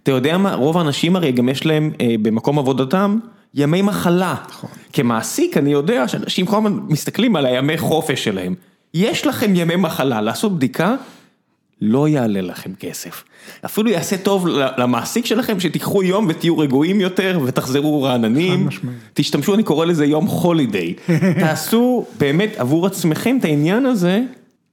אתה 0.02 0.10
יודע 0.10 0.38
מה, 0.38 0.54
רוב 0.54 0.78
האנשים 0.78 1.16
הרי 1.16 1.32
גם 1.32 1.48
יש 1.48 1.66
להם 1.66 1.90
אה, 2.00 2.14
במקום 2.22 2.58
עבודתם 2.58 3.18
ימי 3.54 3.82
מחלה. 3.82 4.34
נכון. 4.48 4.70
כמעסיק 4.92 5.56
אני 5.56 5.72
יודע 5.72 6.08
שאנשים 6.08 6.46
כל 6.46 6.56
הזמן 6.56 6.78
מסתכלים 6.88 7.36
על 7.36 7.46
הימי 7.46 7.78
חופש 7.78 8.24
שלהם. 8.24 8.54
יש 8.94 9.26
לכם 9.26 9.52
ימי 9.56 9.76
מחלה, 9.76 10.20
לעשות 10.20 10.56
בדיקה 10.56 10.94
לא 11.84 12.08
יעלה 12.08 12.40
לכם 12.40 12.70
כסף. 12.74 13.24
אפילו 13.64 13.90
יעשה 13.90 14.16
טוב 14.16 14.46
למעסיק 14.78 15.26
שלכם 15.26 15.60
שתיקחו 15.60 16.02
יום 16.02 16.26
ותהיו 16.28 16.58
רגועים 16.58 17.00
יותר 17.00 17.40
ותחזרו 17.44 18.02
רעננים. 18.02 18.68
תשתמשו, 19.14 19.54
אני 19.54 19.62
קורא 19.62 19.86
לזה 19.86 20.04
יום 20.04 20.26
הולידיי. 20.26 20.94
תעשו 21.40 22.06
באמת 22.18 22.50
עבור 22.56 22.86
עצמכם 22.86 23.36
את 23.40 23.44
העניין 23.44 23.86
הזה, 23.86 24.20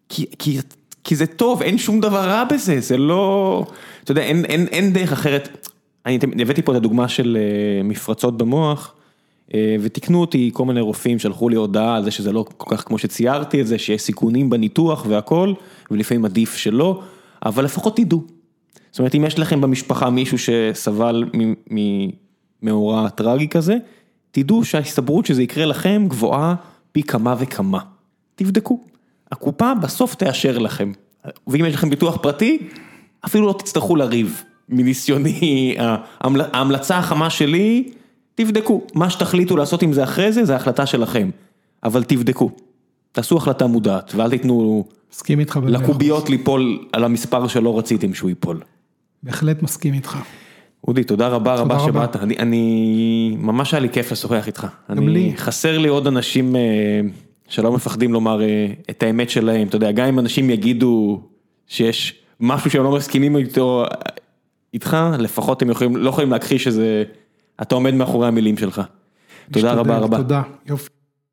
כי, 0.09 0.25
כי, 0.39 0.59
כי 1.03 1.15
זה 1.15 1.25
טוב, 1.25 1.61
אין 1.61 1.77
שום 1.77 1.99
דבר 1.99 2.29
רע 2.29 2.43
בזה, 2.43 2.79
זה 2.79 2.97
לא... 2.97 3.65
אתה 4.03 4.11
יודע, 4.11 4.21
אין, 4.21 4.45
אין, 4.45 4.67
אין 4.67 4.93
דרך 4.93 5.11
אחרת. 5.11 5.67
אני 6.05 6.19
הבאתי 6.41 6.61
פה 6.61 6.71
את 6.71 6.77
הדוגמה 6.77 7.07
של 7.07 7.37
אה, 7.39 7.83
מפרצות 7.83 8.37
במוח, 8.37 8.93
ותיקנו 9.55 10.21
אותי 10.21 10.49
כל 10.53 10.65
מיני 10.65 10.81
רופאים, 10.81 11.19
שלחו 11.19 11.49
לי 11.49 11.55
הודעה 11.55 11.95
על 11.95 12.03
זה 12.03 12.11
שזה 12.11 12.31
לא 12.31 12.45
כל 12.57 12.75
כך 12.75 12.87
כמו 12.87 12.97
שציירתי 12.97 13.61
את 13.61 13.67
זה, 13.67 13.77
שיש 13.77 14.01
סיכונים 14.01 14.49
בניתוח 14.49 15.05
והכל, 15.07 15.53
ולפעמים 15.91 16.25
עדיף 16.25 16.55
שלא, 16.55 17.01
אבל 17.45 17.65
לפחות 17.65 17.97
תדעו. 17.97 18.23
זאת 18.91 18.99
אומרת, 18.99 19.15
אם 19.15 19.25
יש 19.25 19.39
לכם 19.39 19.61
במשפחה 19.61 20.09
מישהו 20.09 20.37
שסבל 20.37 21.23
מ... 21.33 21.53
מ 21.75 22.09
מאורע 22.63 23.09
טרגי 23.09 23.47
כזה, 23.47 23.77
תדעו 24.31 24.65
שההסתברות 24.65 25.25
שזה 25.25 25.43
יקרה 25.43 25.65
לכם 25.65 26.05
גבוהה 26.07 26.55
פי 26.91 27.03
כמה 27.03 27.35
וכמה. 27.39 27.79
תבדקו. 28.35 28.79
הקופה 29.31 29.73
בסוף 29.73 30.15
תאשר 30.15 30.57
לכם. 30.57 30.91
ואם 31.47 31.65
יש 31.65 31.73
לכם 31.73 31.89
ביטוח 31.89 32.17
פרטי, 32.21 32.57
אפילו 33.25 33.47
לא 33.47 33.53
תצטרכו 33.53 33.95
לריב. 33.95 34.43
מניסיוני, 34.69 35.75
ההמלצה 36.53 36.97
החמה 36.97 37.29
שלי, 37.29 37.91
תבדקו. 38.39 38.81
מה 38.95 39.09
שתחליטו 39.09 39.57
לעשות 39.57 39.81
עם 39.81 39.93
זה 39.93 40.03
אחרי 40.03 40.31
זה, 40.31 40.45
זה 40.45 40.55
החלטה 40.55 40.85
שלכם. 40.85 41.29
אבל 41.83 42.03
תבדקו. 42.03 42.51
תעשו 43.11 43.37
החלטה 43.37 43.67
מודעת, 43.67 44.11
ואל 44.15 44.29
תיתנו. 44.29 44.85
לקוביות 45.67 46.29
ליפול 46.29 46.87
על 46.93 47.03
המספר 47.03 47.47
שלא 47.47 47.79
רציתם 47.79 48.13
שהוא 48.13 48.29
ייפול. 48.29 48.59
בהחלט 49.23 49.63
מסכים 49.63 49.93
איתך. 49.93 50.17
אודי, 50.87 51.03
תודה 51.03 51.27
רבה 51.27 51.57
תודה 51.57 51.61
רבה 51.61 51.75
רבה. 51.75 51.85
שבאת, 51.85 52.15
אני, 52.15 52.37
אני, 52.37 53.35
ממש 53.39 53.73
היה 53.73 53.79
לי 53.79 53.89
כיף 53.89 54.11
לשוחח 54.11 54.47
איתך. 54.47 54.67
גם 54.91 54.97
אני, 54.97 55.07
לי. 55.07 55.33
חסר 55.37 55.77
לי 55.77 55.87
עוד 55.87 56.07
אנשים 56.07 56.55
אה, 56.55 56.61
שלא 57.47 57.71
מפחדים 57.71 58.13
לומר 58.13 58.41
אה, 58.41 58.67
את 58.89 59.03
האמת 59.03 59.29
שלהם, 59.29 59.67
אתה 59.67 59.75
יודע, 59.75 59.91
גם 59.91 60.07
אם 60.07 60.19
אנשים 60.19 60.49
יגידו 60.49 61.21
שיש 61.67 62.15
משהו 62.39 62.71
שהם 62.71 62.83
לא 62.83 62.91
מסכימים 62.91 63.37
איתו, 63.37 63.85
איתך, 64.73 64.97
לפחות 65.19 65.61
הם 65.61 65.69
יכולים, 65.69 65.97
לא 65.97 66.09
יכולים 66.09 66.31
להכחיש 66.31 66.63
שזה, 66.63 67.03
אתה 67.61 67.75
עומד 67.75 67.93
מאחורי 67.93 68.27
המילים 68.27 68.57
שלך. 68.57 68.81
תודה 69.51 69.73
רבה 69.73 69.97
רבה. 69.97 70.17
תודה, 70.17 70.41
יופי. 70.65 70.98